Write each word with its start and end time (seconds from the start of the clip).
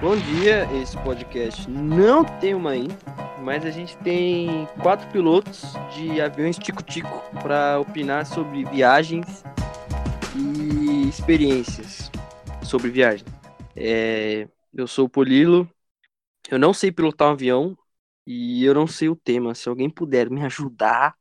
Bom 0.00 0.16
dia, 0.16 0.68
esse 0.80 0.96
podcast 0.98 1.68
não 1.70 2.24
tem 2.24 2.54
uma 2.54 2.76
intro, 2.76 2.96
mas 3.42 3.64
a 3.64 3.70
gente 3.70 3.96
tem 3.98 4.66
quatro 4.82 5.08
pilotos 5.10 5.62
de 5.94 6.20
aviões 6.20 6.58
tico-tico 6.58 7.22
para 7.42 7.80
opinar 7.80 8.26
sobre 8.26 8.64
viagens 8.64 9.42
e 10.36 11.08
experiências 11.08 12.10
sobre 12.62 12.90
viagem. 12.90 13.26
É, 13.74 14.48
eu 14.74 14.86
sou 14.86 15.06
o 15.06 15.08
Polilo, 15.08 15.68
eu 16.50 16.58
não 16.58 16.74
sei 16.74 16.92
pilotar 16.92 17.28
um 17.28 17.32
avião 17.32 17.78
e 18.26 18.64
eu 18.64 18.74
não 18.74 18.86
sei 18.86 19.08
o 19.08 19.16
tema. 19.16 19.54
Se 19.54 19.68
alguém 19.68 19.88
puder 19.88 20.28
me 20.28 20.42
ajudar, 20.44 21.14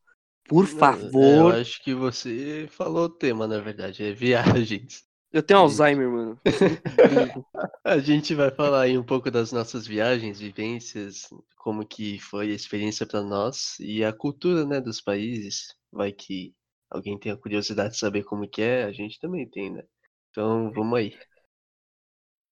por 0.46 0.66
favor. 0.68 1.54
Eu 1.54 1.62
acho 1.62 1.82
que 1.82 1.94
você 1.94 2.68
falou 2.70 3.06
o 3.06 3.10
tema, 3.10 3.48
na 3.48 3.60
verdade, 3.60 4.04
é 4.04 4.12
viagens. 4.12 5.06
Eu 5.34 5.42
tenho 5.42 5.62
Alzheimer, 5.62 6.08
mano. 6.08 6.40
a 7.84 7.98
gente 7.98 8.36
vai 8.36 8.52
falar 8.52 8.82
aí 8.82 8.96
um 8.96 9.04
pouco 9.04 9.32
das 9.32 9.52
nossas 9.52 9.88
viagens, 9.88 10.40
vivências, 10.40 11.28
como 11.58 11.84
que 11.84 12.20
foi 12.20 12.52
a 12.52 12.56
experiência 12.56 13.04
para 13.04 13.24
nós 13.24 13.80
e 13.80 14.04
a 14.04 14.14
cultura, 14.14 14.64
né, 14.64 14.80
dos 14.80 15.02
países. 15.02 15.76
Vai 15.92 16.12
que 16.12 16.54
alguém 16.88 17.18
tenha 17.18 17.36
curiosidade 17.36 17.94
de 17.94 18.00
saber 18.00 18.24
como 18.24 18.48
que 18.48 18.62
é, 18.62 18.84
a 18.84 18.92
gente 18.92 19.20
também 19.20 19.50
tem, 19.50 19.72
né? 19.72 19.84
Então, 20.30 20.72
vamos 20.72 21.00
aí. 21.00 21.18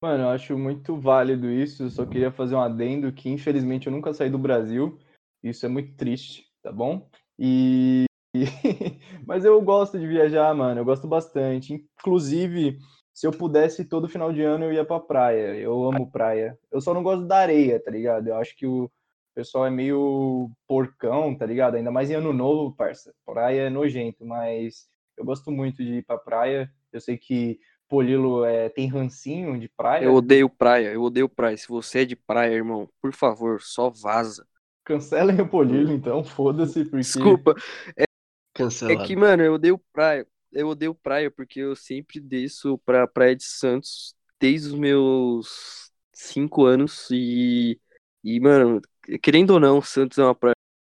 Mano, 0.02 0.24
eu 0.24 0.30
acho 0.30 0.58
muito 0.58 1.00
válido 1.00 1.52
isso. 1.52 1.84
Eu 1.84 1.90
só 1.92 2.04
queria 2.04 2.32
fazer 2.32 2.56
um 2.56 2.62
adendo 2.62 3.14
que, 3.14 3.30
infelizmente, 3.30 3.86
eu 3.86 3.94
nunca 3.94 4.12
saí 4.12 4.32
do 4.32 4.40
Brasil. 4.40 4.98
Isso 5.44 5.68
é 5.68 5.70
muito 5.70 5.96
triste, 5.96 6.48
tá 6.64 6.72
bom? 6.72 7.08
E 7.38 8.06
Mas 9.26 9.44
eu 9.44 9.62
gosto 9.62 10.00
de 10.00 10.08
viajar, 10.08 10.54
mano. 10.56 10.82
Eu 10.82 10.86
gosto 10.86 11.08
bastante. 11.08 11.74
Inclusive, 12.00 12.78
se 13.14 13.28
eu 13.28 13.32
pudesse, 13.32 13.86
todo 13.86 14.08
final 14.08 14.32
de 14.32 14.42
ano 14.42 14.66
eu 14.66 14.74
ia 14.74 14.86
pra 14.86 15.00
praia. 15.00 15.56
Eu 15.56 15.84
amo 15.84 16.10
praia. 16.10 16.58
Eu 16.72 16.82
só 16.82 16.94
não 16.94 17.04
gosto 17.04 17.26
da 17.26 17.38
areia, 17.38 17.80
tá 17.80 17.92
ligado? 17.92 18.28
Eu 18.28 18.36
acho 18.36 18.56
que 18.56 18.66
o 18.66 18.90
pessoal 19.36 19.66
é 19.66 19.70
meio 19.70 20.50
porcão, 20.68 21.36
tá 21.36 21.46
ligado? 21.46 21.76
Ainda 21.76 21.92
mais 21.92 22.10
em 22.10 22.16
ano 22.16 22.34
novo, 22.34 22.76
parça. 22.76 23.14
Praia 23.26 23.64
é 23.64 23.70
nojento, 23.70 24.26
mas 24.26 24.88
eu 25.18 25.26
gosto 25.26 25.52
muito 25.52 25.84
de 25.84 25.96
ir 25.96 26.06
pra 26.06 26.18
praia. 26.18 26.72
Eu 26.92 27.00
sei 27.00 27.18
que 27.18 27.60
Polilo 27.88 28.46
é, 28.46 28.70
tem 28.70 28.88
rancinho 28.88 29.60
de 29.60 29.68
praia. 29.68 30.06
Eu 30.06 30.16
odeio 30.16 30.50
praia, 30.50 30.94
eu 30.94 31.04
odeio 31.04 31.28
praia. 31.28 31.58
Se 31.58 31.68
você 31.68 32.00
é 32.00 32.06
de 32.06 32.16
praia, 32.16 32.54
irmão, 32.54 32.90
por 33.02 33.14
favor, 33.14 33.62
só 33.62 33.90
vaza. 33.90 34.48
Cancelem 34.86 35.40
o 35.42 35.48
Polilo, 35.48 35.92
então, 35.92 36.24
foda-se, 36.24 36.84
porque... 36.86 36.98
Desculpa, 36.98 37.54
é, 37.98 38.06
Cancelado. 38.54 39.04
É 39.04 39.08
que, 39.08 39.16
mano, 39.16 39.44
eu 39.44 39.54
odeio 39.54 39.78
praia. 39.92 40.28
Eu 40.52 40.68
odeio 40.68 40.94
praia 40.94 41.32
porque 41.32 41.62
eu 41.62 41.76
sempre 41.76 42.20
desço 42.20 42.78
pra 42.80 43.08
Praia 43.08 43.36
de 43.36 43.46
Santos 43.46 44.14
desde 44.40 44.68
os 44.68 44.74
meus 44.74 45.92
cinco 46.12 46.66
anos 46.66 47.08
e, 47.10 47.80
e 48.24 48.40
mano, 48.40 48.82
querendo 49.22 49.52
ou 49.52 49.60
não, 49.60 49.82
Santos 49.82 50.18
é 50.18 50.24
uma 50.24 50.36
praia 50.36 50.56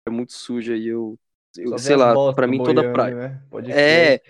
muito 0.10 0.34
suja 0.34 0.76
e 0.76 0.88
eu, 0.88 1.18
eu 1.58 1.78
sei 1.78 1.96
lá, 1.96 2.34
pra 2.34 2.48
mim 2.48 2.62
toda 2.62 2.92
praia. 2.92 3.16
Né? 3.16 3.44
é, 3.70 4.22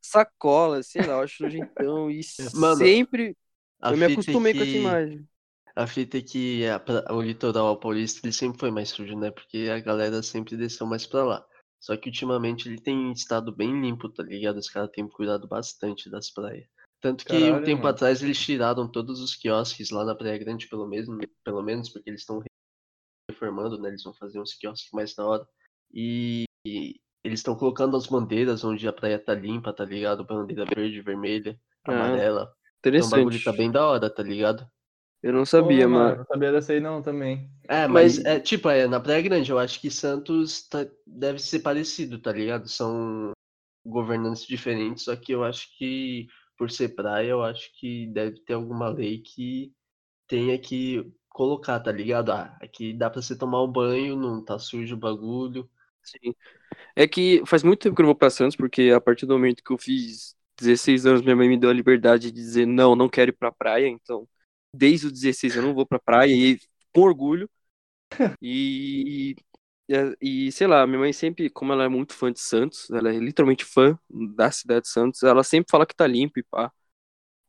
sacola, 0.00 0.82
sei 0.82 1.02
lá, 1.02 1.14
eu 1.14 1.20
acho 1.20 1.42
nojentão 1.42 2.10
e 2.10 2.20
mano, 2.54 2.76
sempre 2.76 3.36
eu 3.82 3.96
me 3.96 4.04
acostumei 4.04 4.52
que... 4.52 4.58
com 4.58 4.64
essa 4.64 4.76
imagem. 4.76 5.28
A 5.76 5.86
fita 5.88 6.18
é 6.18 6.22
que 6.22 6.64
a, 6.68 6.80
o 7.12 7.20
litoral 7.20 7.76
paulista 7.80 8.24
ele 8.24 8.32
sempre 8.32 8.60
foi 8.60 8.70
mais 8.70 8.90
sujo, 8.90 9.18
né? 9.18 9.32
Porque 9.32 9.68
a 9.74 9.80
galera 9.80 10.22
sempre 10.22 10.56
desceu 10.56 10.86
mais 10.86 11.04
pra 11.04 11.24
lá. 11.24 11.46
Só 11.84 11.94
que 11.98 12.08
ultimamente 12.08 12.66
ele 12.66 12.80
tem 12.80 13.12
estado 13.12 13.54
bem 13.54 13.78
limpo, 13.78 14.08
tá 14.08 14.22
ligado? 14.22 14.56
Os 14.56 14.70
caras 14.70 14.88
têm 14.90 15.06
cuidado 15.06 15.46
bastante 15.46 16.08
das 16.08 16.30
praias. 16.30 16.66
Tanto 16.98 17.26
que 17.26 17.34
Caralho, 17.34 17.56
um 17.56 17.62
tempo 17.62 17.82
mano. 17.82 17.94
atrás 17.94 18.22
eles 18.22 18.38
tiraram 18.38 18.90
todos 18.90 19.20
os 19.20 19.36
quiosques 19.36 19.90
lá 19.90 20.02
na 20.02 20.14
Praia 20.14 20.38
Grande, 20.38 20.66
pelo 20.66 20.86
menos, 20.86 21.06
pelo 21.44 21.62
menos 21.62 21.90
porque 21.90 22.08
eles 22.08 22.22
estão 22.22 22.42
reformando, 23.30 23.78
né? 23.78 23.90
Eles 23.90 24.02
vão 24.02 24.14
fazer 24.14 24.40
uns 24.40 24.54
quiosques 24.54 24.90
mais 24.92 25.14
da 25.14 25.26
hora. 25.26 25.46
E, 25.92 26.44
e 26.66 26.98
eles 27.22 27.40
estão 27.40 27.54
colocando 27.54 27.98
as 27.98 28.06
bandeiras 28.06 28.64
onde 28.64 28.88
a 28.88 28.92
praia 28.92 29.18
tá 29.18 29.34
limpa, 29.34 29.70
tá 29.70 29.84
ligado? 29.84 30.24
Bandeira 30.24 30.64
verde, 30.64 31.02
vermelha, 31.02 31.60
Ah, 31.84 31.90
amarela. 31.90 32.50
Então 32.78 33.06
o 33.08 33.10
bagulho 33.10 33.36
Interessante. 33.36 33.44
tá 33.44 33.52
bem 33.52 33.70
da 33.70 33.86
hora, 33.86 34.08
tá 34.08 34.22
ligado? 34.22 34.66
Eu 35.24 35.32
não 35.32 35.44
sabia, 35.46 35.88
Pô, 35.88 35.88
mano. 35.88 36.18
Não 36.18 36.24
sabia 36.26 36.52
dessa 36.52 36.72
aí 36.72 36.80
não 36.80 37.00
também. 37.02 37.48
É, 37.68 37.86
mas, 37.86 38.18
Mas- 38.18 38.24
é 38.24 38.38
tipo, 38.40 38.68
é, 38.68 38.86
na 38.86 39.00
Praia 39.00 39.22
Grande, 39.22 39.50
eu 39.50 39.58
acho 39.58 39.80
que 39.80 39.90
Santos 39.90 40.68
tá- 40.68 40.86
deve 41.06 41.38
ser 41.38 41.60
parecido, 41.60 42.18
tá 42.20 42.32
ligado? 42.32 42.68
São 42.68 43.32
governantes 43.86 44.46
diferentes, 44.46 45.04
só 45.04 45.16
que 45.16 45.32
eu 45.32 45.44
acho 45.44 45.68
que, 45.78 46.28
por 46.58 46.70
ser 46.70 46.90
praia, 46.96 47.30
eu 47.30 47.42
acho 47.44 47.70
que 47.78 48.06
deve 48.08 48.40
ter 48.44 48.54
alguma 48.54 48.88
lei 48.90 49.20
que 49.22 49.72
tenha 50.28 50.58
que 50.58 51.12
colocar, 51.30 51.80
tá 51.80 51.92
ligado? 51.92 52.32
Ah, 52.32 52.56
aqui 52.62 52.92
dá 52.94 53.10
pra 53.10 53.22
você 53.22 53.36
tomar 53.38 53.62
um 53.64 53.72
banho, 53.72 54.16
não 54.16 54.44
tá 54.44 54.58
sujo 54.58 54.96
o 54.96 54.98
bagulho. 54.98 55.70
Sim. 56.02 56.34
É 56.96 57.08
que 57.08 57.42
faz 57.46 57.62
muito 57.62 57.80
tempo 57.82 57.96
que 57.96 58.02
eu 58.02 58.04
não 58.04 58.08
vou 58.10 58.16
pra 58.16 58.30
Santos, 58.30 58.56
porque 58.56 58.90
a 58.94 59.00
partir 59.00 59.26
do 59.26 59.34
momento 59.34 59.62
que 59.64 59.72
eu 59.72 59.78
fiz 59.78 60.36
16 60.58 61.06
anos, 61.06 61.22
minha 61.22 61.36
mãe 61.36 61.48
me 61.48 61.58
deu 61.58 61.70
a 61.70 61.72
liberdade 61.72 62.30
de 62.30 62.32
dizer 62.32 62.66
não, 62.66 62.96
não 62.96 63.08
quero 63.08 63.30
ir 63.30 63.34
pra 63.34 63.52
praia, 63.52 63.88
então 63.88 64.28
desde 64.74 65.06
os 65.06 65.12
16 65.12 65.56
eu 65.56 65.62
não 65.62 65.74
vou 65.74 65.86
pra 65.86 65.98
praia 65.98 66.32
e 66.32 66.58
com 66.92 67.02
orgulho. 67.02 67.50
E, 68.42 69.36
e, 69.88 70.46
e, 70.48 70.52
sei 70.52 70.66
lá, 70.66 70.86
minha 70.86 70.98
mãe 70.98 71.12
sempre, 71.12 71.50
como 71.50 71.72
ela 71.72 71.84
é 71.84 71.88
muito 71.88 72.14
fã 72.14 72.32
de 72.32 72.40
Santos, 72.40 72.88
ela 72.90 73.10
é 73.12 73.18
literalmente 73.18 73.64
fã 73.64 73.98
da 74.36 74.50
cidade 74.50 74.82
de 74.82 74.88
Santos, 74.88 75.22
ela 75.22 75.42
sempre 75.42 75.70
fala 75.70 75.86
que 75.86 75.94
tá 75.94 76.06
limpo 76.06 76.38
e 76.38 76.42
pá. 76.44 76.72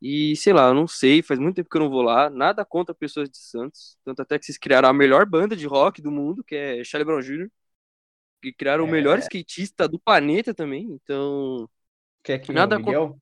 E 0.02 0.36
sei 0.36 0.54
lá, 0.54 0.68
eu 0.68 0.74
não 0.74 0.88
sei, 0.88 1.22
faz 1.24 1.40
muito 1.40 1.56
tempo 1.56 1.70
que 1.70 1.78
eu 1.78 1.82
não 1.82 1.90
vou 1.90 2.02
lá, 2.02 2.30
nada 2.30 2.66
contra 2.66 2.94
pessoas 2.94 3.30
de 3.30 3.38
Santos, 3.38 3.98
tanto 4.04 4.22
até 4.22 4.38
que 4.38 4.46
vocês 4.46 4.58
criaram 4.58 4.90
a 4.90 4.94
melhor 4.94 5.26
banda 5.26 5.56
de 5.56 5.66
rock 5.66 6.02
do 6.02 6.12
mundo, 6.12 6.44
que 6.44 6.56
é 6.56 6.84
Charlie 6.84 7.06
Brown 7.06 7.22
Jr. 7.22 7.50
E 8.44 8.54
criaram 8.54 8.84
o 8.84 8.88
melhor 8.88 9.18
skatista 9.20 9.88
do 9.88 10.00
planeta 10.00 10.54
também, 10.54 10.84
então. 10.92 11.68
Quer 12.24 12.40
que 12.40 12.52
Nada 12.52 12.76
o 12.76 12.80
Miguel? 12.80 13.18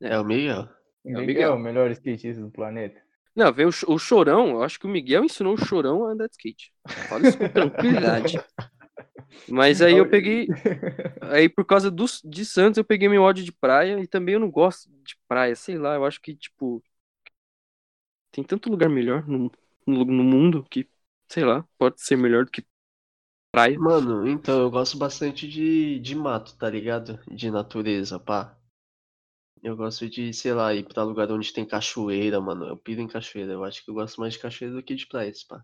É, 0.00 0.18
o 0.18 0.24
Miguel. 0.24 0.68
O 1.04 1.10
É 1.12 1.18
o 1.18 1.22
Miguel, 1.22 1.52
Miguel. 1.52 1.56
o 1.56 1.58
melhor 1.58 1.90
skatista 1.90 2.40
do 2.42 2.50
planeta. 2.50 3.00
Não, 3.34 3.52
veio 3.52 3.68
o 3.88 3.98
Chorão, 3.98 4.50
eu 4.50 4.62
acho 4.62 4.78
que 4.78 4.86
o 4.86 4.88
Miguel 4.88 5.24
ensinou 5.24 5.54
o 5.54 5.56
Chorão 5.58 6.04
a 6.06 6.10
andar 6.12 6.26
de 6.26 6.32
skate. 6.32 6.72
Fala 7.08 7.22
isso 7.24 7.38
com 7.38 7.48
tranquilidade. 7.48 8.44
Mas 9.46 9.82
aí 9.82 9.96
eu 9.96 10.06
peguei. 10.06 10.52
Aí 11.20 11.48
por 11.48 11.64
causa 11.66 11.90
do, 11.90 12.06
de 12.24 12.44
Santos 12.46 12.78
eu 12.78 12.84
peguei 12.84 13.08
meu 13.08 13.22
ódio 13.22 13.44
de 13.44 13.52
praia 13.52 14.00
e 14.00 14.06
também 14.06 14.34
eu 14.34 14.40
não 14.40 14.50
gosto 14.50 14.90
de 15.04 15.16
praia, 15.28 15.56
sei 15.56 15.78
lá, 15.78 15.94
eu 15.96 16.04
acho 16.04 16.20
que, 16.20 16.34
tipo. 16.36 16.82
Tem 18.32 18.44
tanto 18.44 18.70
lugar 18.70 18.88
melhor 18.88 19.26
no, 19.26 19.50
no, 19.86 20.04
no 20.04 20.24
mundo 20.24 20.64
que, 20.70 20.88
sei 21.28 21.44
lá, 21.44 21.66
pode 21.78 22.00
ser 22.02 22.16
melhor 22.16 22.44
do 22.44 22.50
que 22.50 22.64
praia. 23.52 23.82
Mano, 23.82 24.28
então 24.28 24.60
eu 24.60 24.70
gosto 24.70 24.96
bastante 24.96 25.48
de, 25.48 25.98
de 25.98 26.14
mato, 26.14 26.56
tá 26.56 26.70
ligado? 26.70 27.18
De 27.28 27.50
natureza, 27.50 28.16
pá. 28.20 28.56
Eu 29.62 29.76
gosto 29.76 30.08
de, 30.08 30.32
sei 30.32 30.54
lá, 30.54 30.74
ir 30.74 30.84
pra 30.84 31.02
lugar 31.02 31.30
onde 31.30 31.52
tem 31.52 31.64
cachoeira, 31.66 32.40
mano. 32.40 32.66
Eu 32.66 32.76
piro 32.76 33.00
em 33.00 33.06
cachoeira. 33.06 33.52
Eu 33.52 33.64
acho 33.64 33.84
que 33.84 33.90
eu 33.90 33.94
gosto 33.94 34.20
mais 34.20 34.32
de 34.34 34.38
cachoeira 34.38 34.74
do 34.76 34.82
que 34.82 34.94
de 34.94 35.06
praias, 35.06 35.44
pá. 35.44 35.62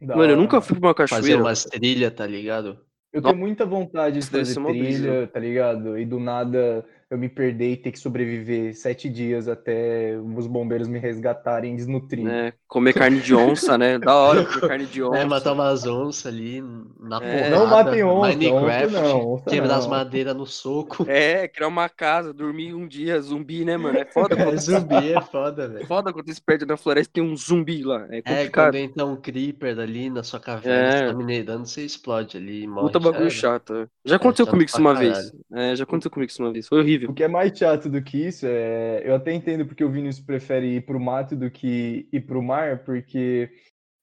Da 0.00 0.16
Mano, 0.16 0.30
eu 0.30 0.34
hora, 0.34 0.42
nunca 0.42 0.56
mano. 0.56 0.62
fui 0.66 0.78
pra 0.78 0.88
uma 0.88 0.94
Fazer 0.94 1.06
cachoeira. 1.08 1.42
umas 1.42 1.64
trilhas, 1.64 2.14
tá 2.14 2.26
ligado? 2.26 2.78
Eu 3.12 3.20
tenho 3.20 3.36
muita 3.36 3.66
vontade 3.66 4.14
de 4.14 4.18
Isso 4.20 4.30
fazer 4.30 4.58
brisa. 4.60 5.02
trilha, 5.02 5.26
tá 5.26 5.38
ligado? 5.40 5.98
E 5.98 6.06
do 6.06 6.18
nada 6.18 6.84
eu 7.12 7.18
me 7.18 7.28
perder 7.28 7.72
e 7.72 7.76
ter 7.76 7.92
que 7.92 7.98
sobreviver 7.98 8.74
sete 8.74 9.08
dias 9.08 9.46
até 9.46 10.16
os 10.18 10.46
bombeiros 10.46 10.88
me 10.88 10.98
resgatarem 10.98 11.76
desnutrido. 11.76 12.22
né? 12.24 12.54
Comer 12.66 12.94
carne 12.94 13.20
de 13.20 13.34
onça, 13.34 13.76
né? 13.76 13.98
Da 13.98 14.14
hora 14.16 14.44
comer 14.46 14.60
carne 14.68 14.86
de 14.86 15.02
onça. 15.02 15.18
É, 15.18 15.24
matar 15.26 15.52
umas 15.52 15.86
onças 15.86 16.26
ali 16.26 16.62
na 16.98 17.18
É. 17.22 17.50
porrada. 17.50 17.50
Não 17.50 17.66
matem 17.66 18.02
onça, 18.02 18.28
Minecraft, 18.28 18.86
onça 18.96 19.02
não, 19.02 19.34
onça 19.34 19.44
quebrar 19.50 19.76
as 19.76 19.84
não. 19.84 19.90
madeiras 19.90 20.34
no 20.34 20.46
soco. 20.46 21.04
É, 21.06 21.46
criar 21.48 21.68
uma 21.68 21.88
casa, 21.88 22.32
dormir 22.32 22.72
um 22.74 22.88
dia, 22.88 23.20
zumbi, 23.20 23.64
né, 23.64 23.76
mano? 23.76 23.98
É 23.98 24.04
foda 24.06 24.34
É, 24.40 24.44
quando, 24.44 24.58
zumbi 24.58 25.12
é 25.12 25.20
foda, 25.20 25.68
velho. 25.68 25.86
foda 25.86 26.12
quando 26.12 26.26
você 26.26 26.34
se 26.34 26.42
perde 26.42 26.64
na 26.64 26.76
floresta 26.78 27.10
e 27.10 27.12
tem 27.12 27.22
um 27.22 27.36
zumbi 27.36 27.82
lá. 27.82 28.06
É 28.10 28.18
É, 28.18 28.22
complicado. 28.22 28.72
quando 28.72 28.74
entra 28.76 29.04
um 29.06 29.16
creeper 29.16 29.78
ali 29.78 30.08
na 30.08 30.22
sua 30.22 30.40
caverna, 30.40 30.96
É. 30.96 30.98
você 30.98 31.12
tá 31.12 31.14
minerando, 31.18 31.66
você 31.66 31.84
explode 31.84 32.36
ali 32.38 32.62
e 32.62 32.66
morre. 32.66 32.86
Puta 32.86 32.98
bagulho 33.00 33.30
chato. 33.30 33.74
é. 33.74 33.86
Já 34.04 34.16
aconteceu 34.16 34.46
chato 34.46 34.52
comigo 34.52 34.70
isso 34.70 34.80
uma 34.80 34.94
vez. 34.94 35.32
É, 35.52 35.76
já 35.76 35.84
aconteceu 35.84 36.10
comigo 36.10 36.30
isso 36.30 36.42
uma 36.42 36.52
vez. 36.52 36.66
Foi 36.68 36.78
horrível. 36.80 37.01
O 37.08 37.14
que 37.14 37.24
é 37.24 37.28
mais 37.28 37.56
chato 37.56 37.88
do 37.88 38.02
que 38.02 38.26
isso 38.26 38.46
é. 38.46 39.02
Eu 39.04 39.14
até 39.14 39.32
entendo 39.32 39.66
porque 39.66 39.84
o 39.84 39.90
Vinícius 39.90 40.24
prefere 40.24 40.76
ir 40.76 40.86
pro 40.86 41.00
mato 41.00 41.34
do 41.36 41.50
que 41.50 42.08
ir 42.12 42.20
pro 42.20 42.42
mar, 42.42 42.84
porque 42.84 43.50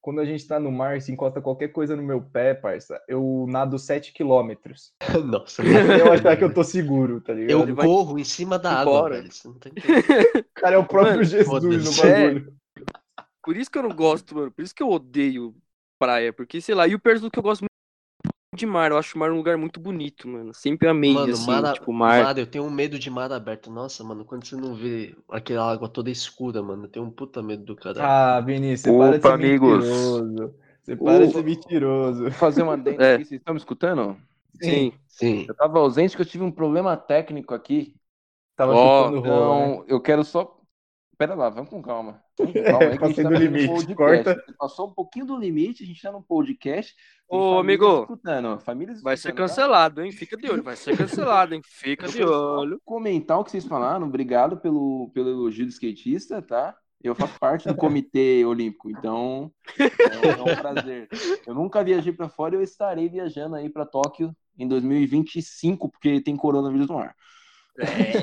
quando 0.00 0.20
a 0.20 0.24
gente 0.24 0.46
tá 0.46 0.58
no 0.58 0.72
mar, 0.72 1.00
se 1.00 1.12
encosta 1.12 1.40
qualquer 1.40 1.68
coisa 1.68 1.94
no 1.94 2.02
meu 2.02 2.22
pé, 2.22 2.54
parça, 2.54 3.00
eu 3.06 3.46
nado 3.48 3.78
7 3.78 4.12
quilômetros. 4.12 4.92
Nossa, 5.24 5.62
Até 5.62 6.00
eu 6.00 6.12
achar 6.12 6.36
que 6.36 6.44
eu 6.44 6.52
tô 6.52 6.64
seguro, 6.64 7.20
tá 7.20 7.32
ligado? 7.32 7.68
eu 7.68 7.74
vai 7.74 7.86
corro 7.86 8.18
em 8.18 8.24
cima 8.24 8.58
da 8.58 8.72
água, 8.72 8.92
embora. 8.92 9.16
velho. 9.16 9.32
Você 9.32 9.48
não 9.48 9.54
tá. 9.54 9.70
Cara, 10.54 10.76
é 10.76 10.78
o 10.78 10.86
próprio 10.86 11.16
Mano, 11.16 11.24
Jesus 11.24 11.62
no 11.64 12.02
bagulho. 12.02 12.54
Por 13.42 13.56
isso 13.56 13.70
que 13.70 13.78
eu 13.78 13.82
não 13.82 13.94
gosto, 13.94 14.34
mano. 14.34 14.50
Por 14.50 14.62
isso 14.62 14.74
que 14.74 14.82
eu 14.82 14.90
odeio 14.90 15.54
praia. 15.98 16.32
Porque, 16.32 16.60
sei 16.60 16.74
lá, 16.74 16.86
e 16.86 16.94
o 16.94 17.00
perto 17.00 17.22
do 17.22 17.30
que 17.30 17.38
eu 17.38 17.42
gosto 17.42 17.62
muito 17.62 17.69
de 18.60 18.66
mar. 18.66 18.90
Eu 18.90 18.98
acho 18.98 19.16
o 19.16 19.18
mar 19.18 19.30
um 19.32 19.36
lugar 19.36 19.56
muito 19.56 19.80
bonito, 19.80 20.28
mano. 20.28 20.54
Sempre 20.54 20.88
amei, 20.88 21.14
Mano, 21.14 21.32
assim, 21.32 21.46
mar, 21.46 21.74
tipo, 21.74 21.92
mar. 21.92 22.22
mar, 22.22 22.38
eu 22.38 22.46
tenho 22.46 22.64
um 22.64 22.70
medo 22.70 22.98
de 22.98 23.10
mar 23.10 23.32
aberto. 23.32 23.70
Nossa, 23.70 24.04
mano, 24.04 24.24
quando 24.24 24.46
você 24.46 24.54
não 24.56 24.74
vê 24.74 25.16
aquela 25.28 25.70
água 25.70 25.88
toda 25.88 26.10
escura, 26.10 26.62
mano, 26.62 26.84
eu 26.84 26.88
tenho 26.88 27.04
um 27.06 27.10
puta 27.10 27.42
medo 27.42 27.64
do 27.64 27.74
caralho. 27.74 28.02
Ah, 28.04 28.40
Vinícius, 28.40 28.82
você 28.82 28.92
para 28.92 29.18
de 29.18 29.18
Opa, 29.18 29.28
ser 29.28 29.34
amigos. 29.34 29.84
mentiroso. 29.84 30.54
Você 30.82 30.96
para 30.96 31.26
de 31.26 31.32
ser 31.32 31.44
mentiroso. 31.44 32.22
Vou 32.22 32.30
fazer 32.32 32.62
uma 32.62 32.74
adendo 32.74 33.00
É. 33.02 33.14
aqui, 33.14 33.24
vocês 33.24 33.40
estão 33.40 33.54
me 33.54 33.58
escutando? 33.60 34.16
Sim. 34.62 34.92
Sim. 35.08 35.46
Eu 35.48 35.54
tava 35.54 35.78
ausente 35.78 36.10
porque 36.12 36.22
eu 36.22 36.26
tive 36.32 36.44
um 36.44 36.50
problema 36.52 36.96
técnico 36.96 37.54
aqui. 37.54 37.94
Tava 38.56 38.74
chutando 38.74 39.20
rolo, 39.20 39.58
né? 39.58 39.68
Então, 39.72 39.84
eu 39.88 40.00
quero 40.00 40.22
só. 40.24 40.59
Pera 41.20 41.34
lá, 41.34 41.50
vamos 41.50 41.68
com 41.68 41.82
calma. 41.82 42.18
Vamos 42.38 42.54
com 42.54 42.62
calma 42.64 42.96
Passei 42.96 43.22
tá 43.22 43.28
do 43.28 43.36
limite, 43.36 43.94
corta. 43.94 44.42
Passou 44.58 44.88
um 44.88 44.94
pouquinho 44.94 45.26
do 45.26 45.36
limite, 45.36 45.84
a 45.84 45.86
gente 45.86 46.00
tá 46.00 46.10
no 46.10 46.22
podcast. 46.22 46.94
Ô, 47.28 47.58
amigo, 47.58 48.00
Escutando, 48.00 48.58
famílias 48.60 49.02
Vai 49.02 49.18
ser 49.18 49.32
tá? 49.32 49.36
cancelado, 49.36 50.02
hein? 50.02 50.12
Fica 50.12 50.34
de 50.34 50.50
olho, 50.50 50.62
vai 50.62 50.76
ser 50.76 50.96
cancelado, 50.96 51.54
hein? 51.54 51.60
Fica 51.62 52.08
de 52.08 52.24
olho. 52.24 52.80
Comentar 52.86 53.38
o 53.38 53.44
que 53.44 53.50
vocês 53.50 53.66
falaram, 53.66 54.06
obrigado 54.06 54.56
pelo, 54.56 55.10
pelo 55.12 55.28
elogio 55.28 55.66
do 55.66 55.70
skatista, 55.70 56.40
tá? 56.40 56.74
Eu 57.04 57.14
faço 57.14 57.38
parte 57.38 57.68
do 57.68 57.76
comitê 57.76 58.42
olímpico, 58.48 58.88
então 58.88 59.52
é, 59.78 59.84
é 59.84 60.42
um 60.42 60.56
prazer. 60.56 61.06
Eu 61.46 61.52
nunca 61.52 61.84
viajei 61.84 62.14
pra 62.14 62.30
fora 62.30 62.54
e 62.54 62.58
eu 62.58 62.62
estarei 62.62 63.10
viajando 63.10 63.56
aí 63.56 63.68
pra 63.68 63.84
Tóquio 63.84 64.34
em 64.58 64.66
2025, 64.66 65.90
porque 65.90 66.22
tem 66.22 66.34
coronavírus 66.34 66.88
no 66.88 66.96
ar. 66.96 67.14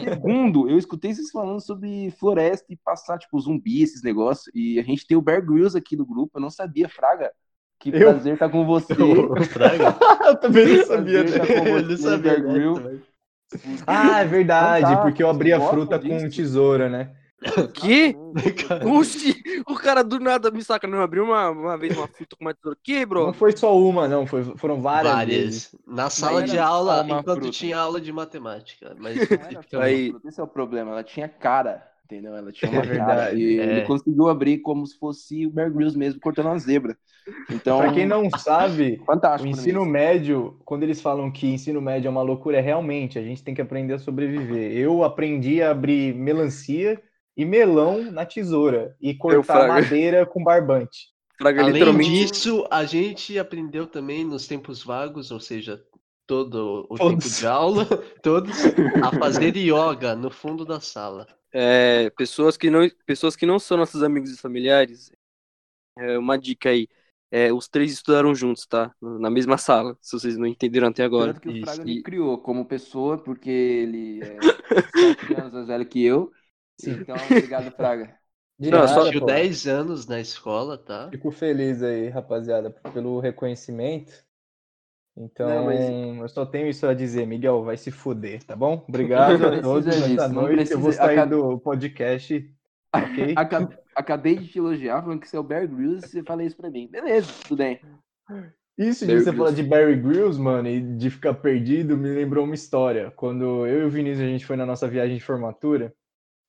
Segundo, 0.03 0.69
eu 0.69 0.77
escutei 0.77 1.13
vocês 1.13 1.31
falando 1.31 1.59
sobre 1.59 2.11
floresta 2.11 2.65
e 2.69 2.77
passar, 2.77 3.17
tipo, 3.17 3.39
zumbi, 3.39 3.81
esses 3.81 4.03
negócios. 4.03 4.49
E 4.53 4.79
a 4.79 4.83
gente 4.83 5.05
tem 5.07 5.17
o 5.17 5.21
Bear 5.21 5.45
Grylls 5.45 5.77
aqui 5.77 5.95
no 5.95 6.05
grupo. 6.05 6.37
Eu 6.37 6.41
não 6.41 6.49
sabia, 6.49 6.87
Fraga. 6.89 7.31
Que 7.79 7.89
Eu? 7.89 8.11
prazer 8.11 8.33
estar 8.33 8.49
com 8.49 8.65
você. 8.65 8.93
O 8.97 9.43
Fraga? 9.43 9.95
eu 10.25 10.35
também 10.39 10.77
não 10.77 10.85
sabia. 10.85 11.23
Prazer 11.23 11.63
né? 11.63 11.69
Eu 11.71 11.81
não 11.83 11.97
sabia 11.97 12.17
Bear 12.17 12.41
Grylls. 12.41 13.01
Ah, 13.85 14.19
é 14.19 14.25
verdade, 14.25 14.81
Fantástico, 14.81 15.01
porque 15.03 15.23
eu 15.23 15.29
abri 15.29 15.53
a 15.53 15.61
fruta 15.61 15.97
com 15.97 16.07
disso? 16.07 16.35
tesoura, 16.35 16.89
né? 16.89 17.15
Que? 17.73 18.17
Cara, 18.67 18.87
Oxi, 18.87 19.35
o 19.67 19.75
cara 19.75 20.03
do 20.03 20.19
nada 20.19 20.51
me 20.51 20.63
saca, 20.63 20.87
não 20.87 21.01
abriu 21.01 21.23
uma, 21.23 21.49
uma 21.49 21.77
vez 21.77 21.95
uma 21.95 22.07
fruta 22.07 22.35
com 22.35 22.45
uma 22.45 22.53
tesoura. 22.53 22.77
Que, 22.83 23.05
Não 23.19 23.31
bro? 23.31 23.33
foi 23.33 23.55
só 23.55 23.77
uma, 23.77 24.07
não, 24.07 24.25
foi, 24.27 24.43
foram 24.57 24.81
várias, 24.81 25.23
vezes. 25.23 25.69
Várias. 25.73 25.75
Na 25.85 26.09
sala 26.09 26.43
de 26.43 26.57
aula, 26.57 27.05
enquanto 27.07 27.43
fruta. 27.43 27.49
tinha 27.49 27.77
aula 27.77 27.99
de 28.01 28.11
matemática. 28.11 28.95
Mas 28.99 29.23
Não 29.51 29.63
só 29.63 29.81
Aí. 29.81 30.11
fruta, 30.11 30.27
Esse 30.27 30.39
é 30.39 30.43
o 30.43 30.47
problema. 30.47 30.91
Ela 30.91 31.03
tinha 31.03 31.27
cara, 31.29 31.83
entendeu? 32.05 32.35
Ela 32.35 32.51
tinha 32.51 32.71
uma 32.71 32.83
É 32.83 32.87
cara. 32.91 33.31
verdade, 33.31 33.41
E 33.41 33.59
é. 33.59 33.63
ele 33.69 33.81
conseguiu 33.83 34.27
abrir 34.29 34.59
como 34.59 34.85
se 34.85 34.97
fosse 34.97 35.45
o 35.45 35.51
Bear 35.51 35.71
Grylls 35.71 35.97
mesmo, 35.97 36.19
cortando 36.19 36.47
uma 36.47 36.59
zebra. 36.59 36.97
Então, 37.49 37.77
Pra 37.77 37.91
quem 37.91 38.05
não 38.05 38.29
sabe, 38.31 39.03
fantástico. 39.05 39.43
o 39.43 39.47
ensino 39.47 39.85
mim. 39.85 39.91
médio, 39.91 40.59
quando 40.65 40.83
eles 40.83 41.01
falam 41.01 41.31
que 41.31 41.47
ensino 41.47 41.81
médio 41.81 42.07
é 42.07 42.11
uma 42.11 42.21
loucura, 42.21 42.57
é 42.57 42.61
realmente, 42.61 43.19
a 43.19 43.23
gente 43.23 43.43
tem 43.43 43.53
que 43.55 43.61
aprender 43.61 43.93
a 43.93 43.99
sobreviver. 43.99 44.71
Eu 44.73 45.03
aprendi 45.03 45.61
a 45.61 45.71
abrir 45.71 46.13
melancia 46.15 47.01
e 47.37 47.45
melão 47.45 48.11
na 48.11 48.25
tesoura 48.25 48.97
e 48.99 49.13
cortar 49.13 49.67
madeira 49.67 50.25
com 50.25 50.43
barbante. 50.43 51.09
Fraga, 51.37 51.63
além 51.63 51.73
literalmente. 51.73 52.09
disso, 52.09 52.67
a 52.71 52.83
gente 52.85 53.37
aprendeu 53.39 53.87
também 53.87 54.25
nos 54.25 54.47
tempos 54.47 54.83
vagos, 54.83 55.31
ou 55.31 55.39
seja, 55.39 55.81
todo 56.25 56.87
o 56.89 56.97
Todos. 56.97 57.25
tempo 57.25 57.29
de 57.29 57.47
aula, 57.47 57.85
todos, 58.23 58.57
a 59.01 59.11
fazer 59.13 59.55
yoga 59.55 60.15
no 60.15 60.31
fundo 60.31 60.65
da 60.65 60.81
sala. 60.81 61.27
É, 61.51 62.09
pessoas, 62.11 62.57
que 62.57 62.69
não, 62.69 62.87
pessoas 63.05 63.35
que 63.35 63.45
não 63.45 63.59
são 63.59 63.77
nossos 63.77 64.03
amigos 64.03 64.31
e 64.31 64.37
familiares, 64.37 65.11
é, 65.97 66.17
uma 66.17 66.37
dica 66.37 66.69
aí. 66.69 66.87
É, 67.29 67.51
os 67.51 67.67
três 67.67 67.91
estudaram 67.91 68.33
juntos, 68.33 68.65
tá? 68.65 68.93
Na 69.01 69.29
mesma 69.29 69.57
sala, 69.57 69.97
se 70.01 70.13
vocês 70.17 70.37
não 70.37 70.45
entenderam 70.45 70.87
até 70.87 71.03
agora. 71.03 71.33
Tanto 71.33 71.41
que 71.41 71.49
o. 71.49 71.61
Fraga 71.61 71.83
E- 71.83 71.95
me 71.95 72.01
criou 72.03 72.37
como 72.37 72.65
pessoa, 72.65 73.17
porque 73.17 73.49
ele 73.49 74.21
é 74.23 74.37
anos 75.41 75.53
mais 75.53 75.67
velho 75.67 75.85
que 75.85 76.03
eu. 76.03 76.31
Sim. 76.79 76.91
Então, 77.01 77.15
obrigado, 77.15 77.71
Fraga. 77.75 78.15
De 78.59 78.71
Não, 78.71 78.79
nada, 78.79 78.87
só- 78.91 78.99
Assistiu 79.01 79.19
pô. 79.21 79.25
10 79.27 79.67
anos 79.67 80.07
na 80.07 80.19
escola, 80.19 80.79
tá? 80.79 81.09
Fico 81.11 81.29
feliz 81.29 81.83
aí, 81.83 82.09
rapaziada, 82.09 82.71
pelo 82.91 83.19
reconhecimento. 83.19 84.11
Então, 85.15 85.47
Não, 85.47 85.65
mas- 85.65 86.21
eu 86.21 86.29
só 86.29 86.45
tenho 86.45 86.67
isso 86.67 86.85
a 86.87 86.93
dizer, 86.93 87.25
Miguel, 87.27 87.63
vai 87.63 87.77
se 87.77 87.91
fuder, 87.91 88.43
tá 88.43 88.55
bom? 88.55 88.83
Obrigado 88.89 89.45
a 89.45 89.61
todos 89.61 89.85
precisa 89.85 90.23
essa 90.23 90.27
noite. 90.29 90.71
Eu 90.71 90.79
vou 90.79 90.87
precisa- 90.89 90.93
sair 91.05 91.19
acab- 91.19 91.29
do 91.29 91.59
podcast, 91.59 92.55
ok? 92.93 93.33
Acab- 93.37 93.77
Acabei 93.95 94.35
de 94.37 94.47
te 94.47 94.59
elogiar, 94.59 95.01
falando 95.01 95.19
que 95.19 95.27
você 95.27 95.37
é 95.37 95.39
o 95.39 95.43
Bear 95.43 95.67
Grylls 95.67 96.05
e 96.05 96.09
você 96.09 96.23
fala 96.23 96.43
isso 96.43 96.55
pra 96.55 96.69
mim. 96.69 96.87
Beleza, 96.87 97.31
tudo 97.47 97.57
bem. 97.57 97.79
Isso 98.77 99.05
de 99.05 99.11
Bear 99.11 99.23
você 99.23 99.31
Grylls. 99.31 99.37
falar 99.37 99.51
de 99.51 99.63
Barry 99.63 99.95
Grylls, 99.95 100.39
mano, 100.39 100.67
e 100.67 100.79
de 100.97 101.09
ficar 101.09 101.33
perdido, 101.33 101.97
me 101.97 102.09
lembrou 102.09 102.43
uma 102.45 102.53
história. 102.53 103.11
Quando 103.15 103.65
eu 103.65 103.81
e 103.81 103.85
o 103.85 103.89
Vinícius, 103.89 104.21
a 104.27 104.29
gente 104.29 104.45
foi 104.45 104.55
na 104.55 104.65
nossa 104.67 104.87
viagem 104.87 105.17
de 105.17 105.23
formatura, 105.23 105.91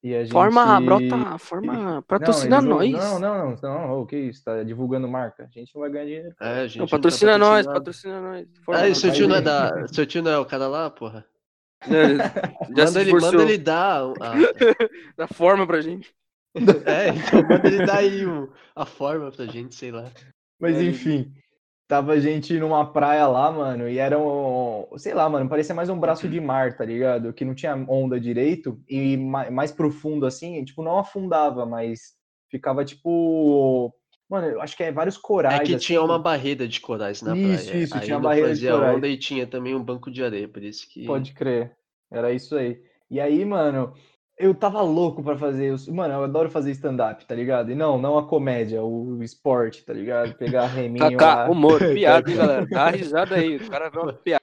e 0.08 0.14
a 0.16 0.22
gente... 0.24 0.32
Forma, 0.32 0.80
brota, 0.80 1.38
forma, 1.38 2.02
patrocina 2.08 2.60
não, 2.60 2.76
nós. 2.78 2.90
não- 2.92 3.18
Não, 3.18 3.50
não, 3.50 3.56
não, 3.62 4.00
o 4.00 4.06
que 4.06 4.16
isso? 4.16 4.44
Tá 4.44 4.62
divulgando 4.62 5.06
marca. 5.08 5.44
A 5.44 5.58
gente 5.58 5.74
não 5.74 5.80
vai 5.82 5.90
ganhar 5.90 6.04
dinheiro. 6.06 6.34
É, 6.40 6.60
a 6.60 6.66
gente 6.66 6.78
Não, 6.78 6.82
não 6.82 6.88
tá 6.88 6.96
patrocina 6.96 7.38
nós, 7.38 7.66
patrocina 7.66 8.20
nós. 8.20 8.46
Forma, 8.64 8.80
Ah, 8.80 8.88
e 8.88 8.94
seu 8.94 9.12
tio, 9.12 9.28
não 9.28 9.36
é 9.36 9.40
da... 9.40 9.86
seu 9.88 10.06
tio 10.06 10.22
não 10.22 10.30
é 10.30 10.38
o 10.38 10.44
cara 10.44 10.66
lá, 10.68 10.90
porra? 10.90 11.24
É, 11.82 11.88
já 12.76 12.86
se 12.86 12.94
Manda 12.94 13.00
ele, 13.00 13.12
manda 13.12 13.42
ele 13.42 13.58
dar. 13.58 14.02
a- 14.02 14.34
Dá 15.16 15.28
forma 15.28 15.66
pra 15.66 15.80
gente. 15.80 16.12
É, 16.86 17.08
então 17.10 17.42
manda 17.48 17.66
ele 17.68 17.86
dar 17.86 17.98
aí 17.98 18.26
o- 18.26 18.50
a 18.74 18.84
forma 18.84 19.30
pra 19.30 19.46
gente, 19.46 19.74
sei 19.74 19.92
lá. 19.92 20.10
Mas 20.60 20.76
É, 20.76 20.82
enfim, 20.82 21.32
tava 21.88 22.12
a 22.12 22.20
gente 22.20 22.58
numa 22.60 22.92
praia 22.92 23.26
lá, 23.26 23.50
mano, 23.50 23.88
e 23.88 23.98
era 23.98 24.18
um, 24.18 24.86
sei 24.98 25.14
lá, 25.14 25.28
mano, 25.28 25.48
parecia 25.48 25.74
mais 25.74 25.88
um 25.88 25.98
braço 25.98 26.28
de 26.28 26.40
mar, 26.40 26.76
tá 26.76 26.84
ligado? 26.84 27.32
Que 27.32 27.44
não 27.44 27.54
tinha 27.54 27.74
onda 27.88 28.20
direito 28.20 28.80
e 28.88 29.16
ma- 29.16 29.50
mais 29.50 29.72
profundo 29.72 30.26
assim, 30.26 30.64
tipo, 30.64 30.82
não 30.82 30.98
afundava, 30.98 31.64
mas 31.66 32.14
ficava 32.50 32.84
tipo, 32.84 33.92
mano, 34.28 34.46
eu 34.48 34.60
acho 34.62 34.76
que 34.76 34.82
é 34.84 34.92
vários 34.92 35.16
corais. 35.16 35.62
É 35.62 35.64
que 35.64 35.76
tinha 35.76 35.98
assim, 35.98 36.06
uma 36.06 36.18
barreira 36.18 36.68
de 36.68 36.80
corais 36.80 37.22
na 37.22 37.34
Isso, 37.34 37.64
praia. 37.64 37.76
isso, 37.76 37.94
aí 37.96 38.06
tinha 38.06 38.18
barreira 38.20 38.54
de 38.54 38.66
corais. 38.68 38.96
onda 38.96 39.08
e 39.08 39.16
tinha 39.16 39.46
também 39.46 39.74
um 39.74 39.82
banco 39.82 40.10
de 40.10 40.22
areia, 40.22 40.48
por 40.48 40.62
isso 40.62 40.86
que. 40.88 41.06
Pode 41.06 41.32
crer. 41.32 41.76
Era 42.10 42.32
isso 42.32 42.56
aí. 42.56 42.82
E 43.10 43.20
aí, 43.20 43.44
mano, 43.44 43.94
eu 44.38 44.54
tava 44.54 44.80
louco 44.82 45.22
pra 45.22 45.36
fazer. 45.36 45.74
Mano, 45.88 46.14
eu 46.14 46.24
adoro 46.24 46.50
fazer 46.50 46.70
stand-up, 46.70 47.26
tá 47.26 47.34
ligado? 47.34 47.72
E 47.72 47.74
não, 47.74 47.98
não 47.98 48.16
a 48.16 48.26
comédia, 48.26 48.82
o 48.82 49.22
esporte, 49.22 49.84
tá 49.84 49.92
ligado? 49.92 50.34
Pegar 50.34 50.66
reminho 50.66 51.10
Kaká, 51.10 51.34
lá. 51.34 51.50
humor, 51.50 51.78
piada, 51.92 52.30
hein, 52.30 52.36
galera? 52.36 52.66
Dá 52.66 52.84
uma 52.84 52.90
risada 52.90 53.34
aí. 53.34 53.56
O 53.56 53.70
cara 53.70 53.90
vê 53.90 53.98
uma 53.98 54.12
piada. 54.14 54.38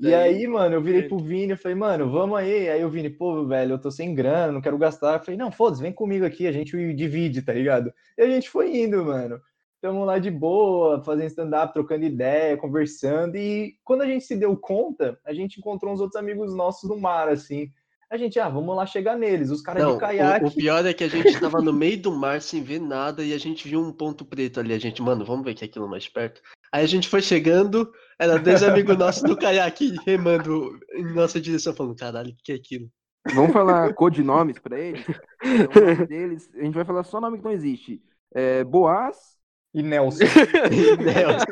E 0.00 0.14
aí, 0.14 0.46
mano, 0.46 0.76
eu 0.76 0.82
virei 0.82 1.02
pro 1.02 1.18
Vini 1.18 1.52
e 1.52 1.56
falei, 1.56 1.76
mano, 1.76 2.10
vamos 2.10 2.38
aí. 2.38 2.68
Aí 2.68 2.84
o 2.84 2.90
Vini, 2.90 3.10
pô, 3.10 3.44
velho, 3.46 3.74
eu 3.74 3.78
tô 3.78 3.90
sem 3.90 4.14
grana, 4.14 4.52
não 4.52 4.60
quero 4.60 4.78
gastar. 4.78 5.14
Eu 5.14 5.20
falei, 5.20 5.36
não, 5.36 5.50
foda-se, 5.50 5.82
vem 5.82 5.92
comigo 5.92 6.24
aqui, 6.24 6.46
a 6.46 6.52
gente 6.52 6.76
divide, 6.94 7.42
tá 7.42 7.52
ligado? 7.52 7.92
E 8.16 8.22
a 8.22 8.26
gente 8.26 8.50
foi 8.50 8.76
indo, 8.76 9.04
mano. 9.04 9.40
Tamo 9.80 10.04
lá 10.04 10.18
de 10.18 10.30
boa, 10.30 11.04
fazendo 11.04 11.28
stand-up, 11.28 11.72
trocando 11.72 12.04
ideia, 12.04 12.56
conversando. 12.56 13.36
E 13.36 13.76
quando 13.84 14.02
a 14.02 14.06
gente 14.06 14.24
se 14.24 14.34
deu 14.34 14.56
conta, 14.56 15.18
a 15.24 15.32
gente 15.32 15.58
encontrou 15.58 15.92
uns 15.92 16.00
outros 16.00 16.20
amigos 16.20 16.52
nossos 16.52 16.90
no 16.90 16.98
mar, 16.98 17.28
assim. 17.28 17.70
A 18.10 18.16
gente, 18.16 18.40
ah, 18.40 18.48
vamos 18.48 18.74
lá 18.74 18.86
chegar 18.86 19.18
neles. 19.18 19.50
Os 19.50 19.60
caras 19.60 19.86
de 19.86 19.98
caiaque. 19.98 20.44
o, 20.44 20.48
o 20.48 20.54
pior 20.54 20.84
é 20.86 20.94
que 20.94 21.04
a 21.04 21.08
gente 21.08 21.38
tava 21.40 21.60
no 21.60 21.72
meio 21.72 22.00
do 22.00 22.10
mar 22.10 22.40
sem 22.40 22.62
ver 22.62 22.80
nada 22.80 23.22
e 23.22 23.34
a 23.34 23.38
gente 23.38 23.68
viu 23.68 23.80
um 23.80 23.92
ponto 23.92 24.24
preto 24.24 24.60
ali. 24.60 24.72
A 24.72 24.78
gente, 24.78 25.02
mano, 25.02 25.24
vamos 25.24 25.44
ver 25.44 25.54
que 25.54 25.64
é 25.64 25.66
aquilo 25.68 25.88
mais 25.88 26.08
perto. 26.08 26.40
Aí 26.72 26.84
a 26.84 26.88
gente 26.88 27.08
foi 27.08 27.20
chegando, 27.20 27.90
era 28.18 28.38
dois 28.38 28.62
amigos 28.62 28.96
nossos 28.96 29.22
do 29.22 29.36
caiaque 29.36 29.96
remando 30.06 30.78
em 30.92 31.14
nossa 31.14 31.40
direção, 31.40 31.74
falando, 31.74 31.96
caralho, 31.96 32.30
o 32.30 32.36
que 32.42 32.52
é 32.52 32.54
aquilo? 32.54 32.90
Vamos 33.34 33.52
falar 33.52 33.92
codinomes 33.94 34.58
pra 34.58 34.78
eles? 34.78 35.04
Então, 35.40 36.06
deles, 36.06 36.50
a 36.54 36.64
gente 36.64 36.74
vai 36.74 36.84
falar 36.84 37.04
só 37.04 37.20
nome 37.20 37.38
que 37.38 37.44
não 37.44 37.52
existe. 37.52 38.02
É, 38.34 38.64
Boaz, 38.64 39.37
E 39.78 39.82
Nelson. 39.82 40.24
Nelson. 41.04 41.46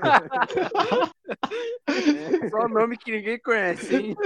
Só 2.50 2.68
nome 2.68 2.96
que 2.96 3.12
ninguém 3.12 3.38
conhece, 3.38 3.94
hein? 3.94 4.16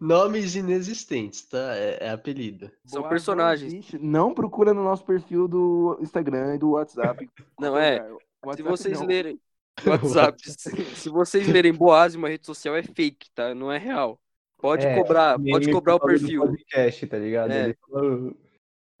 Nomes 0.00 0.54
inexistentes, 0.54 1.42
tá? 1.46 1.74
É, 1.76 1.98
é 2.06 2.10
apelido. 2.10 2.70
São 2.86 3.02
Boaz 3.02 3.10
personagens. 3.12 3.72
Não, 3.72 3.78
existe. 3.78 3.98
Não 3.98 4.34
procura 4.34 4.72
no 4.72 4.82
nosso 4.82 5.04
perfil 5.04 5.46
do 5.46 5.98
Instagram 6.00 6.54
e 6.54 6.58
do 6.58 6.70
WhatsApp. 6.72 7.28
Não, 7.60 7.76
é. 7.76 8.00
O 8.02 8.06
Se 8.54 8.62
WhatsApp 8.62 8.62
vocês 8.70 9.00
não. 9.00 9.06
lerem 9.06 9.40
WhatsApp, 9.86 10.38
se, 10.96 11.08
vocês 11.08 11.48
lerem 11.48 11.72
Boaz 11.72 12.14
uma 12.14 12.28
rede 12.28 12.46
social, 12.46 12.76
é 12.76 12.82
fake, 12.82 13.28
tá? 13.34 13.54
Não 13.54 13.70
é 13.70 13.78
real. 13.78 14.18
Pode 14.58 14.86
É, 14.86 14.96
cobrar, 14.96 15.38
pode 15.38 15.70
cobrar 15.70 15.96
o 15.96 16.00
perfil. 16.00 16.40
podcast, 16.46 17.06
tá 17.06 17.18
ligado? 17.18 17.50
É. 17.50 17.64
Ele 17.64 17.76
falou- 17.90 18.34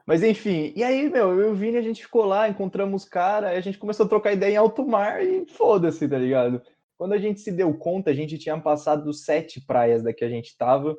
Mas 0.06 0.22
enfim, 0.22 0.72
e 0.76 0.84
aí, 0.84 1.08
meu, 1.08 1.30
eu 1.40 1.48
e 1.48 1.52
o 1.52 1.54
Vini, 1.54 1.78
a 1.78 1.82
gente 1.82 2.02
ficou 2.02 2.24
lá, 2.26 2.48
encontramos 2.48 3.04
os 3.04 3.08
caras, 3.08 3.50
aí 3.50 3.56
a 3.56 3.60
gente 3.62 3.78
começou 3.78 4.04
a 4.04 4.08
trocar 4.08 4.32
ideia 4.32 4.52
em 4.52 4.56
alto 4.56 4.86
mar 4.86 5.24
e 5.24 5.46
foda-se, 5.46 6.06
tá 6.08 6.18
ligado? 6.18 6.60
Quando 6.98 7.12
a 7.14 7.18
gente 7.18 7.40
se 7.40 7.50
deu 7.50 7.72
conta, 7.74 8.10
a 8.10 8.14
gente 8.14 8.36
tinha 8.38 8.58
passado 8.60 9.12
sete 9.12 9.60
praias 9.66 10.02
da 10.02 10.12
que 10.12 10.24
a 10.24 10.28
gente 10.28 10.56
tava. 10.56 10.96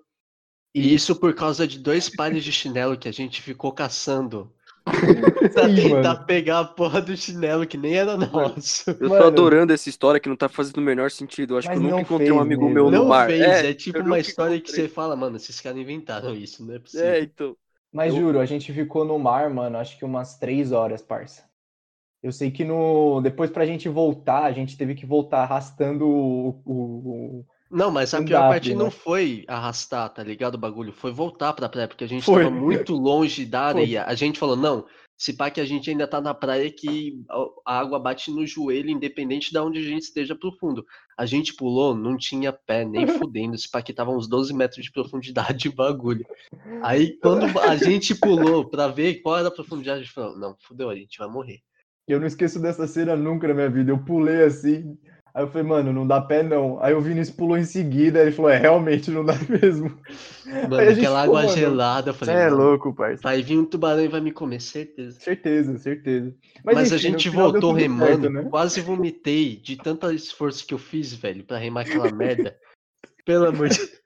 E 0.73 0.93
isso 0.93 1.15
por 1.15 1.33
causa 1.33 1.67
de 1.67 1.79
dois 1.79 2.09
pares 2.09 2.43
de 2.43 2.51
chinelo 2.51 2.97
que 2.97 3.07
a 3.07 3.11
gente 3.13 3.41
ficou 3.41 3.71
caçando 3.71 4.51
Pra 5.53 5.67
tentar 5.67 6.13
mano. 6.13 6.25
pegar 6.25 6.59
a 6.59 6.65
porra 6.65 7.01
do 7.01 7.15
chinelo 7.17 7.65
que 7.65 7.77
nem 7.77 7.95
era 7.95 8.15
nosso. 8.17 8.89
Eu 8.91 8.97
tô 8.99 9.09
Mano. 9.09 9.25
adorando 9.25 9.73
essa 9.73 9.89
história 9.89 10.19
que 10.19 10.29
não 10.29 10.35
tá 10.35 10.47
fazendo 10.47 10.77
o 10.77 10.81
menor 10.81 11.09
sentido. 11.09 11.55
Eu 11.55 11.57
acho 11.59 11.67
Mas 11.67 11.79
que 11.79 11.85
eu 11.85 11.89
nunca 11.89 12.01
encontrei 12.01 12.31
um 12.31 12.35
fez 12.35 12.41
amigo 12.41 12.61
mesmo. 12.65 12.73
meu 12.73 12.91
no 12.91 12.91
Não 12.91 13.05
mar. 13.05 13.27
fez, 13.27 13.41
É, 13.41 13.69
é, 13.69 13.73
tipo 13.73 13.99
uma 13.99 14.19
história 14.19 14.59
que 14.61 14.67
encontrei. 14.67 14.87
você 14.87 14.93
fala, 14.93 15.15
mano, 15.15 15.37
esses 15.37 15.59
caras 15.59 15.79
inventaram 15.79 16.35
isso, 16.35 16.63
não 16.65 16.75
é 16.75 16.79
possível. 16.79 17.05
É, 17.07 17.21
então. 17.21 17.57
Mas 17.95 18.13
Eu- 18.13 18.19
juro, 18.19 18.39
a 18.41 18.45
gente 18.45 18.73
ficou 18.73 19.05
no 19.05 19.17
mar, 19.17 19.49
mano, 19.49 19.77
acho 19.77 19.97
que 19.97 20.03
umas 20.03 20.37
três 20.37 20.73
horas, 20.73 21.01
parça. 21.01 21.43
Eu 22.21 22.29
sei 22.33 22.51
que 22.51 22.65
no 22.65 23.21
depois 23.21 23.49
pra 23.49 23.65
gente 23.65 23.87
voltar, 23.87 24.43
a 24.43 24.51
gente 24.51 24.75
teve 24.77 24.95
que 24.95 25.05
voltar 25.05 25.43
arrastando 25.43 26.05
o, 26.05 26.61
o- 26.65 27.45
Não, 27.71 27.89
mas 27.91 28.13
a 28.13 28.21
pior 28.21 28.49
parte 28.49 28.65
primo. 28.69 28.83
não 28.83 28.91
foi 28.91 29.45
arrastar, 29.47 30.09
tá 30.09 30.21
ligado? 30.21 30.55
O 30.55 30.57
bagulho 30.57 30.91
foi 30.91 31.11
voltar 31.13 31.53
pra 31.53 31.69
praia, 31.69 31.87
porque 31.87 32.03
a 32.03 32.07
gente 32.07 32.25
Foi. 32.25 32.43
tava 32.43 32.53
muito 32.53 32.93
longe 32.93 33.45
da 33.45 33.71
Foi. 33.71 33.81
areia. 33.83 34.03
A 34.03 34.13
gente 34.13 34.39
falou, 34.39 34.57
não, 34.57 34.85
se 35.17 35.33
pá 35.33 35.49
que 35.49 35.61
a 35.61 35.65
gente 35.65 35.89
ainda 35.89 36.07
tá 36.07 36.19
na 36.19 36.33
praia 36.33 36.69
que 36.71 37.23
a- 37.29 37.79
água 37.79 37.99
bate 37.99 38.31
no 38.31 38.45
joelho, 38.45 38.89
independente 38.89 39.51
de 39.51 39.57
onde 39.59 39.79
a 39.79 39.83
gente 39.83 40.03
esteja 40.03 40.35
profundo. 40.35 40.85
A 41.17 41.25
gente 41.25 41.53
pulou, 41.53 41.95
não 41.95 42.17
tinha 42.17 42.51
pé, 42.51 42.83
nem 42.83 43.05
fudendo, 43.29 43.57
se 43.57 43.69
pá 43.69 43.81
que 43.81 43.93
tava 43.93 44.11
uns 44.11 44.27
12 44.27 44.53
metros 44.53 44.83
de 44.83 44.91
profundidade 44.91 45.69
o 45.69 45.73
bagulho. 45.73 46.25
Aí 46.83 47.17
quando 47.19 47.45
a 47.59 47.75
gente 47.77 48.13
pulou 48.15 48.69
pra 48.69 48.87
ver 48.87 49.21
qual 49.21 49.37
era 49.37 49.47
a 49.47 49.51
profundidade, 49.51 50.01
a 50.01 50.03
gente 50.03 50.13
falou, 50.13 50.37
não, 50.37 50.55
fudeu, 50.59 50.89
a 50.89 50.95
gente 50.95 51.17
vai 51.17 51.27
morrer. 51.29 51.59
Eu 52.07 52.19
não 52.19 52.27
esqueço 52.27 52.59
dessa 52.61 52.85
cena 52.85 53.15
nunca 53.15 53.47
na 53.47 53.53
minha 53.53 53.69
vida. 53.69 53.91
Eu 53.91 53.97
pulei 54.03 54.43
assim. 54.43 54.95
Aí 55.35 55.43
eu 55.43 55.49
falei, 55.49 55.67
mano, 55.67 55.91
não 55.91 56.07
dá 56.07 56.21
pé 56.21 56.41
não. 56.41 56.81
Aí 56.81 56.93
o 56.93 57.01
Vinícius 57.01 57.35
pulou 57.35 57.57
em 57.57 57.65
seguida. 57.65 58.21
Ele 58.21 58.31
falou, 58.31 58.49
é, 58.49 58.57
realmente 58.57 59.11
não 59.11 59.25
dá 59.25 59.33
mesmo. 59.61 59.89
Mano, 60.45 60.75
a 60.77 60.81
aquela 60.83 60.95
ficou, 60.95 61.17
água 61.17 61.43
mano, 61.43 61.57
gelada, 61.57 62.09
eu 62.11 62.13
falei, 62.13 62.35
é 62.35 62.49
"Mano, 62.49 62.55
louco, 62.55 62.93
parça. 62.95 63.21
vai 63.21 63.41
vir 63.41 63.57
um 63.57 63.65
tubarão 63.65 64.01
e 64.01 64.07
vai 64.07 64.21
me 64.21 64.31
comer, 64.31 64.61
certeza. 64.61 65.19
Certeza, 65.19 65.77
certeza. 65.77 66.33
Mas, 66.63 66.77
a 66.77 66.81
enfim, 66.83 66.93
no 66.93 66.97
gente 66.99 67.29
voltou 67.29 67.73
remando, 67.73 68.21
certo, 68.21 68.29
né? 68.29 68.43
quase 68.49 68.79
vomitei 68.79 69.57
de 69.57 69.75
tanto 69.75 70.09
esforço 70.09 70.65
que 70.65 70.73
eu 70.73 70.77
fiz, 70.77 71.13
velho, 71.13 71.43
pra 71.43 71.57
remar 71.57 71.81
aquela 71.81 72.09
merda. 72.13 72.55
Pelo 73.25 73.47
amor 73.47 73.67
de 73.67 73.75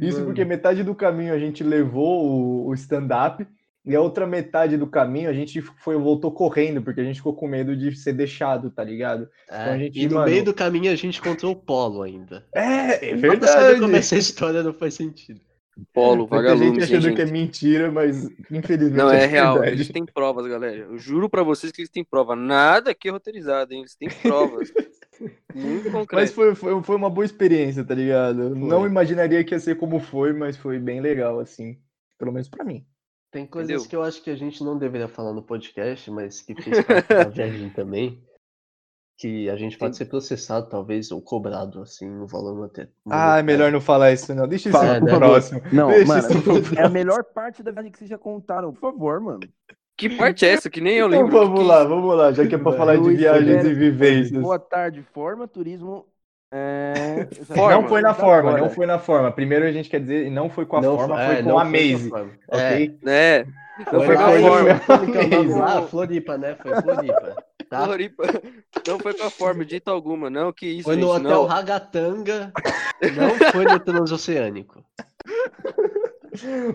Isso 0.00 0.14
Mano. 0.16 0.26
porque 0.26 0.44
metade 0.44 0.82
do 0.82 0.94
caminho 0.94 1.32
a 1.34 1.38
gente 1.38 1.62
levou 1.62 2.26
o, 2.26 2.66
o 2.68 2.74
stand-up 2.74 3.46
e 3.84 3.96
a 3.96 4.00
outra 4.00 4.26
metade 4.26 4.76
do 4.76 4.86
caminho 4.86 5.28
a 5.28 5.32
gente 5.32 5.60
foi, 5.60 5.96
voltou 5.96 6.30
correndo, 6.32 6.82
porque 6.82 7.00
a 7.00 7.04
gente 7.04 7.16
ficou 7.16 7.34
com 7.34 7.48
medo 7.48 7.76
de 7.76 7.94
ser 7.96 8.12
deixado, 8.12 8.70
tá 8.70 8.84
ligado? 8.84 9.28
É, 9.50 9.62
Então 9.62 9.72
a 9.74 9.78
gente, 9.78 10.00
e 10.00 10.06
no 10.08 10.14
mano- 10.16 10.30
meio 10.30 10.44
do 10.44 10.54
caminho 10.54 10.92
a 10.92 10.94
gente 10.94 11.18
encontrou 11.18 11.52
o 11.52 11.56
Polo 11.56 12.02
ainda. 12.02 12.46
É, 12.54 12.60
é 12.62 13.16
saber 13.16 13.30
como 13.30 13.40
verdade. 13.88 13.94
essa 13.96 14.16
história 14.16 14.62
não 14.62 14.72
faz 14.72 14.94
sentido. 14.94 15.40
Polo, 15.92 16.28
Muita 16.30 16.54
gente 16.56 16.82
achando 16.84 17.02
gente. 17.02 17.16
que 17.16 17.22
é 17.22 17.26
mentira, 17.26 17.90
mas 17.90 18.28
infelizmente 18.50 18.92
Não, 18.96 19.10
é 19.10 19.24
real. 19.24 19.54
verdade. 19.54 19.76
Eles 19.76 19.88
têm 19.88 20.04
provas, 20.04 20.46
galera. 20.46 20.76
Eu 20.76 20.98
juro 20.98 21.30
pra 21.30 21.42
vocês 21.42 21.72
que 21.72 21.80
eles 21.80 21.90
têm 21.90 22.04
prova. 22.04 22.36
Nada 22.36 22.90
aqui 22.90 23.08
é 23.08 23.10
roteirizado, 23.10 23.72
hein? 23.72 23.80
Eles 23.80 23.96
têm 23.96 24.08
provas. 24.22 24.70
Muito 25.54 25.84
Mas 25.84 25.92
concreto. 25.92 26.32
foi, 26.34 26.54
foi, 26.54 26.82
foi 26.82 26.96
uma 26.96 27.08
boa 27.08 27.24
experiência, 27.24 27.82
tá 27.84 27.94
ligado? 27.94 28.50
Foi. 28.50 28.58
Não 28.68 28.86
imaginaria 28.86 29.42
que 29.44 29.54
ia 29.54 29.60
ser 29.60 29.76
como 29.76 29.98
foi, 29.98 30.32
mas 30.34 30.56
foi 30.58 30.78
bem 30.78 31.00
legal, 31.00 31.40
assim. 31.40 31.78
Pelo 32.18 32.32
menos 32.32 32.48
pra 32.50 32.64
mim. 32.64 32.84
Tem 33.32 33.46
coisas 33.46 33.70
Entendeu? 33.70 33.88
que 33.88 33.96
eu 33.96 34.02
acho 34.02 34.22
que 34.22 34.30
a 34.30 34.36
gente 34.36 34.62
não 34.62 34.78
deveria 34.78 35.08
falar 35.08 35.32
no 35.32 35.42
podcast, 35.42 36.10
mas 36.10 36.40
que 36.42 36.54
fez 36.54 36.84
parte 36.84 37.08
da 37.08 37.24
viagem 37.30 37.70
também. 37.70 38.22
Que 39.18 39.48
a 39.48 39.56
gente 39.56 39.78
pode 39.78 39.96
ser 39.96 40.06
processado, 40.06 40.68
talvez, 40.68 41.10
ou 41.10 41.22
cobrado, 41.22 41.80
assim, 41.80 42.08
no 42.08 42.26
valor 42.26 42.64
até. 42.66 42.88
Ah, 43.08 43.38
é 43.38 43.42
melhor 43.42 43.70
não 43.72 43.80
falar 43.80 44.12
isso, 44.12 44.34
não. 44.34 44.46
Deixa 44.48 44.68
isso 44.68 44.76
Fala, 44.78 44.96
pro 44.96 45.06
né? 45.06 45.16
próximo. 45.16 45.62
Não, 45.72 45.88
Deixa 45.88 46.06
mano, 46.06 46.28
isso 46.28 46.42
pro 46.42 46.78
é 46.78 46.82
a 46.82 46.88
melhor 46.88 47.24
parte 47.24 47.62
da 47.62 47.70
viagem 47.70 47.90
que 47.92 47.98
vocês 47.98 48.10
já 48.10 48.18
contaram. 48.18 48.72
Por 48.72 48.80
favor, 48.92 49.20
mano. 49.20 49.40
Que 49.96 50.10
parte 50.10 50.44
é 50.44 50.50
essa? 50.50 50.68
Que 50.68 50.80
nem 50.80 50.94
eu 50.96 51.06
Então 51.06 51.22
lembro. 51.22 51.38
vamos 51.38 51.60
Que- 51.60 51.66
lá, 51.66 51.84
vamos 51.84 52.16
lá, 52.16 52.32
já 52.32 52.46
que 52.46 52.54
é 52.54 52.58
pra 52.58 52.72
falar 52.72 52.96
de 52.96 53.14
viagens 53.16 53.64
e 53.64 53.74
vivências. 53.74 54.42
Boa 54.42 54.58
tarde, 54.58 55.02
forma, 55.14 55.46
turismo. 55.46 56.04
É... 56.54 57.26
Forma. 57.46 57.80
Não 57.80 57.88
foi 57.88 58.02
na 58.02 58.12
forma, 58.12 58.50
Agora. 58.50 58.62
não 58.62 58.68
foi 58.70 58.86
na 58.86 58.98
forma. 58.98 59.32
Primeiro 59.32 59.64
a 59.64 59.72
gente 59.72 59.88
quer 59.88 60.00
dizer, 60.00 60.30
não 60.30 60.50
foi 60.50 60.66
com 60.66 60.76
a 60.76 60.80
Não 60.82 60.96
forma, 60.98 61.16
foi- 61.16 61.24
foi 61.26 61.34
é, 61.36 61.42
com 61.42 61.42
a 61.42 61.42
foi 61.42 61.52
com 61.52 61.58
a 61.58 61.64
Maze, 61.64 62.12
ok? 62.48 62.98
É. 63.06 63.46
Não 63.90 64.04
Foi 64.04 64.06
foi 64.06 64.16
com 64.16 64.22
a 64.22 64.38
forma. 64.38 65.58
lá? 65.58 65.82
Floripa, 65.82 66.36
né? 66.38 66.54
Foi 66.62 66.82
Floripa. 66.82 67.44
Tá? 67.70 67.84
Floripa. 67.86 68.24
Não 68.86 68.98
foi 68.98 69.14
com 69.14 69.24
a 69.24 69.30
forma, 69.30 69.64
de 69.64 69.70
jeito 69.70 69.88
alguma. 69.90 70.28
Não, 70.28 70.52
que 70.52 70.66
isso, 70.66 70.82
Foi 70.84 70.94
no 70.96 71.06
gente. 71.14 71.26
hotel 71.26 71.30
Não. 71.42 71.46
Ragatanga, 71.46 72.52
não 73.16 73.50
foi 73.50 73.64
no 73.64 73.80
Transoceânico. 73.80 74.84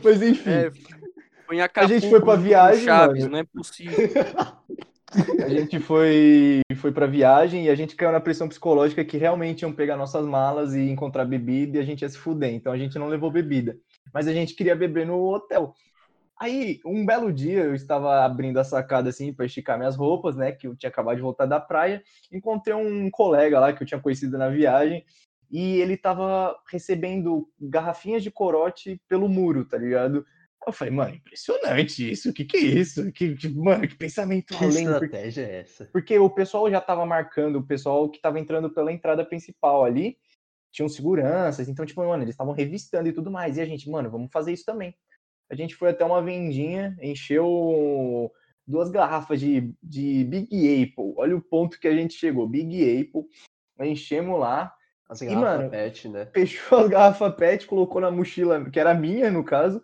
Mas 0.04 0.22
enfim, 0.24 0.50
É, 0.50 0.72
foi 1.46 1.58
em 1.58 1.62
A 1.62 1.88
gente 1.88 2.10
foi 2.10 2.20
pra 2.20 2.34
Acapulco, 2.34 2.38
viagem, 2.42 2.84
Chaves, 2.84 3.20
mano. 3.24 3.32
não 3.32 3.40
é 3.40 3.44
possível. 3.44 3.96
a 5.46 5.50
gente 5.50 5.80
foi, 5.80 6.62
foi 6.78 6.92
pra 6.92 7.06
viagem 7.06 7.66
e 7.66 7.70
a 7.70 7.76
gente 7.76 7.96
caiu 7.96 8.12
na 8.12 8.20
pressão 8.20 8.48
psicológica 8.48 9.04
que 9.04 9.18
realmente 9.18 9.62
iam 9.62 9.74
pegar 9.74 9.98
nossas 9.98 10.26
malas 10.26 10.74
e 10.74 10.90
encontrar 10.90 11.26
bebida 11.26 11.78
e 11.78 11.82
a 11.82 11.84
gente 11.84 12.04
ia 12.04 12.10
se 12.10 12.18
fuder. 12.18 12.54
Então 12.54 12.72
a 12.72 12.78
gente 12.78 12.98
não 12.98 13.08
levou 13.08 13.32
bebida. 13.32 13.78
Mas 14.14 14.28
a 14.28 14.34
gente 14.34 14.56
queria 14.56 14.76
beber 14.76 15.06
no 15.06 15.34
hotel. 15.34 15.74
Aí, 16.40 16.80
um 16.86 17.06
belo 17.06 17.34
dia, 17.34 17.64
eu 17.64 17.74
estava 17.74 18.24
abrindo 18.24 18.60
a 18.60 18.64
sacada 18.64 19.10
assim 19.10 19.34
para 19.34 19.48
esticar 19.48 19.78
minhas 19.78 19.96
roupas, 19.96 20.36
né? 20.36 20.52
Que 20.52 20.68
eu 20.68 20.76
tinha 20.76 20.90
acabado 20.90 21.16
de 21.16 21.22
voltar 21.22 21.48
da 21.48 21.60
praia. 21.60 22.04
Encontrei 22.32 22.76
um 22.76 23.10
colega 23.10 23.60
lá 23.60 23.74
que 23.74 23.82
eu 23.82 23.88
tinha 23.88 24.00
conhecido 24.00 24.38
na 24.38 24.48
viagem 24.48 25.04
e 25.52 25.78
ele 25.80 25.94
estava 25.94 26.56
recebendo 26.72 27.50
garrafinhas 27.60 28.22
de 28.22 28.30
corote 28.30 29.02
pelo 29.08 29.28
muro, 29.28 29.66
tá 29.66 29.78
ligado? 29.78 30.26
Eu 30.68 30.74
falei, 30.74 30.94
mano, 30.94 31.16
impressionante 31.16 32.12
isso. 32.12 32.30
O 32.30 32.34
que, 32.34 32.44
que 32.46 32.58
é 32.58 32.60
isso? 32.62 33.12
Que, 33.12 33.36
que- 33.36 33.50
mano, 33.50 33.88
que 33.88 33.96
pensamento 33.96 34.48
Que 34.58 34.64
além. 34.66 34.86
Porque, 34.86 35.06
estratégia 35.06 35.42
é 35.44 35.60
essa? 35.62 35.86
porque 35.92 36.20
o 36.20 36.30
pessoal 36.30 36.70
já 36.70 36.80
estava 36.80 37.06
marcando, 37.06 37.58
o 37.58 37.66
pessoal 37.66 38.10
que 38.10 38.18
estava 38.18 38.40
entrando 38.40 38.70
pela 38.70 38.92
entrada 38.92 39.26
principal 39.26 39.84
ali, 39.86 40.18
tinham 40.72 40.90
seguranças, 40.90 41.68
então, 41.70 41.86
tipo, 41.86 42.06
mano, 42.06 42.22
eles 42.24 42.34
estavam 42.34 42.54
revistando 42.54 43.08
e 43.08 43.14
tudo 43.14 43.32
mais. 43.32 43.58
E 43.58 43.62
a 43.62 43.66
gente, 43.66 43.90
mano, 43.90 44.12
vamos 44.12 44.30
fazer 44.32 44.52
isso 44.54 44.66
também. 44.66 44.94
A 45.50 45.56
gente 45.56 45.74
foi 45.76 45.90
até 45.90 46.04
uma 46.04 46.22
vendinha, 46.22 46.96
encheu 47.02 48.32
duas 48.68 48.90
garrafas 48.90 49.40
de, 49.40 49.74
de 49.82 50.26
Big 50.26 50.84
Apple. 50.84 51.14
Olha 51.16 51.36
o 51.38 51.42
ponto 51.42 51.80
que 51.80 51.88
a 51.88 51.96
gente 51.96 52.14
chegou. 52.16 52.48
Big 52.48 52.76
Apple. 53.02 53.24
Enchemos 53.80 54.40
lá, 54.40 54.74
As 55.10 55.22
E, 55.22 55.28
garrafas 55.28 55.58
mano, 55.60 55.70
pet, 55.72 56.10
né? 56.10 56.26
fechou 56.34 56.80
a 56.80 56.88
garrafa 56.88 57.32
PET, 57.32 57.66
colocou 57.66 58.02
na 58.02 58.12
mochila, 58.12 58.70
que 58.70 58.80
era 58.80 58.94
minha, 58.94 59.32
no 59.32 59.44
caso. 59.44 59.82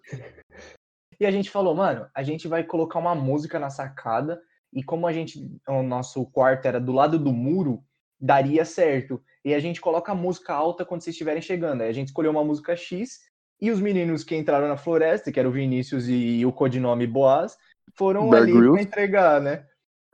E 1.24 1.26
a 1.26 1.32
gente 1.32 1.50
falou, 1.50 1.74
mano, 1.74 2.06
a 2.14 2.22
gente 2.22 2.50
vai 2.50 2.66
colocar 2.66 3.00
uma 3.00 3.16
música 3.16 3.58
na 3.58 3.70
sacada. 3.70 4.42
E 4.74 4.84
como 4.84 5.08
a 5.08 5.14
gente, 5.14 5.40
o 5.66 5.82
nosso 5.82 6.26
quarto 6.26 6.66
era 6.66 6.82
do 6.82 6.92
lado 6.92 7.18
do 7.18 7.32
muro, 7.32 7.82
daria 8.20 8.66
certo. 8.66 9.24
E 9.46 9.54
a 9.54 9.60
gente 9.60 9.80
coloca 9.80 10.12
a 10.12 10.16
música 10.16 10.54
alta 10.54 10.84
quando 10.84 11.02
vocês 11.02 11.14
estiverem 11.14 11.42
chegando. 11.42 11.80
Aí 11.80 11.88
a 11.88 11.94
gente 11.94 12.08
escolheu 12.08 12.30
uma 12.30 12.44
música 12.44 12.76
X. 12.76 13.22
E 13.62 13.72
os 13.72 13.80
meninos 13.80 14.22
que 14.22 14.36
entraram 14.36 14.68
na 14.68 14.76
floresta, 14.76 15.32
que 15.32 15.40
era 15.40 15.48
o 15.48 15.52
Vinícius 15.54 16.10
e 16.10 16.46
o 16.46 16.52
codinome 16.52 17.08
Boaz, 17.08 17.58
foram 17.96 18.30
Bear 18.30 18.44
ali 18.44 18.52
Grylls. 18.52 18.74
pra 18.74 18.82
entregar, 18.82 19.42
né? 19.42 19.66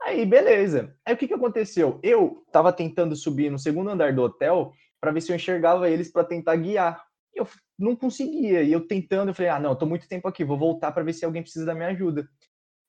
Aí, 0.02 0.24
beleza. 0.24 0.94
Aí 1.04 1.14
o 1.14 1.16
que 1.16 1.26
que 1.26 1.34
aconteceu? 1.34 1.98
Eu 2.04 2.44
tava 2.52 2.72
tentando 2.72 3.16
subir 3.16 3.50
no 3.50 3.58
segundo 3.58 3.90
andar 3.90 4.12
do 4.12 4.22
hotel 4.22 4.70
para 5.00 5.10
ver 5.10 5.22
se 5.22 5.32
eu 5.32 5.36
enxergava 5.36 5.90
eles 5.90 6.12
para 6.12 6.22
tentar 6.22 6.54
guiar. 6.54 7.04
E 7.34 7.40
eu 7.40 7.48
não 7.80 7.96
conseguia. 7.96 8.62
E 8.62 8.72
eu 8.72 8.86
tentando, 8.86 9.30
eu 9.30 9.34
falei: 9.34 9.50
"Ah, 9.50 9.58
não, 9.58 9.74
tô 9.74 9.86
muito 9.86 10.08
tempo 10.08 10.28
aqui, 10.28 10.44
vou 10.44 10.58
voltar 10.58 10.92
para 10.92 11.02
ver 11.02 11.12
se 11.12 11.24
alguém 11.24 11.42
precisa 11.42 11.66
da 11.66 11.74
minha 11.74 11.88
ajuda". 11.88 12.28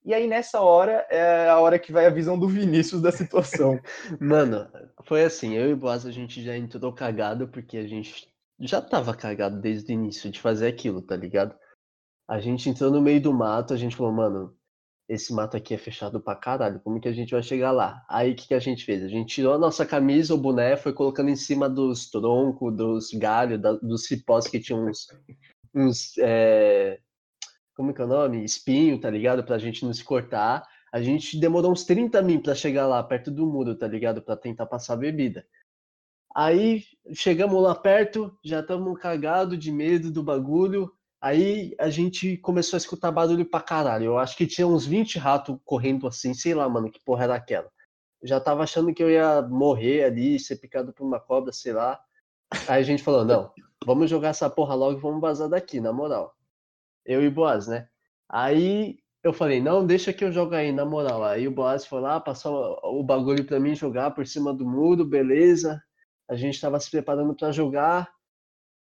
E 0.03 0.13
aí 0.13 0.27
nessa 0.27 0.59
hora 0.61 1.05
é 1.11 1.47
a 1.47 1.59
hora 1.59 1.77
que 1.77 1.91
vai 1.91 2.07
a 2.07 2.09
visão 2.09 2.37
do 2.37 2.47
Vinícius 2.47 3.01
da 3.01 3.11
situação. 3.11 3.79
Mano, 4.19 4.67
foi 5.03 5.23
assim, 5.23 5.53
eu 5.53 5.69
e 5.69 5.73
o 5.73 5.87
a 5.87 5.97
gente 6.11 6.43
já 6.43 6.57
entrou 6.57 6.91
cagado 6.91 7.47
porque 7.47 7.77
a 7.77 7.87
gente 7.87 8.27
já 8.59 8.81
tava 8.81 9.15
cagado 9.15 9.61
desde 9.61 9.91
o 9.91 9.93
início 9.93 10.31
de 10.31 10.39
fazer 10.39 10.67
aquilo, 10.67 11.01
tá 11.01 11.15
ligado? 11.15 11.55
A 12.27 12.39
gente 12.39 12.69
entrou 12.69 12.89
no 12.89 13.01
meio 13.01 13.21
do 13.21 13.33
mato, 13.33 13.73
a 13.73 13.77
gente 13.77 13.95
falou, 13.95 14.11
mano, 14.11 14.55
esse 15.13 15.33
mato 15.33 15.57
aqui 15.57 15.73
é 15.73 15.77
fechado 15.77 16.21
pra 16.21 16.35
caralho, 16.35 16.79
como 16.79 16.99
que 16.99 17.07
a 17.09 17.11
gente 17.11 17.31
vai 17.31 17.43
chegar 17.43 17.71
lá? 17.71 18.01
Aí 18.09 18.31
o 18.31 18.35
que, 18.35 18.47
que 18.47 18.53
a 18.53 18.59
gente 18.59 18.85
fez? 18.85 19.03
A 19.03 19.09
gente 19.09 19.35
tirou 19.35 19.53
a 19.53 19.57
nossa 19.57 19.85
camisa, 19.85 20.33
o 20.33 20.37
boné, 20.37 20.77
foi 20.77 20.93
colocando 20.93 21.29
em 21.29 21.35
cima 21.35 21.69
dos 21.69 22.09
troncos, 22.09 22.73
dos 22.75 23.11
galhos, 23.11 23.59
da- 23.61 23.73
dos 23.73 24.05
cipós 24.05 24.47
que 24.47 24.59
tinham 24.59 24.87
uns, 24.87 25.07
uns 25.75 26.17
é, 26.17 26.97
como 27.75 27.93
que 27.93 28.01
é 28.01 28.05
o 28.05 28.07
nome? 28.07 28.43
Espinho, 28.43 28.99
tá 29.01 29.09
ligado? 29.09 29.43
Pra 29.43 29.57
gente 29.57 29.83
não 29.83 29.93
se 29.93 30.03
cortar. 30.03 30.65
A 30.93 31.01
gente 31.01 31.37
demorou 31.37 31.71
uns 31.71 31.83
30 31.83 32.21
min 32.21 32.39
pra 32.41 32.55
chegar 32.55 32.87
lá, 32.87 33.03
perto 33.03 33.29
do 33.31 33.45
muro, 33.45 33.75
tá 33.75 33.87
ligado? 33.87 34.21
Pra 34.21 34.37
tentar 34.37 34.65
passar 34.65 34.93
a 34.93 34.97
bebida. 34.97 35.45
Aí 36.33 36.83
chegamos 37.13 37.61
lá 37.61 37.75
perto, 37.75 38.33
já 38.43 38.61
estamos 38.61 38.97
cagados 38.97 39.59
de 39.59 39.71
medo 39.71 40.09
do 40.09 40.23
bagulho. 40.23 40.93
Aí 41.21 41.75
a 41.79 41.89
gente 41.89 42.37
começou 42.37 42.75
a 42.75 42.79
escutar 42.79 43.11
barulho 43.11 43.45
pra 43.45 43.61
caralho. 43.61 44.05
Eu 44.05 44.17
acho 44.17 44.35
que 44.35 44.47
tinha 44.47 44.67
uns 44.67 44.85
20 44.85 45.19
ratos 45.19 45.57
correndo 45.63 46.07
assim, 46.07 46.33
sei 46.33 46.55
lá, 46.55 46.67
mano, 46.67 46.91
que 46.91 46.99
porra 47.03 47.25
era 47.25 47.35
aquela. 47.35 47.71
Já 48.23 48.39
tava 48.39 48.63
achando 48.63 48.93
que 48.93 49.03
eu 49.03 49.09
ia 49.09 49.41
morrer 49.41 50.03
ali, 50.03 50.39
ser 50.39 50.57
picado 50.57 50.91
por 50.93 51.05
uma 51.05 51.19
cobra, 51.19 51.53
sei 51.53 51.73
lá. 51.73 51.99
Aí 52.67 52.81
a 52.81 52.83
gente 52.83 53.03
falou, 53.03 53.23
não, 53.23 53.51
vamos 53.85 54.09
jogar 54.09 54.29
essa 54.29 54.49
porra 54.49 54.75
logo 54.75 54.97
e 54.97 55.01
vamos 55.01 55.21
vazar 55.21 55.47
daqui, 55.49 55.79
na 55.79 55.93
moral. 55.93 56.35
Eu 57.05 57.23
e 57.23 57.29
Boaz, 57.29 57.67
né? 57.67 57.87
Aí 58.27 58.99
Eu 59.23 59.33
falei, 59.33 59.61
não, 59.61 59.85
deixa 59.85 60.11
que 60.11 60.23
eu 60.23 60.31
jogo 60.31 60.55
aí, 60.55 60.71
na 60.71 60.83
moral. 60.83 61.23
Aí 61.23 61.47
o 61.47 61.51
Boaz 61.51 61.85
foi 61.85 62.01
lá, 62.01 62.19
passou 62.19 62.79
o 62.83 63.03
bagulho 63.03 63.45
pra 63.45 63.59
mim 63.59 63.75
jogar 63.75 64.11
por 64.11 64.25
cima 64.25 64.51
do 64.51 64.65
muro, 64.65 65.05
beleza. 65.05 65.81
A 66.27 66.35
gente 66.35 66.59
tava 66.59 66.79
se 66.79 66.89
preparando 66.89 67.35
pra 67.35 67.51
jogar. 67.51 68.11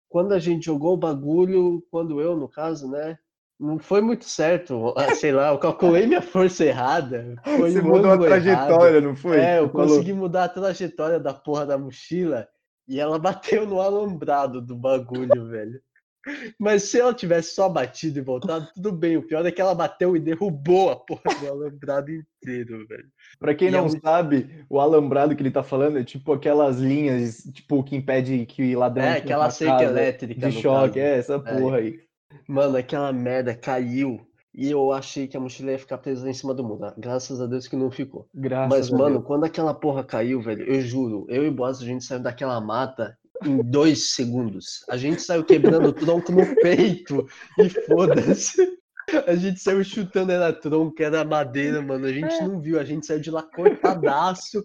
Quando 0.08 0.32
a 0.32 0.38
gente 0.38 0.66
jogou 0.66 0.94
o 0.94 0.96
bagulho, 0.98 1.82
quando 1.90 2.20
eu, 2.20 2.36
no 2.36 2.48
caso, 2.48 2.90
né? 2.90 3.18
Não 3.58 3.78
foi 3.78 4.00
muito 4.00 4.24
certo. 4.24 4.94
Ah, 4.96 5.14
Sei 5.14 5.32
lá, 5.32 5.48
eu 5.52 5.58
calculei 5.58 6.06
minha 6.06 6.22
força 6.22 6.64
errada. 6.64 7.34
Foi 7.44 7.70
Você 7.72 7.80
um 7.80 7.84
mudou 7.84 8.12
a 8.12 8.18
trajetória, 8.18 8.96
errado. 8.98 9.04
não 9.04 9.16
foi? 9.16 9.38
É, 9.38 9.58
eu 9.58 9.68
falou. 9.68 9.86
consegui 9.88 10.12
mudar 10.12 10.44
a 10.44 10.48
trajetória 10.48 11.18
da 11.18 11.34
porra 11.34 11.66
da 11.66 11.76
mochila 11.78 12.48
e 12.86 12.98
ela 13.00 13.18
bateu 13.18 13.66
no 13.66 13.80
alambrado 13.80 14.60
do 14.62 14.76
bagulho, 14.76 15.48
velho. 15.48 15.80
Mas 16.58 16.84
se 16.84 16.98
ela 17.00 17.14
tivesse 17.14 17.54
só 17.54 17.68
batido 17.68 18.18
e 18.18 18.22
voltado, 18.22 18.68
tudo 18.74 18.92
bem. 18.92 19.16
O 19.16 19.22
pior 19.26 19.44
é 19.46 19.50
que 19.52 19.60
ela 19.60 19.74
bateu 19.74 20.16
e 20.16 20.20
derrubou 20.20 20.90
a 20.90 20.96
porra 20.96 21.22
do 21.40 21.48
alambrado 21.48 22.10
inteiro, 22.10 22.86
velho. 22.86 23.06
Pra 23.38 23.54
quem 23.54 23.68
E 23.68 23.70
não 23.70 23.86
é 23.86 23.88
sabe, 24.00 24.64
o 24.68 24.80
alambrado 24.80 25.34
que 25.36 25.42
ele 25.42 25.50
tá 25.50 25.62
falando 25.62 25.98
é 25.98 26.04
tipo 26.04 26.32
aquelas 26.32 26.78
linhas, 26.78 27.42
tipo, 27.52 27.82
que 27.84 27.96
impede 27.96 28.46
que 28.46 28.74
ladrão 28.76 29.04
É, 29.04 29.18
aquela 29.18 29.50
cerca 29.50 29.82
elétrica. 29.84 30.48
de 30.48 30.60
choque, 30.60 30.94
caso. 30.94 30.98
é 31.00 31.18
essa 31.18 31.38
porra 31.38 31.76
aí. 31.78 32.00
Mano, 32.46 32.76
aquela 32.76 33.12
merda 33.12 33.54
caiu 33.54 34.20
e 34.54 34.70
eu 34.70 34.92
achei 34.92 35.28
que 35.28 35.36
a 35.36 35.40
mochila 35.40 35.70
ia 35.72 35.78
ficar 35.78 35.98
presa 35.98 36.28
em 36.28 36.32
cima 36.34 36.52
do 36.52 36.64
muro. 36.64 36.92
Graças 36.98 37.40
a 37.40 37.46
Deus 37.46 37.68
que 37.68 37.76
não 37.76 37.90
ficou. 37.90 38.26
Graças 38.34 38.68
Mas, 38.68 38.90
mano, 38.90 39.16
Deus. 39.16 39.26
quando 39.26 39.44
aquela 39.44 39.72
porra 39.72 40.02
caiu, 40.02 40.40
velho, 40.40 40.64
eu 40.64 40.80
juro, 40.80 41.26
eu 41.28 41.44
e 41.44 41.48
o 41.48 41.52
Boas, 41.52 41.80
a 41.80 41.84
gente 41.84 42.04
saiu 42.04 42.20
daquela 42.20 42.60
mata 42.60 43.16
em 43.44 43.62
dois 43.62 44.14
segundos. 44.14 44.84
A 44.88 44.96
gente 44.96 45.22
saiu 45.22 45.44
quebrando 45.44 45.92
tronco 45.92 46.32
no 46.32 46.56
peito 46.56 47.26
e 47.58 47.68
foda-se. 47.68 48.78
A 49.26 49.34
gente 49.34 49.60
saiu 49.60 49.82
chutando, 49.82 50.32
era 50.32 50.52
tronco, 50.52 51.02
era 51.02 51.24
madeira, 51.24 51.80
mano. 51.80 52.06
A 52.06 52.12
gente 52.12 52.42
não 52.42 52.60
viu, 52.60 52.78
a 52.78 52.84
gente 52.84 53.06
saiu 53.06 53.20
de 53.20 53.30
lá 53.30 53.42
cortadaço. 53.42 54.64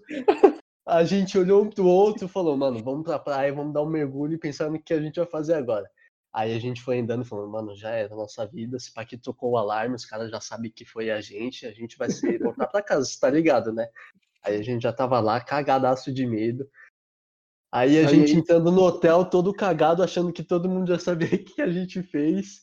A 0.86 1.04
gente 1.06 1.38
olhou 1.38 1.64
um 1.64 1.70
pro 1.70 1.86
outro 1.86 2.26
e 2.26 2.30
falou, 2.30 2.58
mano, 2.58 2.84
vamos 2.84 3.04
pra 3.04 3.18
praia, 3.18 3.54
vamos 3.54 3.74
dar 3.74 3.82
um 3.82 3.90
mergulho 3.90 4.34
e 4.34 4.38
pensar 4.38 4.70
no 4.70 4.82
que 4.82 4.94
a 4.94 5.02
gente 5.02 5.16
vai 5.16 5.26
fazer 5.26 5.54
agora. 5.54 5.90
Aí 6.34 6.54
a 6.54 6.60
gente 6.60 6.82
foi 6.82 7.00
andando 7.00 7.24
falando, 7.24 7.52
mano, 7.52 7.76
já 7.76 7.92
era 7.92 8.14
a 8.14 8.18
nossa 8.18 8.46
vida. 8.46 8.78
Se 8.80 8.92
pra 8.92 9.06
que 9.06 9.18
tocou 9.18 9.52
o 9.52 9.58
alarme, 9.58 9.96
os 9.96 10.04
caras 10.04 10.30
já 10.30 10.42
sabem 10.42 10.72
que 10.72 10.84
foi 10.84 11.10
a 11.10 11.22
gente, 11.22 11.66
a 11.66 11.72
gente 11.72 11.98
vai 11.98 12.10
se 12.10 12.38
voltar 12.40 12.68
pra 12.68 12.82
casa, 12.82 13.08
tá 13.22 13.30
ligado, 13.30 13.72
né? 13.72 13.88
Aí 14.44 14.58
a 14.58 14.62
gente 14.62 14.82
já 14.82 14.92
tava 14.92 15.20
lá, 15.20 15.40
cagadaço 15.40 16.12
de 16.12 16.26
medo. 16.26 16.68
Aí 17.74 17.98
a 17.98 18.08
Aí- 18.08 18.16
gente 18.16 18.36
entrando 18.38 18.72
no 18.72 18.82
hotel, 18.84 19.26
todo 19.26 19.52
cagado, 19.52 20.04
achando 20.04 20.32
que 20.32 20.44
todo 20.44 20.70
mundo 20.70 20.88
já 20.90 21.00
sabia 21.00 21.28
o 21.36 21.44
que 21.44 21.60
a 21.60 21.68
gente 21.72 22.04
fez. 22.04 22.62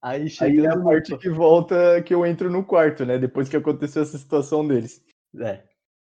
Aí 0.00 0.28
Aí 0.40 0.60
é 0.60 0.68
a 0.68 0.76
no 0.76 0.84
parte 0.84 1.18
que 1.18 1.28
volta 1.28 2.00
que 2.02 2.14
eu 2.14 2.24
entro 2.24 2.48
no 2.48 2.64
quarto, 2.64 3.04
né? 3.04 3.18
Depois 3.18 3.48
que 3.48 3.56
aconteceu 3.56 4.02
essa 4.02 4.16
situação 4.16 4.64
deles. 4.66 5.02
É, 5.40 5.64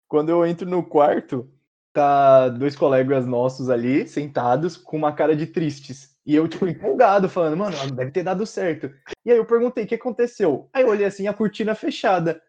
Quando 0.07 0.29
eu 0.29 0.45
entro 0.45 0.69
no 0.69 0.83
quarto, 0.83 1.51
tá 1.93 2.51
dois 2.51 2.77
colegas 2.77 3.27
nossos 3.27 3.71
ali, 3.71 4.07
sentados, 4.07 4.77
com 4.77 4.99
uma 4.99 5.13
cara 5.15 5.35
de 5.35 5.47
tristes. 5.47 6.15
E 6.27 6.35
eu, 6.35 6.47
tipo, 6.47 6.67
empolgado, 6.69 7.31
falando, 7.31 7.57
mano, 7.57 7.77
deve 7.95 8.11
ter 8.11 8.23
dado 8.23 8.45
certo. 8.45 8.91
E 9.25 9.33
aí 9.33 9.39
eu 9.39 9.47
perguntei, 9.47 9.85
o 9.85 9.87
que 9.87 9.95
aconteceu? 9.95 10.69
Aí 10.75 10.83
eu 10.83 10.89
olhei 10.91 11.07
assim, 11.07 11.27
a 11.27 11.33
cortina 11.33 11.75
fechada. 11.75 12.43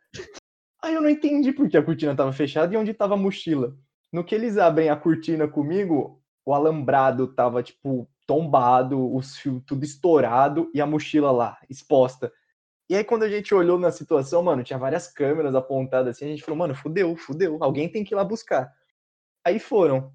Aí 0.83 0.93
eu 0.93 1.01
não 1.01 1.09
entendi 1.09 1.53
por 1.53 1.69
que 1.69 1.77
a 1.77 1.83
cortina 1.83 2.13
tava 2.15 2.33
fechada 2.33 2.73
e 2.73 2.77
onde 2.77 2.93
tava 2.93 3.13
a 3.13 3.17
mochila. 3.17 3.77
No 4.11 4.23
que 4.23 4.33
eles 4.33 4.57
abrem 4.57 4.89
a 4.89 4.95
cortina 4.95 5.47
comigo, 5.47 6.21
o 6.45 6.53
alambrado 6.53 7.27
tava, 7.27 7.61
tipo, 7.61 8.09
tombado, 8.25 9.13
os 9.15 9.37
fios 9.37 9.61
tudo 9.65 9.83
estourado 9.83 10.69
e 10.73 10.81
a 10.81 10.85
mochila 10.85 11.31
lá, 11.31 11.57
exposta. 11.69 12.31
E 12.89 12.95
aí, 12.95 13.03
quando 13.03 13.23
a 13.23 13.29
gente 13.29 13.53
olhou 13.53 13.77
na 13.77 13.91
situação, 13.91 14.41
mano, 14.41 14.63
tinha 14.63 14.79
várias 14.79 15.07
câmeras 15.07 15.53
apontadas 15.53 16.15
assim, 16.15 16.25
a 16.25 16.29
gente 16.29 16.43
falou, 16.43 16.57
mano, 16.57 16.73
fudeu, 16.73 17.15
fudeu, 17.15 17.57
alguém 17.61 17.87
tem 17.87 18.03
que 18.03 18.13
ir 18.13 18.17
lá 18.17 18.23
buscar. 18.23 18.73
Aí 19.45 19.59
foram, 19.59 20.11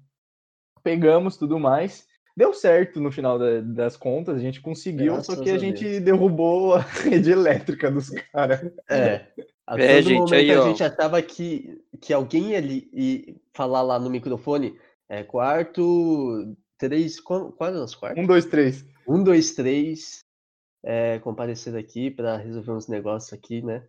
pegamos 0.83 1.37
tudo 1.37 1.57
mais, 1.57 2.05
deu 2.35 2.53
certo 2.53 2.99
no 3.01 3.11
final 3.11 3.39
da- 3.39 3.61
das 3.61 3.97
contas, 3.97 4.35
a 4.37 4.39
gente 4.39 4.61
conseguiu, 4.61 5.21
só 5.21 5.35
Graças 5.35 5.39
que 5.41 5.49
a 5.49 5.53
a 5.53 5.57
gente 5.57 5.83
Deus. 5.83 6.01
derrubou 6.01 6.75
a 6.75 6.79
rede 6.81 7.31
elétrica 7.31 7.91
dos 7.91 8.09
caras. 8.09 8.61
é. 8.89 9.27
A 9.67 9.79
É, 9.79 9.97
todo 9.97 10.03
gente, 10.03 10.19
momento 10.19 10.35
aí, 10.35 10.51
a 10.51 10.59
ó. 10.59 10.61
gente 10.61 10.83
achava 10.83 11.21
que, 11.23 11.83
que 11.99 12.13
alguém 12.13 12.51
ia 12.51 12.57
ali 12.59 12.87
e 12.93 13.41
falar 13.53 13.81
lá 13.81 13.99
no 13.99 14.11
microfone, 14.11 14.79
é 15.09 15.23
quarto, 15.23 16.55
três, 16.77 17.19
qual, 17.19 17.51
qual 17.51 17.73
quartos? 17.95 18.23
Um, 18.23 18.27
dois, 18.27 18.45
três. 18.45 18.85
Um, 19.07 19.23
dois, 19.23 19.53
três, 19.55 20.23
é, 20.83 21.19
comparecer 21.19 21.75
aqui 21.75 22.11
pra 22.11 22.37
resolver 22.37 22.71
uns 22.73 22.87
negócios 22.87 23.33
aqui, 23.33 23.61
né? 23.61 23.87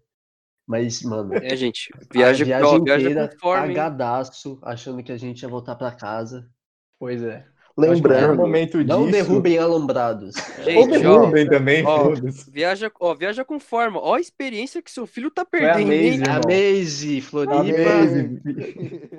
Mas, 0.66 1.02
mano, 1.02 1.34
É, 1.34 1.56
gente. 1.56 1.90
a 1.94 2.04
viagem 2.12 2.46
ó, 2.62 2.78
viaja 2.78 3.10
inteira 3.10 3.22
hein? 3.22 3.38
cagadaço, 3.38 4.58
achando 4.62 5.02
que 5.02 5.12
a 5.12 5.16
gente 5.18 5.42
ia 5.42 5.48
voltar 5.48 5.76
pra 5.76 5.92
casa. 5.94 6.50
Pois 6.98 7.22
é. 7.22 7.46
Lembrando, 7.76 8.36
momento 8.36 8.82
Não 8.82 9.00
disso... 9.00 9.12
derrubem 9.12 9.58
alambrados. 9.58 10.34
Ou 10.58 10.64
Gente, 10.64 11.06
ó, 11.06 11.20
derrubem 11.20 11.46
também, 11.46 11.84
ó, 11.84 12.10
viaja, 12.50 12.90
ó, 12.98 13.14
viaja 13.14 13.44
com 13.44 13.60
forma. 13.60 14.00
Ó 14.00 14.14
a 14.14 14.20
experiência 14.20 14.80
que 14.80 14.90
seu 14.90 15.06
filho 15.06 15.30
tá 15.30 15.44
perdendo, 15.44 15.92
A. 16.30 16.40
Maze, 16.48 17.20
Floripa, 17.20 17.60
Maze. 17.62 18.40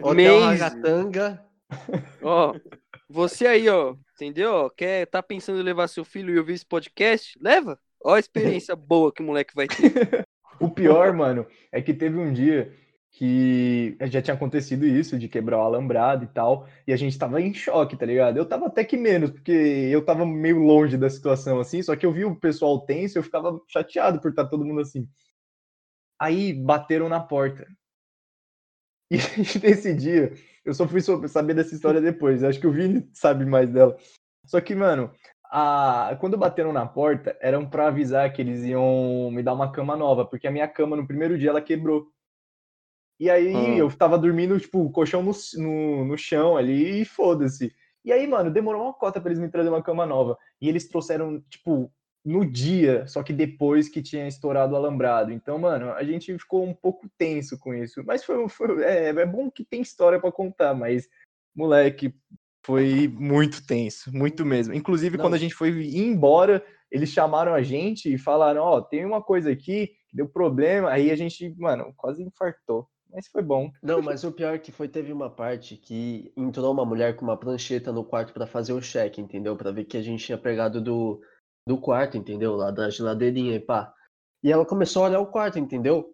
Hotel 0.01 0.39
Maze. 0.39 0.59
Ragatanga. 0.59 1.45
Ó, 2.23 2.55
você 3.07 3.45
aí, 3.45 3.69
ó, 3.69 3.95
entendeu? 4.15 4.51
Ó, 4.51 4.69
Quer, 4.69 5.05
tá 5.05 5.21
pensando 5.21 5.59
em 5.59 5.63
levar 5.63 5.87
seu 5.87 6.03
filho 6.03 6.33
e 6.33 6.39
ouvir 6.39 6.53
esse 6.53 6.65
podcast? 6.65 7.37
Leva. 7.39 7.77
Ó 8.03 8.15
a 8.15 8.19
experiência 8.19 8.75
boa 8.75 9.13
que 9.13 9.21
o 9.21 9.25
moleque 9.25 9.53
vai 9.55 9.67
ter. 9.67 10.25
O 10.59 10.71
pior, 10.71 11.13
mano, 11.13 11.45
é 11.71 11.79
que 11.79 11.93
teve 11.93 12.17
um 12.17 12.33
dia 12.33 12.73
que 13.17 13.97
já 14.11 14.21
tinha 14.21 14.35
acontecido 14.35 14.85
isso, 14.85 15.17
de 15.17 15.27
quebrar 15.27 15.57
o 15.57 15.61
alambrado 15.61 16.23
e 16.23 16.27
tal, 16.27 16.67
e 16.85 16.93
a 16.93 16.95
gente 16.95 17.17
tava 17.17 17.41
em 17.41 17.51
choque, 17.51 17.97
tá 17.97 18.05
ligado? 18.05 18.37
Eu 18.37 18.47
tava 18.47 18.67
até 18.67 18.83
que 18.85 18.95
menos, 18.95 19.31
porque 19.31 19.51
eu 19.51 20.05
tava 20.05 20.23
meio 20.23 20.59
longe 20.59 20.97
da 20.97 21.09
situação, 21.09 21.59
assim, 21.59 21.81
só 21.81 21.95
que 21.95 22.05
eu 22.05 22.13
vi 22.13 22.25
o 22.25 22.35
pessoal 22.35 22.79
tenso, 22.85 23.17
eu 23.17 23.23
ficava 23.23 23.59
chateado 23.67 24.21
por 24.21 24.29
estar 24.29 24.45
todo 24.45 24.63
mundo 24.63 24.81
assim. 24.81 25.09
Aí 26.19 26.53
bateram 26.53 27.09
na 27.09 27.19
porta. 27.19 27.67
E 29.09 29.17
nesse 29.63 29.95
dia, 29.95 30.33
eu 30.65 30.73
só 30.73 30.85
fui 30.87 30.99
saber 31.29 31.53
dessa 31.53 31.73
história 31.73 32.01
depois, 32.01 32.43
acho 32.43 32.59
que 32.59 32.67
o 32.67 32.71
Vini 32.73 33.09
sabe 33.13 33.45
mais 33.45 33.69
dela. 33.69 33.95
Só 34.45 34.59
que, 34.61 34.75
mano, 34.75 35.11
a... 35.45 36.15
quando 36.19 36.37
bateram 36.37 36.73
na 36.73 36.85
porta, 36.85 37.37
eram 37.41 37.67
pra 37.69 37.87
avisar 37.87 38.31
que 38.33 38.41
eles 38.41 38.63
iam 38.65 39.31
me 39.31 39.41
dar 39.41 39.53
uma 39.53 39.71
cama 39.71 39.95
nova, 39.95 40.25
porque 40.25 40.45
a 40.47 40.51
minha 40.51 40.67
cama 40.67 40.95
no 40.97 41.07
primeiro 41.07 41.37
dia 41.37 41.49
ela 41.51 41.61
quebrou. 41.61 42.11
E 43.19 43.29
aí 43.29 43.55
Hum. 43.55 43.77
eu 43.77 43.91
tava 43.91 44.17
dormindo, 44.17 44.59
tipo, 44.59 44.79
o 44.79 44.91
colchão 44.91 45.23
no, 45.23 45.31
no, 45.57 46.05
no 46.05 46.17
chão 46.17 46.55
ali 46.55 47.01
e 47.01 47.05
foda-se. 47.05 47.73
E 48.05 48.11
aí, 48.11 48.25
mano, 48.27 48.51
demorou 48.51 48.83
uma 48.83 48.93
cota 48.93 49.19
pra 49.19 49.29
eles 49.29 49.39
me 49.39 49.49
trazerem 49.49 49.75
uma 49.75 49.83
cama 49.83 50.05
nova. 50.05 50.37
E 50.61 50.69
eles 50.69 50.87
trouxeram, 50.87 51.41
tipo, 51.49 51.91
no 52.23 52.45
dia, 52.45 53.07
só 53.07 53.23
que 53.23 53.33
depois 53.33 53.89
que 53.89 54.01
tinha 54.01 54.27
estourado 54.27 54.73
o 54.73 54.75
alambrado. 54.75 55.31
Então, 55.31 55.57
mano, 55.57 55.91
a 55.91 56.03
gente 56.03 56.37
ficou 56.37 56.63
um 56.63 56.73
pouco 56.73 57.09
tenso 57.17 57.57
com 57.57 57.73
isso. 57.73 58.03
Mas 58.05 58.23
foi, 58.23 58.47
foi 58.49 58.83
é, 58.83 59.07
é 59.09 59.25
bom 59.25 59.49
que 59.49 59.65
tem 59.65 59.81
história 59.81 60.19
pra 60.19 60.31
contar, 60.31 60.73
mas, 60.73 61.07
moleque, 61.55 62.13
foi 62.65 63.07
muito 63.07 63.65
tenso, 63.65 64.13
muito 64.13 64.45
mesmo. 64.45 64.73
Inclusive, 64.73 65.17
Não. 65.17 65.23
quando 65.23 65.35
a 65.35 65.39
gente 65.39 65.55
foi 65.55 65.69
ir 65.69 65.99
embora, 66.05 66.63
eles 66.91 67.09
chamaram 67.09 67.53
a 67.53 67.61
gente 67.61 68.13
e 68.13 68.17
falaram: 68.17 68.61
Ó, 68.61 68.81
tem 68.81 69.05
uma 69.05 69.21
coisa 69.21 69.51
aqui 69.51 69.87
que 70.09 70.15
deu 70.15 70.27
problema. 70.27 70.89
Aí 70.89 71.09
a 71.11 71.15
gente, 71.15 71.53
mano, 71.57 71.93
quase 71.95 72.21
infartou. 72.23 72.87
Mas 73.11 73.27
foi 73.27 73.41
bom. 73.41 73.71
Não, 73.81 74.01
mas 74.01 74.23
o 74.23 74.31
pior 74.31 74.59
que 74.59 74.71
foi, 74.71 74.87
teve 74.87 75.11
uma 75.11 75.29
parte 75.29 75.77
que 75.77 76.31
entrou 76.35 76.71
uma 76.71 76.85
mulher 76.85 77.15
com 77.15 77.23
uma 77.23 77.37
prancheta 77.37 77.91
no 77.91 78.03
quarto 78.03 78.33
pra 78.33 78.45
fazer 78.45 78.73
o 78.73 78.81
cheque, 78.81 79.21
entendeu? 79.21 79.55
Pra 79.55 79.71
ver 79.71 79.85
que 79.85 79.97
a 79.97 80.01
gente 80.01 80.25
tinha 80.25 80.37
pegado 80.37 80.81
do, 80.81 81.21
do 81.67 81.77
quarto, 81.77 82.17
entendeu? 82.17 82.55
Lá 82.55 82.71
da 82.71 82.89
geladeirinha 82.89 83.55
e 83.55 83.59
pá. 83.59 83.93
E 84.43 84.51
ela 84.51 84.65
começou 84.65 85.03
a 85.03 85.07
olhar 85.07 85.19
o 85.19 85.31
quarto, 85.31 85.57
entendeu? 85.57 86.13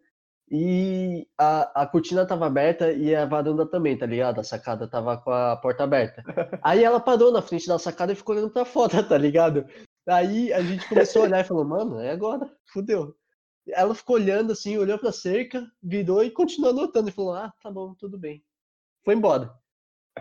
E 0.50 1.28
a, 1.38 1.84
a 1.84 1.88
cortina 1.88 2.28
tava 2.28 2.46
aberta 2.46 2.92
e 2.92 3.16
a 3.16 3.26
varanda 3.26 3.66
também, 3.66 3.98
tá 3.98 4.06
ligado? 4.06 4.40
A 4.40 4.44
sacada 4.44 4.88
tava 4.88 5.18
com 5.18 5.32
a 5.32 5.56
porta 5.56 5.84
aberta. 5.84 6.24
Aí 6.62 6.84
ela 6.84 7.00
parou 7.00 7.32
na 7.32 7.42
frente 7.42 7.68
da 7.68 7.80
sacada 7.80 8.14
e 8.14 8.16
ficou 8.16 8.36
olhando 8.36 8.52
pra 8.52 8.66
fora, 8.66 9.02
tá 9.04 9.18
ligado? 9.18 9.66
Aí 10.08 10.52
a 10.54 10.62
gente 10.62 10.88
começou 10.88 11.24
a 11.24 11.26
olhar 11.26 11.40
e 11.42 11.48
falou, 11.48 11.66
mano, 11.66 12.00
é 12.00 12.12
agora, 12.12 12.52
fudeu. 12.72 13.16
Ela 13.68 13.96
ficou 13.96 14.16
olhando 14.16 14.52
assim, 14.52 14.78
olhou 14.78 15.00
pra 15.00 15.12
cerca, 15.12 15.66
virou 15.82 16.24
e 16.24 16.32
continuou 16.32 16.72
anotando. 16.72 17.10
E 17.10 17.14
falou, 17.14 17.34
ah, 17.34 17.54
tá 17.62 17.72
bom, 17.72 17.94
tudo 17.96 18.18
bem. 18.18 18.44
Foi 19.06 19.16
embora. 19.16 19.54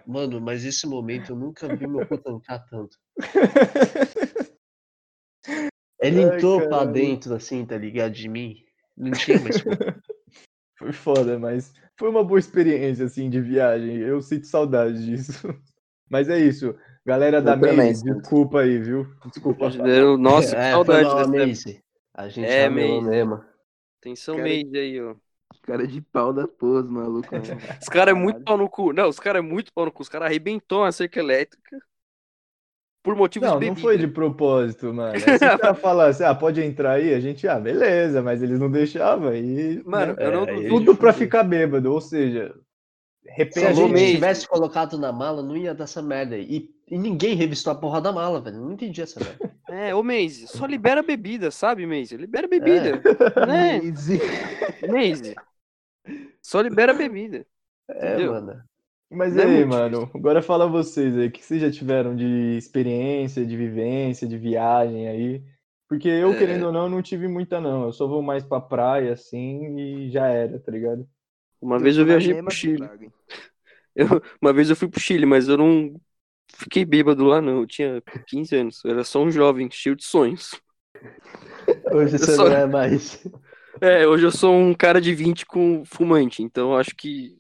Mano, 0.07 0.41
mas 0.41 0.65
esse 0.65 0.87
momento 0.87 1.33
eu 1.33 1.37
nunca 1.37 1.75
vi 1.75 1.87
meu 1.87 2.07
cu 2.07 2.17
tancar 2.19 2.65
tanto. 2.67 2.97
Ele 6.01 6.25
Ai, 6.25 6.37
entrou 6.37 6.59
pra 6.61 6.69
caralho. 6.71 6.93
dentro, 6.93 7.35
assim, 7.35 7.65
tá 7.65 7.79
ligado? 7.79 8.13
De 8.13 8.29
mim. 8.29 8.65
Não 8.97 9.13
tinha 9.13 9.39
mais. 9.41 9.57
Foi 10.79 10.93
foda, 10.93 11.39
mas 11.39 11.73
foi 11.97 12.11
uma 12.11 12.25
boa 12.25 12.41
experiência, 12.41 13.05
assim, 13.05 13.31
de 13.31 13.41
viagem. 13.41 13.99
Eu 13.99 14.21
sinto 14.21 14.49
saudade 14.49 15.05
disso. 15.05 15.33
Mas 16.11 16.29
é 16.29 16.39
isso. 16.39 16.75
Galera 17.07 17.41
da 17.41 17.53
Eu 17.53 17.61
também 17.61 17.77
Maze, 17.77 18.03
desculpa 18.03 18.61
aí, 18.63 18.79
viu? 18.79 19.07
Desculpa. 19.27 19.67
Eu- 19.87 20.19
Nossa, 20.19 20.57
que 20.57 20.61
é, 20.61 20.73
saudade 20.73 21.09
época. 21.09 21.47
Maze. 21.47 21.83
A 22.15 22.29
gente 22.29 22.47
É, 22.49 22.69
Maze. 22.69 23.01
mesmo. 23.01 23.43
Atenção, 24.01 24.37
Cara- 24.37 24.49
aí, 24.49 25.01
ó. 25.03 25.15
Cara 25.63 25.87
de 25.87 26.01
pau 26.01 26.33
da 26.33 26.49
pose, 26.49 26.89
maluco. 26.91 27.35
né? 27.35 27.43
Os 27.81 27.89
caras 27.89 28.15
é 28.15 28.19
muito 28.19 28.43
pau 28.43 28.57
no 28.57 28.69
cu. 28.69 28.93
Não, 28.93 29.09
os 29.09 29.19
caras 29.21 29.41
é 29.41 29.47
muito 29.47 29.73
pau 29.73 29.85
no 29.85 29.93
cu. 29.93 30.03
Os 30.03 30.09
caras 30.09 30.27
arrebentou 30.29 30.85
a 30.85 30.93
cerca 30.93 31.21
elétrica 31.21 31.79
por 33.03 33.17
motivos 33.17 33.49
Não, 33.49 33.59
de 33.59 33.67
não 33.67 33.77
foi 33.77 33.99
de 33.99 34.07
propósito, 34.07 34.93
mano. 34.95 35.19
Se 35.19 35.35
o 35.35 35.39
cara 35.59 35.75
falasse, 35.75 36.23
ah, 36.25 36.35
pode 36.35 36.61
entrar 36.63 36.93
aí, 36.93 37.13
a 37.13 37.21
gente, 37.21 37.47
ah, 37.49 37.59
beleza, 37.59 38.23
mas 38.23 38.43
eles 38.43 38.59
não 38.61 38.71
deixavam 38.71 39.35
e. 39.35 39.83
Mano, 39.85 40.15
eu 40.19 40.33
não 40.33 40.45
é. 40.45 40.69
Tudo 40.69 40.97
pra 40.97 41.13
ficar 41.13 41.43
bêbado, 41.43 41.93
ou 41.93 42.01
seja, 42.01 42.55
Se 43.51 43.65
a 43.67 43.71
repente. 43.71 43.75
Gente 43.75 43.93
mesmo. 43.93 44.15
tivesse 44.15 44.49
colocado 44.49 44.99
na 44.99 45.13
mala, 45.13 45.43
não 45.43 45.57
ia 45.57 45.75
dar 45.75 45.85
essa 45.85 46.03
merda 46.03 46.37
aí. 46.37 46.45
E, 46.49 46.75
e 46.93 46.99
ninguém 46.99 47.35
revistou 47.35 47.73
a 47.73 47.77
porra 47.77 48.01
da 48.01 48.13
mala, 48.13 48.41
velho. 48.41 48.59
Não 48.61 48.73
entendi 48.73 49.01
essa 49.03 49.19
merda. 49.19 49.51
É, 49.69 49.95
ô 49.95 50.03
Maze, 50.03 50.47
só 50.49 50.67
libera 50.67 51.03
bebida, 51.03 51.51
sabe, 51.51 51.87
Maze? 51.87 52.15
Libera 52.17 52.47
bebida. 52.47 53.01
Né, 53.47 53.79
Easy. 53.79 54.21
Maze? 54.87 55.35
Só 56.43 56.61
libera 56.61 56.93
bebida. 56.93 57.47
É, 57.89 58.15
Entendeu? 58.15 58.33
mano. 58.33 58.63
Mas 59.11 59.35
Não 59.35 59.43
é 59.43 59.47
aí, 59.47 59.53
muito 59.57 59.69
mano, 59.69 60.11
agora 60.15 60.43
fala 60.43 60.67
vocês 60.67 61.17
aí, 61.17 61.27
o 61.29 61.31
que 61.31 61.45
vocês 61.45 61.61
já 61.61 61.71
tiveram 61.71 62.17
de 62.17 62.57
experiência, 62.57 63.45
de 63.47 63.57
vivência, 63.57 64.27
de 64.27 64.39
viagem 64.39 65.09
aí? 65.09 65.43
Porque 65.89 66.09
eu, 66.09 66.33
É. 66.33 66.39
querendo 66.39 66.67
ou 66.67 66.73
não, 66.73 66.89
não 66.89 67.03
tive 67.03 67.29
muita, 67.29 67.61
não. 67.61 67.85
Eu 67.85 67.93
só 67.93 68.07
vou 68.07 68.23
mais 68.23 68.43
pra 68.45 68.61
praia, 68.61 69.13
assim, 69.13 69.77
e 69.79 70.11
já 70.11 70.27
era, 70.29 70.59
tá 70.59 70.73
ligado? 70.73 71.07
Uma 71.61 71.79
vez 71.79 71.97
eu 71.97 72.05
viajei 72.07 72.35
pro 72.43 72.51
Chile. 72.51 72.89
Eu- 73.95 74.23
uma 74.41 74.53
vez 74.55 74.71
eu 74.71 74.77
fui 74.77 74.89
pro 74.89 74.99
Chile, 75.01 75.27
mas 75.27 75.49
eu 75.49 75.57
não 75.59 76.01
fiquei 76.55 76.85
bêbado 76.85 77.25
lá, 77.25 77.41
não. 77.41 77.61
Eu 77.61 77.67
tinha 77.67 78.03
15 78.27 78.57
anos. 78.57 78.83
Eu 78.85 78.93
era 78.93 79.05
só 79.05 79.21
um 79.23 79.31
jovem, 79.31 79.71
cheio 79.71 79.97
de 79.97 80.05
sonhos. 80.05 80.51
Hoje 81.91 82.19
você 82.19 82.37
só- 82.37 82.45
não 82.45 82.53
é 82.53 82.67
mais. 82.67 83.23
É, 83.81 84.07
hoje 84.07 84.25
eu 84.27 84.31
sou 84.33 84.55
um 84.55 84.75
cara 84.75 85.01
de 85.01 85.15
20 85.15 85.45
com 85.45 85.85
fumante, 85.85 86.43
então 86.43 86.77
acho 86.77 86.95
que 86.95 87.37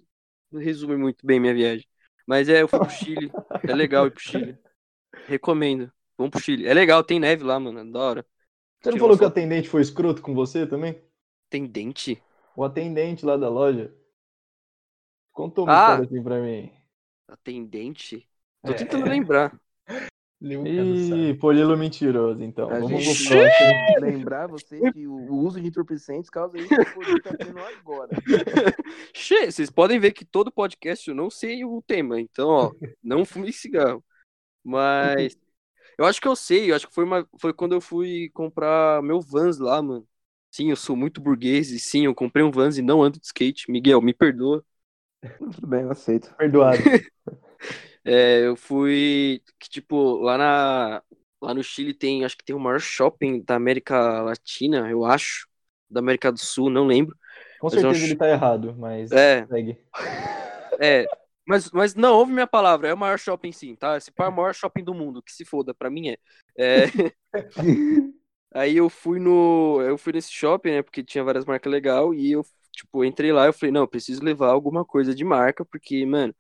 resume 0.53 0.97
muito 0.97 1.25
bem 1.27 1.39
minha 1.41 1.55
viagem. 1.55 1.87
Mas 2.27 2.49
é, 2.49 2.63
eu 2.63 2.69
fui 2.69 2.81
pro 2.81 2.91
Chile. 2.91 3.35
É 3.67 3.75
legal 3.75 4.07
ir 4.07 4.11
pro 4.13 4.21
Chile. 4.23 4.59
Recomendo. 5.27 5.93
Vamos 6.19 6.31
pro 6.33 6.41
Chile. 6.41 6.67
É 6.67 6.75
legal, 6.75 7.05
tem 7.05 7.21
neve 7.21 7.45
lá, 7.45 7.61
mano. 7.61 7.81
é 7.81 7.85
Da 7.93 8.01
hora. 8.01 8.27
Você 8.81 8.91
não 8.91 8.99
falou 8.99 9.17
que 9.17 9.25
o 9.25 9.27
atendente 9.27 9.67
foi 9.69 9.81
escroto 9.83 10.21
com 10.21 10.35
você 10.35 10.67
também? 10.67 11.03
Tem 11.49 11.67
dente? 11.69 12.21
O 12.57 12.65
atendente 12.65 13.27
lá 13.27 13.37
da 13.37 13.51
loja 13.51 13.93
contou 15.33 15.67
uma 15.67 15.75
Ah! 15.75 15.75
história 15.75 16.05
assim 16.05 16.23
pra 16.23 16.41
mim. 16.41 16.73
Atendente? 17.27 18.29
Tô 18.65 18.73
É. 18.73 18.75
tentando 18.75 19.09
lembrar. 19.09 19.59
Ih, 20.43 21.35
polilo 21.39 21.77
mentiroso, 21.77 22.43
então. 22.43 22.69
A 22.69 22.81
Vamos 22.81 23.05
gente 23.05 23.29
pro 23.29 23.37
próximo. 23.39 24.01
lembrar 24.01 24.49
você 24.49 24.91
que 24.91 25.07
o 25.07 25.37
uso 25.37 25.61
de 25.61 25.69
entorpecentes 25.69 26.29
causa 26.29 26.59
isso 26.59 26.69
que 26.69 26.75
Rodrigo 26.75 27.23
tá 27.23 27.37
tendo 27.37 27.59
agora. 27.61 28.09
Che, 29.15 29.53
vocês 29.53 29.71
podem 29.71 30.01
ver 30.01 30.11
que 30.11 30.25
todo 30.25 30.51
podcast 30.51 31.09
eu 31.09 31.15
não 31.15 31.31
sei 31.31 31.65
o 31.65 31.81
tema, 31.87 32.21
então, 32.21 32.49
ó, 32.49 32.73
não 33.01 33.25
fume 33.25 33.53
cigarro. 33.53 34.05
Mas 34.65 35.37
eu 35.97 36.05
acho 36.05 36.21
que 36.21 36.27
eu 36.27 36.35
sei, 36.35 36.73
eu 36.73 36.75
acho 36.75 36.89
que 36.89 36.95
foi, 36.95 37.05
uma, 37.05 37.25
foi 37.41 37.53
quando 37.55 37.75
eu 37.77 37.81
fui 37.81 38.29
comprar 38.35 39.01
meu 39.01 39.21
Vans 39.21 39.59
lá, 39.59 39.81
mano. 39.81 40.05
Sim, 40.51 40.71
eu 40.71 40.77
sou 40.77 40.97
muito 40.97 41.21
burguês 41.21 41.71
e 41.71 41.79
sim, 41.79 42.05
eu 42.07 42.15
comprei 42.17 42.45
um 42.45 42.51
Vans 42.51 42.77
e 42.79 42.83
não 42.83 43.01
ando 43.01 43.21
de 43.21 43.27
skate. 43.27 43.71
Miguel, 43.71 44.03
me 44.03 44.13
perdoa. 44.13 44.65
Tudo 45.39 45.69
bem, 45.69 45.83
eu 45.83 45.91
aceito. 45.93 46.35
Perdoado. 46.35 46.83
É, 48.05 48.47
eu 48.47 48.57
fui, 48.57 49.43
que, 49.59 49.69
tipo, 49.71 50.17
lá 50.21 50.37
na 50.39 51.03
lá 51.41 51.53
no 51.55 51.63
Chile 51.63 51.93
tem, 51.93 52.25
acho 52.25 52.37
que 52.37 52.45
tem 52.45 52.55
o 52.55 52.61
maior 52.61 52.81
shopping 52.81 53.43
da 53.43 53.57
América 53.57 54.23
Latina, 54.23 54.89
eu 54.91 55.05
acho, 55.05 55.49
da 55.91 55.99
América 56.01 56.31
do 56.31 56.39
Sul, 56.39 56.71
não 56.71 56.87
lembro. 56.87 57.17
Com 57.59 57.71
Mas 57.71 57.71
certeza 57.71 58.05
acho- 58.05 58.05
ele 58.05 58.17
tá 58.17 58.29
errado, 58.29 58.75
mas 58.77 59.13
É, 59.13 59.49
segue. 59.49 59.79
É, 60.81 61.07
mas, 61.47 61.71
mas 61.71 61.95
não, 61.95 62.15
ouve 62.19 62.33
minha 62.33 62.47
palavra, 62.47 62.89
é 62.89 62.95
o 62.95 62.97
maior 62.99 63.19
shopping 63.19 63.53
sim, 63.53 63.75
tá? 63.77 63.97
Esse 63.97 64.11
é 64.17 64.29
o 64.29 64.33
maior 64.33 64.55
shopping 64.55 64.85
do 64.85 64.95
mundo, 64.95 65.23
que 65.23 65.33
se 65.33 65.45
foda, 65.45 65.75
pra 65.75 65.91
mim 65.91 66.09
é. 66.11 66.19
É, 66.59 66.93
Aí 68.55 68.77
eu 68.77 68.91
fui 68.91 69.19
no. 69.19 69.81
Eu 69.83 69.97
fui 69.99 70.13
nesse 70.13 70.31
shopping, 70.33 70.71
né? 70.73 70.83
Porque 70.83 71.03
tinha 71.03 71.25
várias 71.25 71.45
marcas 71.45 71.73
legais, 71.73 72.07
e 72.15 72.33
eu, 72.33 72.45
tipo, 72.73 73.05
entrei 73.05 73.33
lá 73.33 73.47
eu 73.47 73.53
falei, 73.53 73.73
não, 73.73 73.87
preciso 73.87 74.23
levar 74.23 74.49
alguma 74.51 74.85
coisa 74.85 75.15
de 75.15 75.25
marca, 75.25 75.65
porque, 75.65 76.05
mano, 76.05 76.35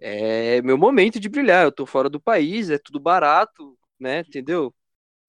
é 0.00 0.62
meu 0.62 0.78
momento 0.78 1.20
de 1.20 1.28
brilhar. 1.28 1.64
Eu 1.64 1.72
tô 1.72 1.86
fora 1.86 2.08
do 2.10 2.20
país, 2.20 2.70
é 2.70 2.78
tudo 2.78 3.00
barato, 3.00 3.78
né? 3.98 4.20
Entendeu? 4.20 4.74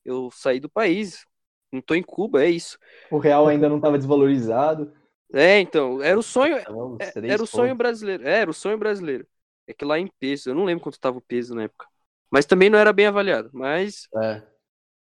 Eu 0.06 0.32
saí 0.32 0.60
do 0.60 0.70
país, 0.70 1.26
não 1.72 1.82
tô 1.82 1.96
em 1.96 2.04
Cuba, 2.04 2.44
é 2.44 2.50
isso. 2.50 2.78
O 3.10 3.18
real 3.18 3.48
ainda 3.48 3.70
não 3.70 3.80
tava 3.80 3.98
desvalorizado. 3.98 4.92
É, 5.34 5.60
então, 5.60 6.02
era 6.02 6.18
o 6.20 6.24
sonho, 6.24 6.58
Então, 6.60 7.02
É, 7.02 7.16
era 7.26 7.44
o 7.44 7.48
sonho 7.48 7.76
pontos. 7.76 7.76
brasileiro. 7.76 8.28
É, 8.28 8.40
era 8.42 8.52
o 8.52 8.54
sonho 8.54 8.78
brasileiro. 8.78 9.28
É 9.68 9.74
que 9.74 9.84
lá 9.86 9.98
em 10.00 10.08
peso, 10.20 10.50
eu 10.50 10.56
não 10.56 10.64
lembro 10.66 10.84
quanto 10.84 11.00
tava 11.00 11.18
o 11.18 11.22
peso 11.22 11.56
na 11.56 11.64
época. 11.64 11.88
Mas 12.32 12.46
também 12.46 12.70
não 12.70 12.78
era 12.80 12.94
bem 12.94 13.08
avaliado. 13.08 13.50
Mas 13.54 14.08
É. 14.16 14.44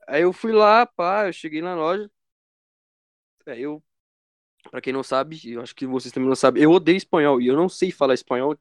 aí 0.08 0.24
eu 0.24 0.34
fui 0.34 0.52
lá, 0.54 0.86
pá, 0.86 1.28
eu 1.28 1.34
cheguei 1.34 1.62
na 1.62 1.76
loja. 1.76 2.10
É, 3.46 3.60
eu, 3.60 3.84
pra 4.72 4.82
quem 4.82 4.94
não 4.94 5.04
sabe, 5.04 5.40
eu 5.52 5.62
acho 5.62 5.76
que 5.76 5.88
vocês 5.88 6.14
também 6.14 6.30
não 6.30 6.36
sabem, 6.36 6.64
eu 6.64 6.72
odeio 6.72 6.98
espanhol 6.98 7.42
e 7.42 7.48
eu 7.48 7.56
não 7.56 7.70
sei 7.70 7.92
falar 7.92 8.14
espanhol 8.16 8.58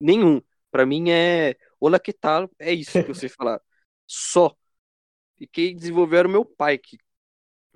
nenhum. 0.00 0.40
Pra 0.70 0.84
mim 0.84 1.10
é 1.10 1.56
Olá, 1.86 2.00
que 2.00 2.14
tal? 2.14 2.50
É 2.58 2.72
isso 2.72 2.92
que 3.04 3.10
eu 3.10 3.14
sei 3.14 3.28
falar. 3.28 3.60
Só. 4.06 4.56
E 5.38 5.46
quem 5.46 5.76
desenvolveu 5.76 6.20
era 6.20 6.28
o 6.28 6.30
meu 6.30 6.42
pai, 6.42 6.78
que 6.78 6.96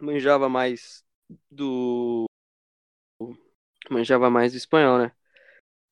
manjava 0.00 0.48
mais 0.48 1.04
do. 1.50 2.24
Manjava 3.90 4.30
mais 4.30 4.52
do 4.52 4.56
espanhol, 4.56 4.96
né? 4.96 5.12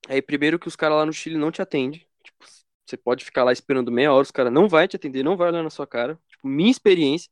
Aí, 0.08 0.22
primeiro 0.22 0.58
que 0.58 0.66
os 0.66 0.74
caras 0.74 0.96
lá 0.96 1.04
no 1.04 1.12
Chile 1.12 1.36
não 1.36 1.50
te 1.50 1.60
atendem. 1.60 2.08
Tipo, 2.24 2.46
você 2.86 2.96
pode 2.96 3.22
ficar 3.22 3.44
lá 3.44 3.52
esperando 3.52 3.92
meia 3.92 4.14
hora, 4.14 4.22
os 4.22 4.30
caras 4.30 4.50
não 4.50 4.66
vai 4.66 4.88
te 4.88 4.96
atender, 4.96 5.22
não 5.22 5.36
vai 5.36 5.50
olhar 5.50 5.62
na 5.62 5.68
sua 5.68 5.86
cara. 5.86 6.18
Tipo, 6.26 6.48
minha 6.48 6.70
experiência. 6.70 7.30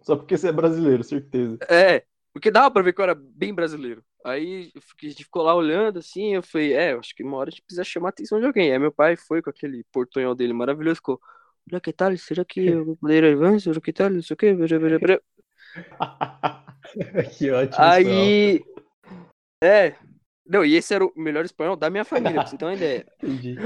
Só 0.00 0.16
porque 0.16 0.36
você 0.36 0.48
é 0.48 0.52
brasileiro, 0.52 1.04
certeza. 1.04 1.58
É, 1.68 2.04
porque 2.32 2.50
dava 2.50 2.72
pra 2.72 2.82
ver 2.82 2.92
que 2.92 3.00
eu 3.00 3.04
era 3.04 3.14
bem 3.14 3.54
brasileiro. 3.54 4.04
Aí 4.24 4.70
eu 4.74 4.80
fiquei- 4.82 5.08
a 5.10 5.12
gente 5.12 5.24
ficou 5.24 5.42
lá 5.42 5.54
olhando 5.54 5.98
assim, 5.98 6.34
eu 6.34 6.42
falei, 6.42 6.72
é, 6.74 6.92
acho 6.94 7.14
que 7.14 7.22
uma 7.22 7.36
hora 7.36 7.50
a 7.50 7.52
gente 7.52 7.62
precisa 7.62 7.84
chamar 7.84 8.08
a 8.08 8.10
atenção 8.10 8.40
de 8.40 8.46
alguém. 8.46 8.72
Aí 8.72 8.78
meu 8.78 8.90
pai 8.92 9.16
foi 9.16 9.42
com 9.42 9.50
aquele 9.50 9.84
portunhol 9.92 10.34
dele 10.34 10.52
maravilhoso, 10.54 10.96
ficou, 10.96 11.20
olha 11.70 11.80
que 11.80 11.92
tal, 11.92 12.16
será 12.16 12.44
que 12.44 12.60
eu 12.66 12.84
vou 12.84 12.96
poder 12.96 13.22
ir 13.24 13.36
antes? 13.44 13.66
Olha 13.66 13.80
que 13.80 13.92
tal, 13.92 14.10
não 14.10 14.22
sei 14.22 14.34
o 14.34 14.36
que, 14.36 14.54
que 17.38 17.50
ótimo. 17.50 17.84
Aí, 17.86 18.62
é, 19.62 19.94
não, 20.46 20.64
e 20.64 20.74
esse 20.74 20.94
era 20.94 21.04
o 21.04 21.12
melhor 21.16 21.44
espanhol 21.44 21.76
da 21.76 21.90
minha 21.90 22.04
família, 22.04 22.40
pra 22.40 22.48
você 22.48 22.56
ter 22.56 22.64
uma 22.64 22.74
ideia. 22.74 23.06
Entendi. 23.22 23.58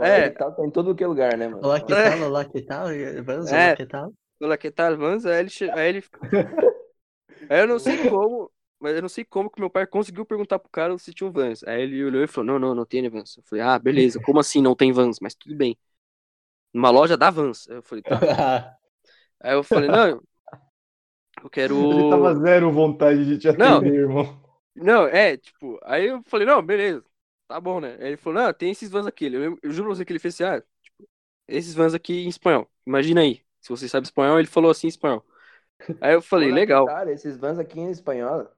É. 0.00 0.08
É. 0.08 0.30
Tá, 0.30 0.50
tá 0.50 0.64
em 0.64 0.70
todo 0.70 0.94
que 0.94 1.06
lugar, 1.06 1.36
né, 1.38 1.48
mano? 1.48 1.64
Olá, 1.64 1.80
que 1.80 1.94
tal? 1.94 2.20
Olá, 2.20 2.44
que 2.44 2.60
tal? 2.62 2.88
Vamos, 3.24 3.52
É. 3.52 3.66
olá, 3.66 3.76
que 3.76 3.86
tal? 3.86 4.12
Olha 4.40 4.58
que 4.58 4.70
tal, 4.70 4.96
vamos, 4.98 5.24
aí 5.24 5.40
ele, 5.40 5.50
aí 5.72 5.88
ele, 5.88 6.04
aí 7.48 7.60
eu 7.60 7.66
não 7.66 7.78
sei 7.78 7.96
como, 7.96 8.52
mas 8.80 8.94
eu 8.96 9.02
não 9.02 9.08
sei 9.08 9.24
como 9.24 9.50
que 9.50 9.60
meu 9.60 9.70
pai 9.70 9.86
conseguiu 9.86 10.24
perguntar 10.24 10.58
pro 10.58 10.70
cara 10.70 10.96
se 10.98 11.12
tinha 11.12 11.28
um 11.28 11.32
Vans. 11.32 11.62
Aí 11.64 11.82
ele 11.82 12.04
olhou 12.04 12.22
e 12.22 12.26
falou, 12.26 12.52
não, 12.52 12.58
não, 12.58 12.74
não 12.74 12.86
tem 12.86 13.08
Vans. 13.08 13.36
Eu 13.36 13.42
falei, 13.44 13.64
ah, 13.64 13.78
beleza, 13.78 14.20
como 14.20 14.38
assim 14.40 14.60
não 14.62 14.74
tem 14.74 14.92
Vans? 14.92 15.18
Mas 15.20 15.34
tudo 15.34 15.54
bem. 15.56 15.76
Numa 16.72 16.90
loja 16.90 17.16
da 17.16 17.30
Vans. 17.30 17.66
Eu 17.68 17.82
falei, 17.82 18.02
tá. 18.02 18.18
Aí 19.40 19.54
eu 19.54 19.62
falei, 19.62 19.88
não, 19.88 20.20
eu 21.42 21.50
quero... 21.50 21.74
Ele 21.92 22.10
tava 22.10 22.34
zero 22.34 22.70
vontade 22.72 23.24
de 23.24 23.38
te 23.38 23.48
Não. 23.56 23.78
atender, 23.78 23.94
irmão. 23.94 24.46
Não, 24.74 25.06
é, 25.06 25.38
tipo, 25.38 25.78
aí 25.84 26.06
eu 26.06 26.22
falei, 26.26 26.46
não, 26.46 26.62
beleza, 26.62 27.02
tá 27.48 27.58
bom, 27.58 27.80
né? 27.80 27.96
Aí 27.98 28.08
ele 28.08 28.16
falou, 28.18 28.42
não, 28.42 28.52
tem 28.52 28.70
esses 28.70 28.90
vans 28.90 29.06
aqui. 29.06 29.24
Eu, 29.32 29.58
eu 29.62 29.70
juro 29.70 29.88
pra 29.88 29.96
você 29.96 30.04
que 30.04 30.12
ele 30.12 30.18
fez 30.18 30.34
assim, 30.34 30.44
ah, 30.44 30.62
tipo, 30.82 31.08
esses 31.48 31.72
vans 31.74 31.94
aqui 31.94 32.24
em 32.26 32.28
espanhol. 32.28 32.70
Imagina 32.86 33.22
aí, 33.22 33.42
se 33.58 33.70
você 33.70 33.88
sabe 33.88 34.06
espanhol, 34.06 34.38
ele 34.38 34.46
falou 34.46 34.70
assim 34.70 34.86
em 34.86 34.90
espanhol. 34.90 35.24
Aí 36.00 36.12
eu 36.12 36.20
falei, 36.20 36.52
legal. 36.52 36.86
Cara, 36.86 37.10
esses 37.10 37.38
vans 37.38 37.58
aqui 37.58 37.80
em 37.80 37.90
espanhol. 37.90 38.48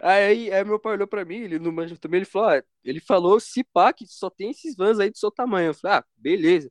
Aí, 0.00 0.52
aí 0.52 0.64
meu 0.64 0.78
pai 0.78 0.92
olhou 0.94 1.08
pra 1.08 1.24
mim, 1.24 1.36
ele 1.38 1.58
não 1.58 1.72
manja 1.72 1.96
também, 1.96 2.18
ele 2.18 2.24
falou, 2.24 2.48
ah, 2.50 2.62
ele 2.84 3.00
falou, 3.00 3.40
se 3.40 3.64
pá, 3.64 3.92
que 3.92 4.06
só 4.06 4.30
tem 4.30 4.50
esses 4.50 4.76
vans 4.76 4.98
aí 5.00 5.10
do 5.10 5.18
seu 5.18 5.30
tamanho. 5.30 5.68
Eu 5.70 5.74
falei, 5.74 5.98
ah, 5.98 6.04
beleza. 6.16 6.70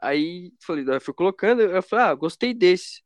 Aí 0.00 0.52
falei, 0.62 0.84
aí 0.92 1.00
fui 1.00 1.14
colocando, 1.14 1.62
eu 1.62 1.82
falei, 1.82 2.06
ah, 2.06 2.14
gostei 2.14 2.54
desse. 2.54 3.02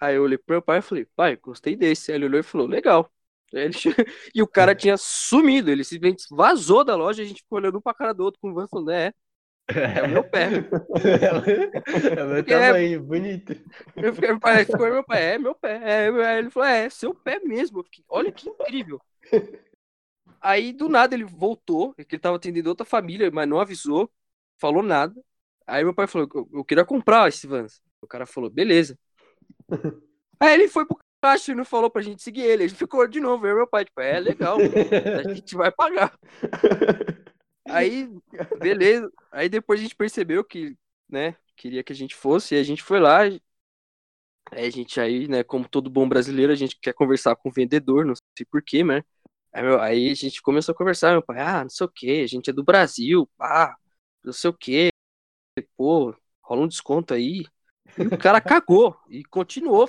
Aí 0.00 0.16
eu 0.16 0.24
olhei 0.24 0.38
pro 0.38 0.54
meu 0.54 0.62
pai 0.62 0.78
e 0.80 0.82
falei, 0.82 1.06
pai, 1.16 1.36
gostei 1.36 1.76
desse. 1.76 2.12
Aí 2.12 2.18
ele 2.18 2.26
olhou 2.26 2.40
e 2.40 2.42
falou, 2.44 2.66
legal. 2.68 3.10
Ele 3.52 3.74
E 4.34 4.42
o 4.42 4.48
cara 4.48 4.74
tinha 4.76 4.96
sumido, 4.98 5.70
ele 5.70 5.84
simplesmente 5.84 6.26
vazou 6.30 6.84
da 6.84 6.96
loja, 6.96 7.22
a 7.22 7.26
gente 7.26 7.42
ficou 7.42 7.58
olhando 7.58 7.78
um 7.78 7.80
pra 7.82 7.94
cara 7.94 8.12
do 8.14 8.24
outro 8.24 8.40
com 8.40 8.50
o 8.50 8.54
van 8.54 8.68
falando, 8.68 8.90
é, 8.92 9.14
é 9.68 10.02
o 10.02 10.08
meu 10.08 10.24
pé. 10.24 10.48
é 12.16 12.22
o 12.22 12.26
meu 12.28 12.36
Porque 12.36 12.54
é- 12.54 12.66
tamanho, 12.66 13.02
bonito. 13.02 13.52
Eu 13.96 14.14
fiquei, 14.14 14.30
meu 14.30 14.40
pai 14.40 14.64
ficou 14.64 14.88
meu 14.88 15.04
pé, 15.04 15.34
é 15.34 15.38
meu 15.38 15.54
pé. 15.54 15.80
É, 15.82 16.08
aí 16.08 16.38
ele 16.38 16.50
falou, 16.50 16.68
é, 16.68 16.88
seu 16.88 17.14
pé 17.14 17.40
mesmo. 17.40 17.80
Eu 17.80 17.84
fiquei, 17.84 18.04
olha 18.08 18.30
que 18.30 18.48
incrível. 18.48 19.00
Aí 20.40 20.72
do 20.72 20.88
nada 20.88 21.14
ele 21.14 21.24
voltou, 21.24 21.92
que 21.94 22.14
ele 22.14 22.18
tava 22.20 22.36
atendendo 22.36 22.68
outra 22.68 22.86
família, 22.86 23.30
mas 23.32 23.48
não 23.48 23.58
avisou, 23.58 24.10
falou 24.58 24.82
nada. 24.82 25.14
Aí 25.66 25.82
meu 25.82 25.94
pai 25.94 26.06
falou, 26.06 26.28
eu, 26.32 26.48
eu 26.52 26.64
queria 26.64 26.84
comprar 26.84 27.28
esse 27.28 27.46
Vans. 27.46 27.82
O 28.00 28.06
cara 28.06 28.24
falou, 28.24 28.48
beleza. 28.48 28.96
Aí 30.38 30.54
ele 30.54 30.68
foi 30.68 30.86
pro 30.86 30.98
caixa 31.20 31.50
e 31.50 31.54
não 31.54 31.64
falou 31.64 31.90
pra 31.90 32.02
gente 32.02 32.22
seguir 32.22 32.42
ele. 32.42 32.64
A 32.64 32.68
gente 32.68 32.78
ficou 32.78 33.06
de 33.08 33.18
novo, 33.20 33.46
eu 33.46 33.52
e 33.52 33.56
meu 33.56 33.66
pai, 33.66 33.84
tipo, 33.84 34.00
é 34.00 34.20
legal, 34.20 34.58
a 34.60 35.34
gente 35.34 35.56
vai 35.56 35.72
pagar. 35.72 36.16
Aí, 37.68 38.08
beleza. 38.58 39.10
Aí 39.30 39.48
depois 39.48 39.80
a 39.80 39.82
gente 39.82 39.96
percebeu 39.96 40.44
que, 40.44 40.76
né, 41.08 41.36
queria 41.56 41.82
que 41.82 41.92
a 41.92 41.96
gente 41.96 42.14
fosse, 42.14 42.54
e 42.54 42.58
a 42.58 42.62
gente 42.62 42.82
foi 42.82 43.00
lá. 43.00 43.22
Aí 43.22 43.40
a 44.52 44.70
gente 44.70 45.00
aí, 45.00 45.26
né, 45.28 45.42
como 45.42 45.68
todo 45.68 45.90
bom 45.90 46.08
brasileiro, 46.08 46.52
a 46.52 46.56
gente 46.56 46.78
quer 46.80 46.92
conversar 46.94 47.34
com 47.36 47.48
o 47.48 47.52
vendedor, 47.52 48.04
não 48.04 48.14
sei 48.14 48.46
porquê, 48.50 48.84
né? 48.84 49.02
Aí, 49.52 49.62
meu, 49.62 49.80
aí 49.80 50.10
a 50.10 50.14
gente 50.14 50.42
começou 50.42 50.72
a 50.72 50.76
conversar, 50.76 51.12
meu 51.12 51.22
pai, 51.22 51.40
ah, 51.40 51.62
não 51.62 51.70
sei 51.70 51.86
o 51.86 51.90
que, 51.90 52.22
a 52.22 52.26
gente 52.26 52.50
é 52.50 52.52
do 52.52 52.62
Brasil, 52.62 53.28
pá, 53.36 53.76
não 54.22 54.32
sei 54.32 54.50
o 54.50 54.52
que, 54.52 54.90
pô, 55.76 56.14
rola 56.42 56.62
um 56.62 56.68
desconto 56.68 57.14
aí. 57.14 57.44
E 57.98 58.02
o 58.02 58.18
cara 58.18 58.40
cagou 58.40 58.96
e 59.08 59.24
continuou 59.24 59.88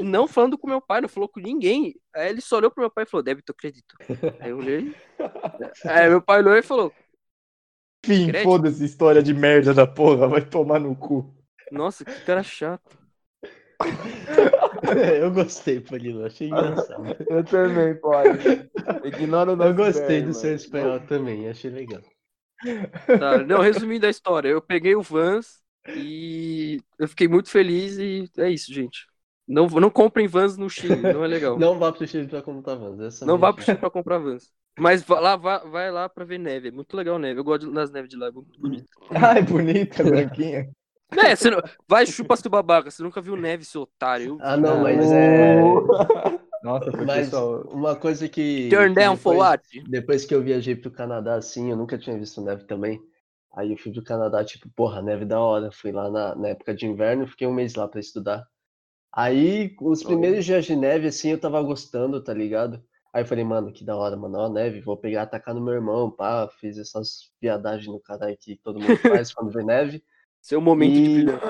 não 0.00 0.26
falando 0.28 0.58
com 0.58 0.68
meu 0.68 0.80
pai, 0.80 1.00
não 1.00 1.08
falou 1.08 1.28
com 1.28 1.40
ninguém. 1.40 1.94
Aí 2.14 2.30
ele 2.30 2.40
só 2.40 2.56
olhou 2.56 2.70
pro 2.70 2.82
meu 2.82 2.90
pai 2.90 3.04
e 3.04 3.06
falou, 3.06 3.22
débito, 3.22 3.54
crédito. 3.54 3.94
Aí 4.40 4.50
eu 4.50 4.58
olhei. 4.58 4.94
Aí 5.84 6.08
meu 6.08 6.22
pai 6.22 6.40
olhou 6.40 6.56
e 6.56 6.62
falou, 6.62 6.92
Enfim, 8.06 8.26
Crédito. 8.26 8.42
foda-se, 8.42 8.84
história 8.84 9.22
de 9.22 9.34
merda 9.34 9.74
da 9.74 9.86
porra, 9.86 10.28
vai 10.28 10.40
tomar 10.44 10.78
no 10.78 10.94
cu. 10.94 11.34
nossa, 11.70 12.04
que 12.04 12.20
cara 12.20 12.42
chato. 12.42 12.96
eu 15.20 15.32
gostei, 15.32 15.80
Polino, 15.80 16.24
achei 16.24 16.48
engraçado. 16.48 17.14
Eu 17.28 17.44
também, 17.44 17.94
pode. 18.00 18.70
Ignora 19.04 19.52
o 19.52 19.56
nosso 19.56 19.70
Eu 19.70 19.74
gostei 19.74 20.22
do 20.22 20.32
seu 20.32 20.54
espanhol 20.54 21.00
também, 21.00 21.48
achei 21.48 21.70
legal. 21.70 22.00
Tá, 23.18 23.38
não, 23.38 23.60
resumindo 23.60 24.06
a 24.06 24.10
história, 24.10 24.48
eu 24.48 24.62
peguei 24.62 24.94
o 24.94 25.02
Vans 25.02 25.62
e 25.94 26.80
eu 26.98 27.06
fiquei 27.08 27.28
muito 27.28 27.50
feliz 27.50 27.98
e 27.98 28.30
é 28.38 28.50
isso, 28.50 28.72
gente. 28.72 29.06
Não, 29.46 29.66
não 29.66 29.90
comprem 29.90 30.26
Vans 30.26 30.56
no 30.56 30.68
Chile, 30.68 30.96
não 30.96 31.22
é 31.22 31.26
legal. 31.26 31.58
Não, 31.58 31.72
Não 31.74 31.78
vá 31.78 31.92
pro 31.92 32.06
Chile 32.06 32.26
pra 32.26 32.42
comprar 32.42 32.74
Vans. 32.76 33.00
Essa 33.00 33.30
é 33.30 33.36
vá 33.36 33.52
pro 33.52 33.62
Chile 33.62 33.78
pra 33.78 33.90
comprar 33.90 34.18
Vans. 34.18 34.50
Mas 34.78 35.02
vá 35.02 35.20
lá, 35.20 35.36
vá, 35.36 35.58
vai 35.58 35.90
lá 35.90 36.08
pra 36.08 36.24
ver 36.24 36.38
neve, 36.38 36.68
é 36.68 36.70
muito 36.70 36.96
legal 36.96 37.18
neve. 37.18 37.40
Eu 37.40 37.44
gosto 37.44 37.70
das 37.72 37.90
neves 37.90 38.10
de 38.10 38.16
lá, 38.16 38.28
é 38.28 38.30
muito 38.30 38.60
bonito. 38.60 38.86
Ai, 39.10 39.42
bonita, 39.42 40.04
branquinha. 40.04 40.68
É, 41.16 41.36
você 41.36 41.50
não... 41.50 41.62
vai 41.88 42.04
chupa 42.04 42.36
seu 42.36 42.50
babaca, 42.50 42.90
você 42.90 43.02
nunca 43.02 43.20
viu 43.20 43.36
neve, 43.36 43.64
seu 43.64 43.82
otário. 43.82 44.38
Ah, 44.40 44.56
não, 44.56 44.82
mas 44.82 45.10
é. 45.10 45.60
Nossa, 46.62 46.90
foi 46.90 47.04
Mas 47.04 47.26
pessoal. 47.26 47.62
uma 47.70 47.94
coisa 47.94 48.28
que. 48.28 48.68
Turn 48.70 48.92
down 48.92 49.16
for 49.16 49.34
depois- 49.34 49.50
what? 49.50 49.82
Depois 49.88 50.24
que 50.24 50.34
eu 50.34 50.42
viajei 50.42 50.74
pro 50.74 50.90
Canadá, 50.90 51.36
assim, 51.36 51.70
eu 51.70 51.76
nunca 51.76 51.96
tinha 51.96 52.18
visto 52.18 52.40
neve 52.42 52.64
também. 52.64 53.00
Aí 53.54 53.70
eu 53.70 53.78
fui 53.78 53.92
pro 53.92 54.02
Canadá, 54.02 54.44
tipo, 54.44 54.68
porra, 54.74 55.00
neve 55.00 55.24
da 55.24 55.40
hora. 55.40 55.70
Fui 55.70 55.92
lá 55.92 56.10
na, 56.10 56.34
na 56.34 56.48
época 56.48 56.74
de 56.74 56.84
inverno, 56.86 57.26
fiquei 57.28 57.46
um 57.46 57.54
mês 57.54 57.74
lá 57.76 57.86
pra 57.86 58.00
estudar. 58.00 58.44
Aí, 59.12 59.74
os 59.80 60.02
primeiros 60.02 60.44
dias 60.44 60.64
de 60.66 60.74
neve, 60.74 61.06
assim, 61.06 61.30
eu 61.30 61.40
tava 61.40 61.62
gostando, 61.62 62.22
tá 62.22 62.34
ligado? 62.34 62.82
Aí 63.16 63.22
eu 63.22 63.26
falei, 63.26 63.44
mano, 63.44 63.72
que 63.72 63.82
da 63.82 63.96
hora, 63.96 64.14
mano, 64.14 64.36
ó, 64.36 64.46
neve, 64.46 64.82
vou 64.82 64.94
pegar, 64.94 65.22
atacar 65.22 65.54
no 65.54 65.60
meu 65.62 65.72
irmão, 65.72 66.10
pá, 66.10 66.46
fiz 66.60 66.76
essas 66.76 67.32
viadagens 67.40 67.86
no 67.86 67.98
caralho 67.98 68.36
que 68.38 68.56
todo 68.62 68.78
mundo 68.78 68.94
faz 68.98 69.32
quando 69.32 69.50
vê 69.50 69.62
neve. 69.64 70.04
Seu 70.38 70.60
momento 70.60 70.92
de 70.92 71.00
E- 71.00 71.14
brilhar. 71.14 71.40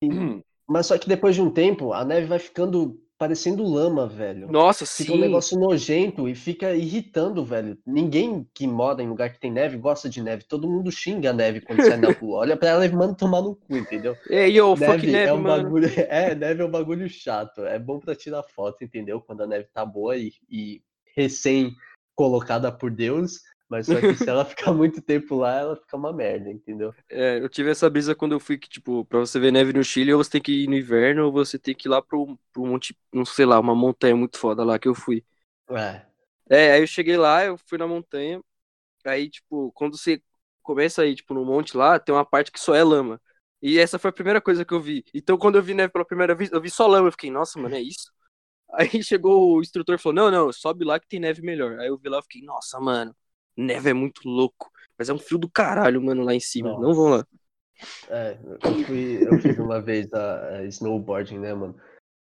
Mas 0.66 0.86
só 0.86 0.96
que 0.96 1.06
depois 1.06 1.34
de 1.34 1.42
um 1.42 1.50
tempo, 1.50 1.92
a 1.92 2.06
neve 2.06 2.26
vai 2.26 2.38
ficando 2.38 2.98
parecendo 3.18 3.64
lama, 3.64 4.06
velho. 4.06 4.50
Nossa, 4.50 4.86
Fica 4.86 5.12
um 5.12 5.16
sim. 5.16 5.20
negócio 5.20 5.58
nojento 5.58 6.28
e 6.28 6.34
fica 6.34 6.72
irritando, 6.74 7.44
velho. 7.44 7.76
Ninguém 7.84 8.46
que 8.54 8.66
mora 8.66 9.02
em 9.02 9.08
lugar 9.08 9.32
que 9.32 9.40
tem 9.40 9.50
neve 9.50 9.76
gosta 9.76 10.08
de 10.08 10.22
neve. 10.22 10.44
Todo 10.44 10.70
mundo 10.70 10.90
xinga 10.92 11.30
a 11.30 11.32
neve 11.32 11.60
quando 11.60 11.84
sai 11.84 11.96
na 11.96 12.12
rua. 12.12 12.38
Olha 12.38 12.56
pra 12.56 12.68
ela 12.68 12.86
e 12.86 12.92
manda 12.92 13.14
tomar 13.14 13.42
no 13.42 13.56
cu, 13.56 13.76
entendeu? 13.76 14.16
Ei, 14.30 14.56
fuck 14.58 14.80
Neve, 14.80 15.06
neve, 15.08 15.28
é 15.30 15.32
um 15.32 15.38
mano. 15.42 15.64
bagulho. 15.64 15.88
É, 16.08 16.34
neve 16.34 16.62
é 16.62 16.64
um 16.64 16.70
bagulho 16.70 17.08
chato. 17.08 17.62
É 17.66 17.78
bom 17.78 17.98
pra 17.98 18.14
tirar 18.14 18.42
foto, 18.44 18.84
entendeu? 18.84 19.20
Quando 19.20 19.42
a 19.42 19.46
neve 19.46 19.66
tá 19.74 19.84
boa 19.84 20.16
e, 20.16 20.32
e 20.48 20.80
recém 21.16 21.74
colocada 22.14 22.70
por 22.70 22.90
Deus. 22.90 23.40
Mas 23.68 23.86
só 23.86 24.00
que 24.00 24.14
se 24.14 24.28
ela 24.28 24.44
ficar 24.46 24.72
muito 24.72 25.02
tempo 25.02 25.36
lá, 25.36 25.54
ela 25.60 25.76
fica 25.76 25.96
uma 25.96 26.12
merda, 26.12 26.50
entendeu? 26.50 26.94
É, 27.10 27.38
eu 27.38 27.48
tive 27.48 27.70
essa 27.70 27.88
brisa 27.88 28.14
quando 28.14 28.32
eu 28.32 28.40
fui 28.40 28.56
que, 28.56 28.68
tipo, 28.68 29.04
pra 29.04 29.18
você 29.18 29.38
ver 29.38 29.52
neve 29.52 29.72
no 29.72 29.84
Chile, 29.84 30.12
ou 30.14 30.22
você 30.22 30.30
tem 30.30 30.40
que 30.40 30.64
ir 30.64 30.68
no 30.68 30.76
inverno, 30.76 31.26
ou 31.26 31.32
você 31.32 31.58
tem 31.58 31.74
que 31.74 31.86
ir 31.86 31.90
lá 31.90 32.00
pro, 32.00 32.38
pro 32.52 32.66
monte, 32.66 32.96
não 33.12 33.24
sei 33.24 33.44
lá, 33.44 33.60
uma 33.60 33.74
montanha 33.74 34.16
muito 34.16 34.38
foda 34.38 34.64
lá 34.64 34.78
que 34.78 34.88
eu 34.88 34.94
fui. 34.94 35.24
É. 35.70 36.06
É, 36.50 36.72
aí 36.72 36.80
eu 36.82 36.86
cheguei 36.86 37.16
lá, 37.16 37.44
eu 37.44 37.58
fui 37.58 37.76
na 37.76 37.86
montanha, 37.86 38.42
aí, 39.04 39.28
tipo, 39.30 39.70
quando 39.72 39.98
você 39.98 40.22
começa 40.62 41.02
aí, 41.02 41.14
tipo, 41.14 41.34
no 41.34 41.44
monte 41.44 41.76
lá, 41.76 41.98
tem 41.98 42.14
uma 42.14 42.24
parte 42.24 42.50
que 42.52 42.60
só 42.60 42.74
é 42.74 42.82
lama. 42.82 43.20
E 43.60 43.78
essa 43.78 43.98
foi 43.98 44.10
a 44.10 44.12
primeira 44.12 44.40
coisa 44.40 44.64
que 44.64 44.72
eu 44.72 44.80
vi. 44.80 45.04
Então, 45.12 45.36
quando 45.36 45.56
eu 45.56 45.62
vi 45.62 45.74
neve 45.74 45.92
pela 45.92 46.04
primeira 46.04 46.34
vez, 46.34 46.50
eu 46.52 46.60
vi 46.60 46.70
só 46.70 46.86
lama, 46.86 47.08
eu 47.08 47.12
fiquei, 47.12 47.30
nossa, 47.30 47.58
mano, 47.60 47.74
é 47.74 47.80
isso? 47.82 48.10
Aí 48.74 48.88
chegou 49.04 49.56
o 49.56 49.60
instrutor 49.60 49.96
e 49.96 49.98
falou, 49.98 50.14
não, 50.14 50.30
não, 50.30 50.52
sobe 50.52 50.84
lá 50.84 51.00
que 51.00 51.08
tem 51.08 51.20
neve 51.20 51.42
melhor. 51.42 51.78
Aí 51.80 51.88
eu 51.88 51.98
vi 51.98 52.08
lá, 52.08 52.18
eu 52.18 52.22
fiquei, 52.22 52.42
nossa, 52.42 52.80
mano, 52.80 53.14
neve 53.58 53.90
é 53.90 53.94
muito 53.94 54.28
louco. 54.28 54.70
Mas 54.96 55.08
é 55.08 55.12
um 55.12 55.18
frio 55.18 55.38
do 55.38 55.50
caralho, 55.50 56.02
mano, 56.02 56.22
lá 56.22 56.34
em 56.34 56.40
cima. 56.40 56.70
Não 56.78 56.94
vão 56.94 57.08
lá. 57.08 57.26
É, 58.08 58.38
eu 58.64 58.84
fui, 58.84 59.26
eu 59.26 59.38
fiz 59.38 59.58
uma 59.58 59.80
vez 59.82 60.12
a, 60.12 60.56
a 60.56 60.64
snowboarding, 60.64 61.38
né, 61.38 61.54
mano? 61.54 61.76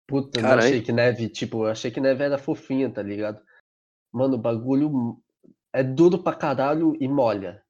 Puta, 0.07 0.39
eu 0.39 0.43
não 0.43 0.53
achei 0.53 0.81
que 0.81 0.91
neve, 0.91 1.27
tipo, 1.27 1.65
eu 1.65 1.71
achei 1.71 1.91
que 1.91 1.99
neve 1.99 2.23
era 2.23 2.37
fofinha, 2.37 2.89
tá 2.89 3.01
ligado? 3.01 3.41
Mano, 4.11 4.35
o 4.35 4.39
bagulho 4.39 5.19
é 5.73 5.83
duro 5.83 6.23
pra 6.23 6.33
caralho 6.33 6.95
e 6.99 7.07
molha. 7.07 7.61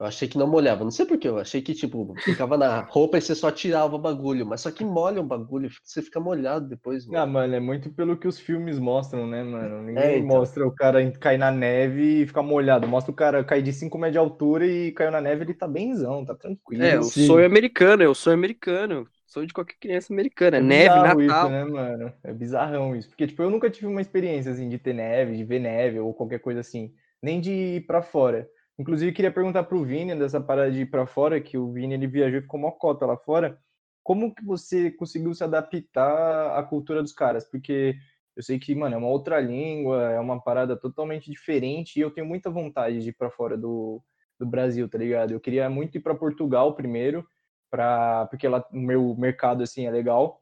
Eu 0.00 0.06
achei 0.06 0.26
que 0.28 0.38
não 0.38 0.48
molhava, 0.48 0.82
não 0.82 0.90
sei 0.90 1.06
porquê, 1.06 1.28
eu 1.28 1.38
achei 1.38 1.62
que, 1.62 1.74
tipo, 1.74 2.18
ficava 2.24 2.56
na 2.56 2.80
roupa 2.80 3.18
e 3.18 3.22
você 3.22 3.34
só 3.34 3.50
tirava 3.52 3.94
o 3.96 3.98
bagulho, 3.98 4.46
mas 4.46 4.62
só 4.62 4.70
que 4.72 4.82
molha 4.84 5.20
o 5.20 5.24
bagulho, 5.24 5.70
você 5.84 6.02
fica 6.02 6.18
molhado 6.18 6.68
depois, 6.68 7.06
Ah, 7.12 7.26
mano. 7.26 7.26
mano, 7.26 7.54
é 7.56 7.60
muito 7.60 7.90
pelo 7.92 8.16
que 8.16 8.28
os 8.28 8.38
filmes 8.38 8.78
mostram, 8.78 9.26
né, 9.26 9.42
mano? 9.42 9.82
Ninguém 9.82 10.16
É, 10.16 10.18
então. 10.18 10.26
mostra 10.26 10.66
o 10.66 10.72
cara 10.74 11.10
cair 11.18 11.38
na 11.38 11.50
neve 11.50 12.22
e 12.22 12.26
ficar 12.26 12.42
molhado. 12.42 12.86
Mostra 12.86 13.10
o 13.10 13.14
cara 13.14 13.44
cair 13.44 13.62
de 13.62 13.72
5 13.72 13.98
metros 13.98 14.12
de 14.12 14.18
altura 14.18 14.64
e 14.66 14.92
caiu 14.92 15.10
na 15.10 15.20
neve, 15.20 15.42
ele 15.44 15.54
tá 15.54 15.66
benzão, 15.66 16.24
tá 16.24 16.34
tranquilo. 16.36 16.78
É, 16.78 16.98
o 17.00 17.10
Sim. 17.10 17.10
sonho 17.10 17.44
americano, 17.46 18.02
é 18.02 18.08
o 18.08 18.14
sonho 18.14 18.34
americano. 18.36 19.08
Sonho 19.26 19.46
de 19.46 19.52
qualquer 19.52 19.76
criança 19.78 20.12
americana. 20.12 20.56
É 20.58 20.60
neve, 20.60 20.98
Natal. 21.00 21.24
Isso, 21.28 21.48
né, 21.48 21.64
mano? 21.64 22.12
É 22.22 22.32
bizarrão 22.32 22.94
isso. 22.94 23.08
Porque, 23.08 23.26
tipo, 23.26 23.42
eu 23.42 23.50
nunca 23.50 23.70
tive 23.70 23.86
uma 23.86 24.00
experiência, 24.00 24.52
assim, 24.52 24.68
de 24.68 24.78
ter 24.78 24.92
neve, 24.92 25.36
de 25.36 25.44
ver 25.44 25.58
neve 25.60 25.98
ou 25.98 26.12
qualquer 26.12 26.40
coisa 26.40 26.60
assim. 26.60 26.92
Nem 27.22 27.40
de 27.40 27.50
ir 27.52 27.86
pra 27.86 28.02
fora. 28.02 28.48
Inclusive, 28.80 29.12
queria 29.12 29.30
perguntar 29.30 29.64
pro 29.64 29.84
Vini 29.84 30.14
dessa 30.14 30.40
parada 30.40 30.72
de 30.72 30.80
ir 30.80 30.86
pra 30.86 31.06
fora, 31.06 31.38
que 31.38 31.58
o 31.58 31.70
Vini, 31.70 31.92
ele 31.92 32.06
viajou 32.06 32.38
e 32.38 32.42
ficou 32.42 32.58
mocota 32.58 33.04
lá 33.04 33.14
fora. 33.14 33.58
Como 34.02 34.34
que 34.34 34.42
você 34.42 34.90
conseguiu 34.90 35.34
se 35.34 35.44
adaptar 35.44 36.58
à 36.58 36.62
cultura 36.62 37.02
dos 37.02 37.12
caras? 37.12 37.44
Porque 37.44 37.94
eu 38.34 38.42
sei 38.42 38.58
que, 38.58 38.74
mano, 38.74 38.94
é 38.94 38.98
uma 38.98 39.08
outra 39.08 39.38
língua, 39.38 40.10
é 40.12 40.18
uma 40.18 40.42
parada 40.42 40.74
totalmente 40.78 41.30
diferente 41.30 41.98
e 41.98 42.00
eu 42.00 42.10
tenho 42.10 42.26
muita 42.26 42.48
vontade 42.48 43.02
de 43.02 43.10
ir 43.10 43.12
pra 43.12 43.30
fora 43.30 43.54
do, 43.54 44.02
do 44.38 44.46
Brasil, 44.46 44.88
tá 44.88 44.96
ligado? 44.96 45.32
Eu 45.32 45.40
queria 45.40 45.68
muito 45.68 45.98
ir 45.98 46.00
pra 46.00 46.14
Portugal 46.14 46.74
primeiro, 46.74 47.22
pra, 47.70 48.28
porque 48.30 48.48
lá 48.48 48.66
o 48.72 48.78
meu 48.78 49.14
mercado, 49.14 49.62
assim, 49.62 49.84
é 49.84 49.90
legal. 49.90 50.40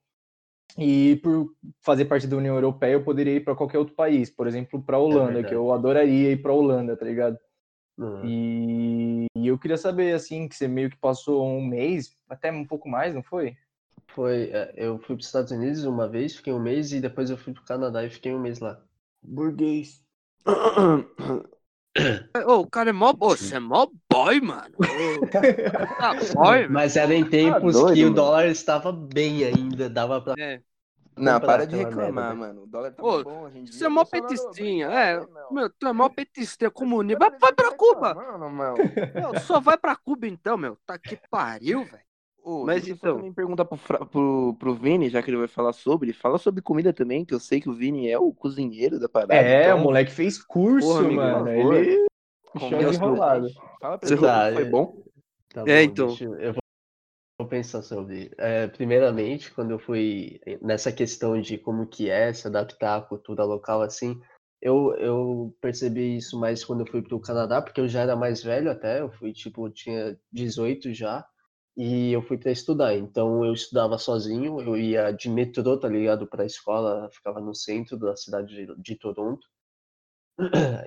E 0.79 1.17
por 1.25 1.57
fazer 1.81 2.05
parte 2.05 2.29
da 2.29 2.37
União 2.37 2.55
Europeia, 2.55 2.93
eu 2.93 3.03
poderia 3.03 3.35
ir 3.35 3.41
para 3.41 3.57
qualquer 3.57 3.79
outro 3.79 3.97
país, 3.97 4.31
por 4.31 4.47
exemplo, 4.47 4.81
para 4.81 4.97
Holanda, 4.97 5.43
que 5.43 5.53
verdade. 5.53 5.55
eu 5.55 5.73
adoraria 5.73 6.31
ir 6.31 6.41
para 6.41 6.53
Holanda, 6.53 6.97
tá 6.97 7.05
ligado? 7.05 7.37
Uhum. 7.99 8.21
E, 8.25 9.27
e 9.35 9.49
eu 9.49 9.59
queria 9.59 9.77
saber, 9.77 10.15
assim, 10.15 10.49
que 10.49 10.55
você 10.55 10.69
meio 10.69 10.89
que 10.89 10.97
passou 10.97 11.45
um 11.45 11.61
mês, 11.61 12.17
até 12.29 12.53
um 12.53 12.65
pouco 12.65 12.89
mais, 12.89 13.13
não 13.13 13.23
foi? 13.23 13.57
Foi, 14.07 14.51
é, 14.53 14.73
eu 14.77 14.99
fui 14.99 15.17
pros 15.17 15.27
Estados 15.27 15.51
Unidos 15.51 15.85
uma 15.85 16.09
vez, 16.09 16.37
fiquei 16.37 16.53
um 16.53 16.61
mês, 16.61 16.93
e 16.93 17.01
depois 17.01 17.29
eu 17.29 17.37
fui 17.37 17.53
pro 17.53 17.65
Canadá 17.65 18.05
e 18.05 18.11
fiquei 18.11 18.33
um 18.33 18.39
mês 18.39 18.61
lá. 18.61 18.81
Burguês. 19.21 20.01
Ô, 22.47 22.61
o 22.61 22.71
cara 22.71 22.91
é 22.91 22.93
mó. 22.93 23.13
Ô, 23.19 23.31
você 23.31 23.57
é 23.57 23.59
mó 23.59 23.89
boy, 24.11 24.41
mano. 24.41 24.77
Tá 25.99 26.15
boy. 26.35 26.69
Mas 26.69 26.97
era 26.97 27.13
em 27.13 27.29
tempos 27.29 27.75
doido, 27.75 27.95
que 27.95 28.03
o 28.03 28.05
mano. 28.05 28.15
dólar 28.15 28.47
estava 28.47 28.93
bem 28.93 29.45
ainda, 29.45 29.91
dava 29.91 30.21
pra 30.21 30.35
É. 30.39 30.61
Não, 31.19 31.41
para 31.41 31.67
de 31.67 31.77
reclamar, 31.77 32.13
merda, 32.13 32.35
mano. 32.35 32.63
O 32.63 32.67
dólar 32.67 32.93
tá 32.93 33.03
Ô, 33.03 33.23
bom 33.25 33.49
em 33.49 33.65
dia. 33.65 33.73
Você 33.73 33.85
é 33.85 33.89
mó 33.89 34.05
petistinha, 34.05 34.87
é. 34.89 35.17
meu. 35.19 35.29
Meu, 35.51 35.71
tu 35.71 35.87
é 35.87 35.93
mó 35.93 36.09
petistinha, 36.09 36.71
comunista. 36.71 37.19
Vai, 37.19 37.39
vai 37.39 37.53
pra 37.53 37.73
Cuba. 37.75 38.15
Mano, 38.15 38.51
meu. 38.51 38.75
Meu, 39.33 39.41
só 39.41 39.61
vai 39.61 39.77
pra 39.77 39.95
Cuba 39.97 40.27
então, 40.27 40.57
meu. 40.57 40.77
Tá 40.87 40.99
que 40.99 41.19
pariu, 41.31 41.85
velho. 41.85 42.03
Ô, 42.43 42.65
Mas 42.65 42.83
deixa 42.85 42.91
eu 42.93 42.95
então- 42.97 43.11
só 43.13 43.17
também 43.17 43.33
perguntar 43.33 43.65
pro, 43.67 43.79
pro, 44.07 44.57
pro 44.59 44.75
Vini, 44.75 45.11
já 45.11 45.23
que 45.23 45.29
ele 45.31 45.37
vai 45.37 45.49
falar 45.49 45.73
sobre. 45.73 46.13
Fala 46.13 46.39
sobre 46.39 46.63
comida 46.63 46.93
também, 46.93 47.25
que 47.25 47.35
eu 47.35 47.41
sei 47.41 47.61
que 47.61 47.69
o 47.69 47.75
Vini 47.75 48.09
é 48.09 48.19
o 48.19 48.33
cozinheiro 48.33 48.99
da 48.99 49.09
parada. 49.09 49.35
É, 49.35 49.65
então, 49.65 49.79
o 49.79 49.83
moleque 49.83 50.11
fez 50.11 50.39
curso, 50.43 50.87
Porra, 50.89 51.01
amigo, 51.01 51.17
mano. 51.17 51.49
Ele 51.51 52.07
a 52.55 52.93
enrolado. 52.95 53.49
gente. 53.49 53.61
Fala 53.81 53.99
pra 53.99 54.09
Você 54.09 54.15
gente, 54.17 54.25
tá, 54.25 54.51
foi 54.53 54.63
é. 54.63 54.65
bom? 54.71 54.97
Tá 55.53 55.61
É, 55.63 55.65
bom, 55.65 55.93
então. 55.93 56.07
deixa 56.09 56.25
eu, 56.25 56.35
eu 56.37 56.53
vou 56.55 56.63
pensar 57.47 57.83
sobre. 57.83 58.31
É, 58.39 58.67
primeiramente, 58.67 59.53
quando 59.53 59.71
eu 59.71 59.79
fui 59.79 60.41
nessa 60.61 60.93
questão 60.93 61.41
de 61.41 61.57
como 61.59 61.87
que 61.87 62.11
é 62.11 62.33
se 62.33 62.47
adaptar 62.47 62.99
à 62.99 63.03
cultura 63.03 63.45
local, 63.45 63.83
assim, 63.83 64.21
eu, 64.61 64.95
eu 64.97 65.57
percebi 65.61 66.17
isso 66.17 66.39
mais 66.39 66.65
quando 66.65 66.81
eu 66.81 66.91
fui 66.91 67.03
pro 67.03 67.21
Canadá, 67.21 67.63
porque 67.63 67.81
eu 67.81 67.89
já 67.89 68.01
era 68.03 68.17
mais 68.17 68.43
velho 68.43 68.71
até, 68.71 69.01
eu 69.01 69.11
fui, 69.13 69.33
tipo, 69.33 69.71
tinha 69.71 70.19
18 70.33 70.93
já, 70.93 71.25
e 71.77 72.13
eu 72.13 72.23
fui 72.23 72.37
para 72.37 72.51
estudar. 72.51 72.97
Então 72.97 73.45
eu 73.45 73.53
estudava 73.53 73.99
sozinho, 73.99 74.61
eu 74.61 74.77
ia 74.77 75.13
de 75.13 75.31
metrô, 75.31 75.79
tá 75.79 75.89
ligado, 75.89 76.27
para 76.27 76.43
a 76.43 76.47
escola, 76.47 77.09
ficava 77.13 77.41
no 77.41 77.55
centro 77.55 77.97
da 77.97 78.17
cidade 78.17 78.49
de, 78.55 78.83
de 78.83 78.97
Toronto. 78.97 79.47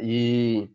E 0.02 0.70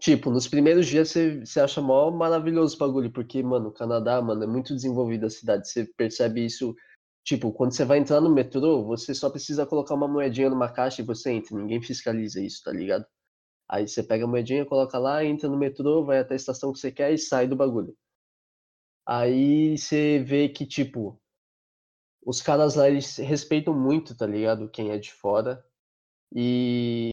tipo, 0.00 0.30
nos 0.30 0.48
primeiros 0.48 0.86
dias 0.86 1.10
você, 1.10 1.40
você 1.44 1.60
acha 1.60 1.80
mó 1.80 2.10
maravilhoso 2.10 2.76
o 2.76 2.78
bagulho, 2.78 3.10
porque, 3.12 3.42
mano, 3.42 3.68
o 3.68 3.72
Canadá, 3.72 4.20
mano, 4.22 4.44
é 4.44 4.46
muito 4.46 4.74
desenvolvida 4.74 5.26
a 5.26 5.30
cidade. 5.30 5.68
Você 5.68 5.84
percebe 5.96 6.44
isso, 6.44 6.74
tipo, 7.24 7.52
quando 7.52 7.72
você 7.72 7.84
vai 7.84 7.98
entrar 7.98 8.20
no 8.20 8.32
metrô, 8.32 8.84
você 8.84 9.14
só 9.14 9.30
precisa 9.30 9.66
colocar 9.66 9.94
uma 9.94 10.08
moedinha 10.08 10.50
numa 10.50 10.70
caixa 10.70 11.02
e 11.02 11.04
você 11.04 11.32
entra, 11.32 11.56
ninguém 11.56 11.82
fiscaliza 11.82 12.40
isso, 12.40 12.62
tá 12.64 12.72
ligado? 12.72 13.06
Aí 13.68 13.88
você 13.88 14.02
pega 14.02 14.24
a 14.24 14.28
moedinha, 14.28 14.64
coloca 14.64 14.98
lá, 14.98 15.24
entra 15.24 15.48
no 15.48 15.58
metrô, 15.58 16.04
vai 16.04 16.18
até 16.20 16.34
a 16.34 16.36
estação 16.36 16.72
que 16.72 16.78
você 16.78 16.92
quer 16.92 17.12
e 17.12 17.18
sai 17.18 17.48
do 17.48 17.56
bagulho. 17.56 17.96
Aí 19.04 19.76
você 19.78 20.18
vê 20.20 20.48
que, 20.48 20.66
tipo, 20.66 21.20
os 22.24 22.42
caras 22.42 22.74
lá, 22.74 22.88
eles 22.88 23.16
respeitam 23.18 23.72
muito, 23.72 24.16
tá 24.16 24.26
ligado? 24.26 24.68
Quem 24.68 24.90
é 24.90 24.98
de 24.98 25.12
fora. 25.12 25.64
E 26.34 27.10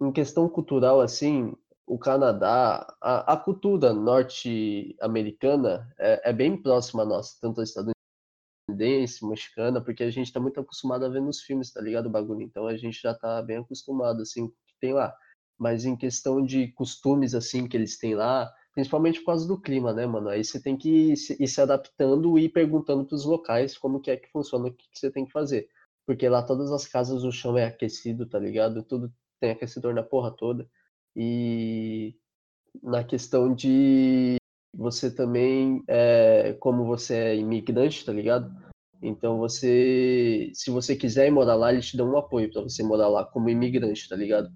em 0.00 0.12
questão 0.12 0.48
cultural, 0.48 1.00
assim, 1.00 1.54
o 1.88 1.98
Canadá, 1.98 2.86
a, 3.00 3.32
a 3.32 3.36
cultura 3.36 3.94
norte-americana 3.94 5.90
é, 5.98 6.30
é 6.30 6.32
bem 6.32 6.56
próxima 6.60 7.02
à 7.02 7.06
nossa, 7.06 7.36
tanto 7.40 7.62
estadunidense, 7.62 9.26
mexicana, 9.26 9.80
porque 9.80 10.04
a 10.04 10.10
gente 10.10 10.30
tá 10.32 10.38
muito 10.38 10.60
acostumado 10.60 11.06
a 11.06 11.08
ver 11.08 11.22
nos 11.22 11.40
filmes, 11.40 11.72
tá 11.72 11.80
ligado, 11.80 12.06
o 12.06 12.10
bagulho? 12.10 12.42
Então 12.42 12.66
a 12.66 12.76
gente 12.76 13.00
já 13.00 13.14
tá 13.14 13.40
bem 13.42 13.56
acostumado, 13.56 14.20
assim, 14.20 14.46
com 14.46 14.52
o 14.52 14.66
que 14.66 14.74
tem 14.80 14.92
lá. 14.92 15.16
Mas 15.58 15.86
em 15.86 15.96
questão 15.96 16.44
de 16.44 16.68
costumes, 16.72 17.34
assim, 17.34 17.66
que 17.66 17.76
eles 17.76 17.98
têm 17.98 18.14
lá, 18.14 18.52
principalmente 18.74 19.20
por 19.20 19.26
causa 19.26 19.48
do 19.48 19.60
clima, 19.60 19.92
né, 19.92 20.06
mano? 20.06 20.28
Aí 20.28 20.44
você 20.44 20.60
tem 20.60 20.76
que 20.76 21.12
ir 21.12 21.16
se, 21.16 21.60
adaptando 21.60 22.38
e 22.38 22.48
perguntando 22.48 23.04
pros 23.06 23.24
locais 23.24 23.76
como 23.78 24.00
que 24.00 24.10
é 24.10 24.16
que 24.16 24.30
funciona, 24.30 24.68
o 24.68 24.72
que, 24.72 24.88
que 24.90 24.98
você 24.98 25.10
tem 25.10 25.24
que 25.24 25.32
fazer. 25.32 25.68
Porque 26.06 26.28
lá 26.28 26.42
todas 26.42 26.70
as 26.70 26.86
casas 26.86 27.24
o 27.24 27.32
chão 27.32 27.56
é 27.56 27.64
aquecido, 27.64 28.26
tá 28.26 28.38
ligado? 28.38 28.82
Tudo 28.82 29.12
tem 29.40 29.50
aquecedor 29.50 29.94
na 29.94 30.02
porra 30.02 30.30
toda. 30.30 30.68
E 31.18 32.14
na 32.80 33.02
questão 33.02 33.52
de 33.52 34.36
você 34.72 35.10
também, 35.12 35.82
é, 35.88 36.52
como 36.60 36.84
você 36.84 37.14
é 37.16 37.36
imigrante, 37.36 38.04
tá 38.04 38.12
ligado? 38.12 38.54
Então 39.02 39.38
você, 39.38 40.50
se 40.54 40.70
você 40.70 40.94
quiser 40.94 41.26
ir 41.26 41.32
morar 41.32 41.56
lá, 41.56 41.72
eles 41.72 41.88
te 41.88 41.96
dão 41.96 42.08
um 42.12 42.16
apoio 42.16 42.52
pra 42.52 42.62
você 42.62 42.84
morar 42.84 43.08
lá 43.08 43.24
como 43.24 43.50
imigrante, 43.50 44.08
tá 44.08 44.14
ligado? 44.14 44.48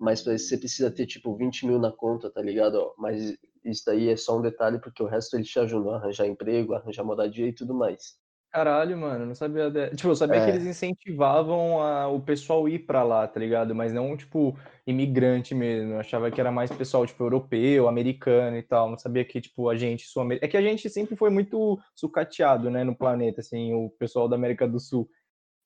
Mas 0.00 0.20
pra 0.22 0.34
isso 0.34 0.48
você 0.48 0.58
precisa 0.58 0.90
ter 0.90 1.06
tipo 1.06 1.36
20 1.36 1.64
mil 1.66 1.78
na 1.78 1.92
conta, 1.92 2.28
tá 2.28 2.42
ligado? 2.42 2.92
Mas 2.98 3.36
isso 3.64 3.84
daí 3.86 4.08
é 4.08 4.16
só 4.16 4.38
um 4.38 4.42
detalhe, 4.42 4.80
porque 4.80 5.02
o 5.02 5.06
resto 5.06 5.36
eles 5.36 5.48
te 5.48 5.60
ajudam 5.60 5.92
a 5.92 5.96
arranjar 5.96 6.26
emprego, 6.26 6.74
arranjar 6.74 7.04
moradia 7.04 7.46
e 7.46 7.52
tudo 7.52 7.72
mais. 7.74 8.18
Caralho, 8.52 8.96
mano, 8.98 9.26
não 9.26 9.34
sabia. 9.34 9.70
de- 9.70 9.90
Tipo, 9.94 10.08
eu 10.08 10.16
sabia 10.16 10.40
que 10.40 10.50
É. 10.50 10.54
eles 10.54 10.64
incentivavam 10.66 11.80
a- 11.80 12.08
o 12.08 12.20
pessoal 12.20 12.68
ir 12.68 12.80
pra 12.80 13.04
lá, 13.04 13.26
tá 13.28 13.38
ligado? 13.38 13.74
Mas 13.76 13.92
não, 13.92 14.16
tipo, 14.16 14.56
imigrante 14.84 15.54
mesmo. 15.54 15.92
Eu 15.92 16.00
achava 16.00 16.30
que 16.32 16.40
era 16.40 16.50
mais 16.50 16.68
pessoal, 16.70 17.06
tipo, 17.06 17.22
europeu, 17.22 17.86
americano 17.88 18.56
e 18.56 18.62
tal. 18.62 18.90
Não 18.90 18.98
sabia 18.98 19.24
que, 19.24 19.40
tipo, 19.40 19.68
a 19.68 19.76
gente 19.76 20.06
sul-americano. 20.08 20.48
É 20.48 20.50
que 20.50 20.56
a 20.56 20.62
gente 20.62 20.90
sempre 20.90 21.14
foi 21.14 21.30
muito 21.30 21.78
sucateado, 21.94 22.68
né, 22.70 22.82
no 22.82 22.96
planeta, 22.96 23.40
assim, 23.40 23.72
o 23.72 23.88
pessoal 23.90 24.28
da 24.28 24.34
América 24.34 24.66
do 24.66 24.80
Sul. 24.80 25.08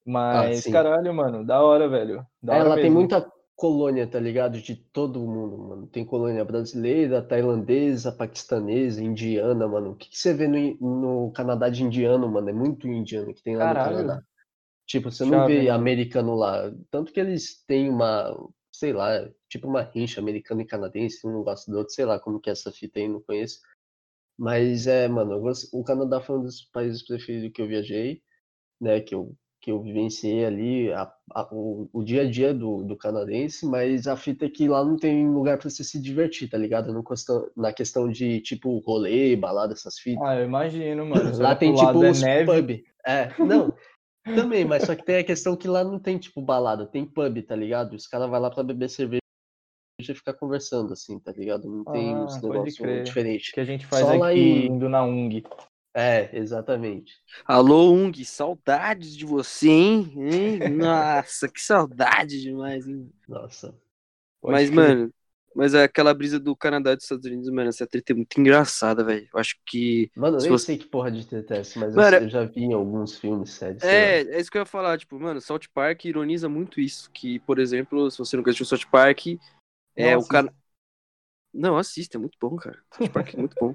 Mas, 0.05 0.66
Ah, 0.66 0.70
caralho, 0.73 1.14
mano, 1.14 1.42
da 1.47 1.62
hora, 1.62 1.88
velho. 1.88 2.27
Da 2.42 2.55
É, 2.55 2.61
hora 2.61 2.75
tem 2.75 2.85
mesmo. 2.85 2.99
muita 2.99 3.33
colônia, 3.57 4.07
tá 4.07 4.19
ligado? 4.19 4.61
De 4.61 4.75
todo 4.77 5.21
mundo, 5.21 5.59
mano. 5.59 5.87
Tem 5.87 6.05
colônia 6.05 6.45
brasileira, 6.45 7.23
tailandesa, 7.23 8.12
paquistanesa, 8.12 9.03
indiana, 9.03 9.67
mano. 9.69 9.93
O 9.93 9.97
que, 9.97 10.09
que 10.09 10.19
você 10.19 10.35
vê 10.35 10.49
no, 10.49 10.77
no 10.81 11.33
Canadá 11.33 11.69
de 11.69 11.83
indiano, 11.83 12.29
mano? 12.29 12.51
É 12.51 12.53
muito 12.53 12.88
indiano 12.88 13.33
que 13.33 13.43
tem 13.43 13.57
lá 13.57 13.67
Caralho. 13.67 13.90
no 13.90 14.03
Canadá. 14.03 14.23
Tipo, 14.87 15.11
você 15.11 15.25
não 15.25 15.40
Chave, 15.40 15.61
vê 15.61 15.71
americano 15.71 16.35
lá. 16.35 16.71
Tanto 16.90 17.12
que 17.12 17.21
eles 17.21 17.64
têm 17.67 17.88
uma, 17.88 18.37
sei 18.73 18.93
lá, 18.93 19.29
tipo 19.49 19.67
uma 19.69 19.83
rincha 19.83 20.21
americano 20.21 20.61
e 20.61 20.67
canadense, 20.67 21.27
um 21.27 21.43
gosta 21.43 21.71
do 21.71 21.79
outro, 21.79 21.95
sei 21.95 22.05
lá 22.05 22.19
como 22.19 22.40
que 22.40 22.51
é 22.51 22.53
essa 22.53 22.71
fita 22.71 22.99
aí, 22.99 23.09
não 23.09 23.23
conheço. 23.23 23.61
Mas 24.37 24.87
é, 24.87 25.07
mano, 25.09 25.40
o 25.73 25.85
Canadá 25.85 26.21
foi 26.21 26.38
um 26.38 26.43
dos 26.43 26.62
países 26.64 27.03
preferidos 27.03 27.53
que 27.53 27.62
eu 27.62 27.69
viajei, 27.69 28.21
né? 28.81 29.01
Que 29.01 29.14
eu, 29.14 29.35
que 29.64 29.70
eu 29.70 29.81
vivenciei 29.81 30.44
ali 30.44 30.92
a- 30.92 31.11
a- 31.35 31.48
o, 31.50 31.88
o 31.90 32.05
dia 32.05 32.20
a 32.20 32.31
dia 32.31 32.53
do, 32.53 32.85
do 32.85 32.94
canadense, 32.98 33.64
mas 33.64 34.07
a 34.07 34.14
fita 34.14 34.44
é 34.44 34.50
que 34.50 34.68
lá 34.68 34.85
não 34.85 34.98
tem 34.98 35.27
lugar 35.27 35.57
pra 35.57 35.70
você 35.70 35.83
se 35.83 35.98
divertir, 35.98 36.50
tá 36.50 36.59
ligado? 36.59 36.92
Não 36.92 37.03
na 37.57 37.72
questão 37.72 38.07
de 38.11 38.42
tipo 38.42 38.77
rolê, 38.81 39.35
balada, 39.35 39.72
essas 39.72 39.98
fitas. 39.98 40.22
Ah, 40.22 40.37
eu 40.37 40.44
imagino, 40.44 41.07
mano. 41.07 41.38
Lá 41.38 41.57
tem 41.57 41.72
tipo 41.74 42.05
é 42.05 42.11
os 42.11 42.20
neve. 42.20 42.44
pub. 42.62 42.85
É, 43.07 43.31
não. 43.42 43.72
Também, 44.35 44.66
mas 44.66 44.83
só 44.85 44.94
que 44.94 45.03
tem 45.03 45.16
a 45.16 45.24
questão 45.24 45.57
que 45.57 45.66
lá 45.66 45.83
não 45.83 45.98
tem 45.98 46.18
tipo 46.18 46.42
balada, 46.42 46.85
tem 46.87 47.07
pub, 47.07 47.40
tá 47.42 47.57
ligado? 47.57 47.94
Os 47.94 48.07
caras 48.07 48.29
vão 48.29 48.38
lá 48.40 48.50
pra 48.50 48.62
beber 48.62 48.90
cerveja 48.90 49.20
e 49.98 50.05
ficar 50.14 50.35
conversando 50.35 50.92
assim, 50.92 51.18
tá 51.18 51.33
ligado? 51.33 51.66
Não 51.70 51.85
tem 51.85 52.14
Ah, 52.14 52.27
negócios 52.42 52.77
crer. 52.77 53.03
diferentes. 53.05 53.50
Que 53.53 53.61
a 53.61 53.64
gente 53.64 53.87
faz 53.87 54.07
Só 54.07 54.22
aqui 54.22 54.38
em- 54.40 54.66
indo 54.66 54.90
na 54.90 55.03
UNG. 55.05 55.42
É, 55.94 56.30
exatamente. 56.37 57.14
Alô, 57.46 57.90
Ung, 57.92 58.12
saudades 58.24 59.16
de 59.16 59.24
você, 59.24 59.68
hein? 59.68 60.12
hein? 60.16 60.61
Nossa, 60.61 61.48
que 61.48 61.61
saudade 61.61 62.40
demais, 62.42 62.87
hein? 62.87 63.11
Nossa. 63.28 63.74
Mas, 64.46 64.70
crer. 64.70 64.70
mano, 64.70 65.12
mas 65.54 65.74
aquela 65.74 66.12
brisa 66.14 66.38
do 66.38 66.54
Canadá 66.57 66.92
e 66.92 66.96
dos 66.96 67.04
Estados 67.04 67.26
Unidos, 67.26 67.48
mano, 67.50 67.68
essa 67.68 67.87
treta 67.87 68.12
é 68.12 68.16
muito 68.16 68.38
engraçada, 68.40 69.04
velho. 69.04 69.28
Eu 69.33 69.40
acho 69.40 69.57
que. 69.66 70.11
Mano, 70.16 70.38
eu 70.38 70.42
nem 70.42 70.57
você- 70.57 70.59
sei 70.59 70.76
que 70.78 70.87
porra 70.87 71.09
de 71.11 71.24
treta 71.26 71.54
é 71.54 71.59
essa, 71.61 71.78
mas 71.78 71.94
Mano, 71.96 72.18
eu, 72.18 72.28
já 72.28 72.44
vi 72.44 72.62
em 72.64 72.72
alguns 72.72 73.16
filmes, 73.18 73.52
séries. 73.52 73.83
É, 73.83 74.22
é 74.22 74.40
isso 74.40 74.50
que 74.50 74.57
eu 74.57 74.62
ia 74.62 74.66
falar, 74.66 74.98
tipo, 74.98 75.18
mano, 75.20 75.40
South 75.40 75.61
Park 75.72 76.04
ironiza 76.07 76.48
muito 76.48 76.80
isso. 76.80 77.11
Que, 77.12 77.38
por 77.40 77.59
exemplo, 77.59 78.11
se 78.11 78.18
você 78.18 78.37
nunca 78.37 78.50
assistiu 78.50 78.66
South 78.66 78.88
Park, 78.90 79.26
é 79.96 80.16
o 80.18 80.24
cara. 80.26 80.52
Não, 81.52 81.76
assista, 81.78 82.16
é 82.18 82.20
muito 82.20 82.37
bom, 82.40 82.57
cara. 82.57 82.83
South 82.92 83.11
Park 83.12 83.35
é 83.35 83.38
muito 83.38 83.57
bom. 83.59 83.74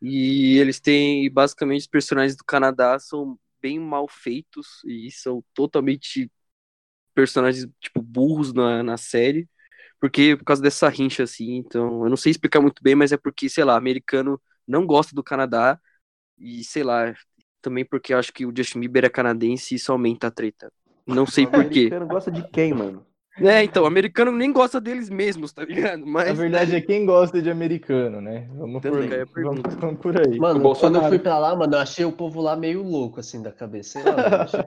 E 0.00 0.58
eles 0.58 0.80
têm, 0.80 1.30
basicamente, 1.30 1.80
os 1.82 1.86
personagens 1.86 2.36
do 2.36 2.44
Canadá 2.44 2.98
são 2.98 3.38
bem 3.60 3.78
mal 3.80 4.06
feitos 4.08 4.82
e 4.86 5.10
são 5.10 5.44
totalmente 5.54 6.30
personagens, 7.14 7.68
tipo, 7.80 8.02
burros 8.02 8.52
na, 8.52 8.82
na 8.82 8.96
série. 8.96 9.48
Porque, 10.00 10.36
por 10.36 10.44
causa 10.44 10.62
dessa 10.62 10.88
rincha, 10.88 11.24
assim, 11.24 11.56
então, 11.56 12.04
eu 12.04 12.10
não 12.10 12.16
sei 12.16 12.32
explicar 12.32 12.60
muito 12.60 12.82
bem, 12.82 12.94
mas 12.94 13.12
é 13.12 13.16
porque, 13.18 13.48
sei 13.48 13.64
lá, 13.64 13.76
americano 13.76 14.40
não 14.66 14.86
gosta 14.86 15.14
do 15.14 15.24
Canadá 15.24 15.80
e, 16.38 16.64
sei 16.64 16.84
lá, 16.84 17.14
também 17.62 17.84
porque 17.84 18.14
eu 18.14 18.18
acho 18.18 18.32
que 18.32 18.46
o 18.46 18.52
Justin 18.56 18.80
Bieber 18.80 19.04
é 19.06 19.10
canadense 19.10 19.74
e 19.74 19.76
isso 19.76 19.92
aumenta 19.92 20.28
a 20.28 20.30
treta. 20.30 20.72
Não 21.06 21.26
sei 21.26 21.46
O 21.46 21.48
por 21.48 21.64
quê. 21.66 21.90
americano 21.90 22.06
gosta 22.06 22.30
de 22.30 22.42
quem, 22.48 22.72
mano? 22.74 23.04
É, 23.40 23.62
então, 23.62 23.84
americano 23.86 24.32
nem 24.32 24.52
gosta 24.52 24.80
deles 24.80 25.08
mesmos, 25.08 25.52
tá 25.52 25.64
ligado? 25.64 26.00
Na 26.00 26.06
Mas. 26.06 26.36
verdade 26.38 26.74
é 26.76 26.80
quem 26.80 27.06
gosta 27.06 27.40
de 27.40 27.50
americano, 27.50 28.20
né? 28.20 28.48
Vamos 28.54 28.82
por, 28.82 29.12
é 29.12 29.22
a 29.22 29.24
vamos, 29.24 29.74
vamos 29.76 30.00
por 30.00 30.16
aí. 30.20 30.38
Mano, 30.38 30.60
O 30.60 30.62
Bolsonaro. 30.62 30.94
quando 31.00 31.04
eu 31.04 31.08
fui 31.08 31.18
pra 31.18 31.38
lá, 31.38 31.54
mano, 31.54 31.74
eu 31.74 31.78
achei 31.78 32.04
o 32.04 32.12
povo 32.12 32.40
lá 32.40 32.56
meio 32.56 32.82
louco, 32.82 33.20
assim, 33.20 33.42
da 33.42 33.52
cabeça. 33.52 34.00
Sei 34.00 34.02
lá, 34.02 34.14
achei 34.44 34.60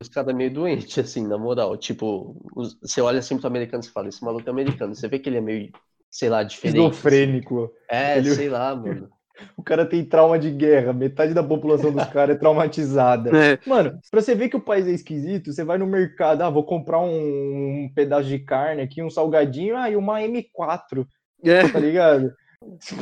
os 0.00 0.08
caras 0.08 0.34
meio 0.34 0.52
doentes, 0.52 0.98
assim, 0.98 1.26
na 1.26 1.38
moral. 1.38 1.76
Tipo, 1.76 2.36
os- 2.54 2.78
você 2.80 3.00
olha 3.00 3.18
assim 3.18 3.38
pro 3.38 3.46
americano 3.46 3.82
e 3.82 3.88
fala, 3.88 4.08
esse 4.08 4.22
maluco 4.24 4.48
é 4.48 4.50
americano. 4.52 4.94
Você 4.94 5.08
vê 5.08 5.18
que 5.18 5.28
ele 5.28 5.38
é 5.38 5.40
meio, 5.40 5.70
sei 6.10 6.28
lá, 6.28 6.42
diferente. 6.42 6.78
assim. 6.78 6.86
Esquizofrênico. 6.88 7.70
É, 7.90 8.18
Ele- 8.18 8.30
sei 8.34 8.48
lá, 8.48 8.74
mano. 8.76 9.08
O 9.56 9.62
cara 9.62 9.84
tem 9.86 10.04
trauma 10.04 10.38
de 10.38 10.50
guerra, 10.50 10.92
metade 10.92 11.34
da 11.34 11.42
população 11.42 11.92
dos 11.92 12.06
caras 12.12 12.36
é 12.36 12.38
traumatizada. 12.38 13.32
É, 13.32 13.58
Mano, 13.66 13.98
pra 14.10 14.20
você 14.20 14.34
ver 14.34 14.48
que 14.48 14.56
o 14.56 14.60
país 14.60 14.86
é 14.86 14.90
esquisito, 14.92 15.52
você 15.52 15.64
vai 15.64 15.78
no 15.78 15.86
mercado, 15.86 16.42
ah, 16.42 16.50
vou 16.50 16.64
comprar 16.64 17.00
um, 17.00 17.84
um 17.84 17.92
pedaço 17.94 18.28
de 18.28 18.38
carne 18.38 18.82
aqui, 18.82 19.02
um 19.02 19.10
salgadinho, 19.10 19.76
ah, 19.76 19.90
e 19.90 19.96
uma 19.96 20.22
M4, 20.22 21.06
é, 21.44 21.62
tá 21.68 21.78
ligado? 21.78 22.32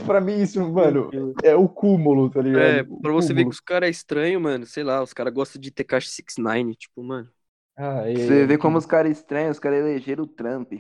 pra 0.07 0.21
mim, 0.21 0.41
isso, 0.43 0.61
mano, 0.73 1.11
é 1.43 1.55
o 1.55 1.69
cúmulo, 1.69 2.31
tá 2.31 2.41
ligado? 2.43 2.79
é, 2.79 2.85
pra 3.01 3.13
você 3.13 3.35
ver 3.35 3.45
que 3.47 3.55
os 3.55 3.61
caras 3.61 3.89
é 3.89 3.91
estranho, 3.91 4.41
mano, 4.41 4.67
sei 4.67 4.85
lá, 4.85 5.03
os 5.03 5.13
caras 5.13 5.33
gostam 5.33 5.61
de 5.61 5.71
Tekashi 5.71 6.09
69, 6.09 6.75
tipo, 6.77 7.03
mano. 7.03 7.31
Ah, 7.77 8.09
é- 8.09 8.15
Você 8.17 8.47
vê 8.47 8.57
como 8.59 8.79
os 8.79 8.87
caras 8.87 9.13
estranhos, 9.19 9.57
os 9.57 9.61
caras 9.61 9.81
elegeram 9.81 10.25
o 10.25 10.27
Trump. 10.29 10.73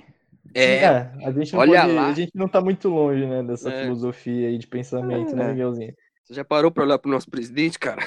É, 0.54 0.84
É, 0.84 1.26
a 1.26 1.30
gente 1.32 1.52
não 1.52 1.60
olha 1.60 1.80
pode, 1.82 1.94
lá. 1.94 2.08
a 2.08 2.12
gente 2.12 2.32
não 2.34 2.48
tá 2.48 2.60
muito 2.60 2.88
longe, 2.88 3.26
né, 3.26 3.42
dessa 3.42 3.70
É. 3.70 3.82
filosofia 3.84 4.48
aí 4.48 4.58
de 4.58 4.66
pensamento, 4.66 5.34
né, 5.34 5.44
É. 5.44 5.48
Miguelzinho? 5.52 5.94
você 6.24 6.34
já 6.34 6.44
parou 6.44 6.70
pra 6.70 6.84
olhar 6.84 6.98
pro 6.98 7.10
nosso 7.10 7.28
presidente, 7.30 7.78
cara? 7.78 8.02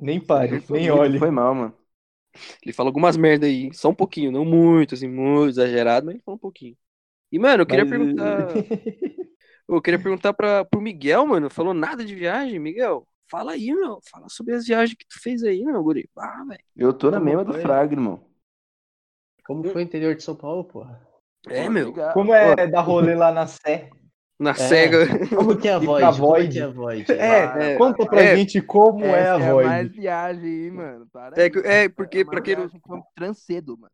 Nem 0.00 0.20
pare, 0.20 0.60
Foi 0.60 0.78
nem 0.78 0.90
olhe. 0.90 1.18
Foi 1.18 1.30
mal, 1.30 1.54
mano. 1.54 1.74
Ele 2.64 2.72
fala 2.72 2.88
algumas 2.88 3.16
merda 3.16 3.46
aí, 3.46 3.72
só 3.72 3.90
um 3.90 3.94
pouquinho, 3.94 4.32
não 4.32 4.44
muito, 4.44 4.94
assim, 4.94 5.08
muito 5.08 5.50
exagerado, 5.50 6.06
mas 6.06 6.16
ele 6.16 6.24
fala 6.24 6.34
um 6.36 6.40
pouquinho. 6.40 6.76
E, 7.30 7.38
mano, 7.38 7.62
eu 7.62 7.66
queria 7.66 7.84
Mas, 7.84 7.90
perguntar. 7.98 8.48
Eu 9.66 9.80
queria 9.80 9.98
perguntar 9.98 10.34
pra, 10.34 10.62
pro 10.62 10.78
Miguel, 10.80 11.26
mano. 11.26 11.48
Falou 11.48 11.72
nada 11.72 12.04
de 12.04 12.14
viagem, 12.14 12.58
Miguel? 12.58 13.08
Fala 13.30 13.52
aí, 13.52 13.72
meu. 13.72 13.98
Fala 14.10 14.28
sobre 14.28 14.54
as 14.54 14.66
viagens 14.66 14.94
que 14.96 15.06
tu 15.06 15.18
fez 15.22 15.42
aí, 15.42 15.64
meu, 15.64 15.82
guri. 15.82 16.08
Ah, 16.18 16.44
velho. 16.46 16.60
Eu 16.76 16.92
tô 16.92 17.10
na 17.10 17.18
mesma 17.18 17.44
do? 17.44 17.54
Fraga, 17.54 17.94
irmão. 17.94 18.22
Como 19.46 19.64
foi 19.64 19.82
o 19.82 19.86
interior 19.86 20.14
de 20.14 20.22
São 20.22 20.36
Paulo, 20.36 20.64
porra? 20.64 21.00
É, 21.48 21.68
meu. 21.68 21.92
Como 22.12 22.32
é 22.34 22.56
Pô, 22.56 22.66
dar 22.70 22.80
rolê 22.80 23.14
lá 23.14 23.30
na 23.32 23.46
Sé? 23.46 23.90
Na 24.38 24.50
É. 24.50 24.54
cega. 24.54 25.28
Como 25.28 25.56
que 25.56 25.68
é 25.68 25.74
a 25.74 25.78
Void? 25.78 26.00
pra 26.00 26.12
Como 26.12 26.36
é 26.36 26.48
que 26.48 26.58
é 26.58 26.62
a 26.62 26.68
Void? 26.68 27.12
É, 27.12 27.72
É, 27.72 27.76
conta 27.76 28.04
pra 28.06 28.20
é. 28.22 28.36
gente 28.36 28.60
como 28.60 29.04
é 29.04 29.30
a 29.30 29.34
Essa 29.36 29.52
Void. 29.52 29.68
mais 29.68 29.92
viagem 29.92 30.44
aí, 30.44 30.70
mano. 30.70 31.06
Para 31.12 31.36
É 31.40 31.44
aí, 31.44 31.52
é, 31.64 31.88
porque 31.88 32.22
uma 32.22 32.30
pra 32.32 32.40
quem 32.40 32.56
não- 32.56 32.68
Trancedo, 33.14 33.78
mano. 33.78 33.92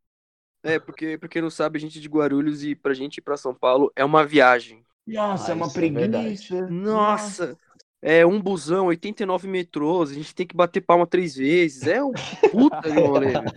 É, 0.63 0.79
porque 0.79 1.17
pra 1.19 1.29
quem 1.29 1.41
não 1.43 1.51
sabe, 1.51 1.79
a 1.79 1.81
gente 1.81 1.99
é 1.99 2.03
de 2.03 2.09
Guarulhos 2.09 2.63
e 2.65 2.75
pra 2.75 2.95
gente 2.95 3.19
ir 3.19 3.23
pra 3.23 3.37
São 3.37 3.55
Paulo 3.55 3.91
é 3.97 4.05
uma 4.05 4.25
viagem. 4.25 4.83
Nossa, 5.07 5.49
Ah, 5.49 5.53
é 5.53 5.55
uma 5.57 5.67
isso 5.67 5.79
é 5.79 5.81
preguiça. 5.81 6.67
Nossa! 6.69 7.57
É 8.03 8.25
um 8.25 8.41
busão, 8.41 8.87
89 8.87 9.47
metrôs, 9.47 10.11
a 10.11 10.15
gente 10.15 10.35
tem 10.35 10.47
que 10.47 10.57
bater 10.57 10.81
palma 10.81 11.07
três 11.07 11.35
vezes. 11.37 11.87
É 11.87 12.03
um 12.03 12.13
puta 12.51 12.91
de 12.91 12.99
rolê, 12.99 13.27
velho. 13.33 13.53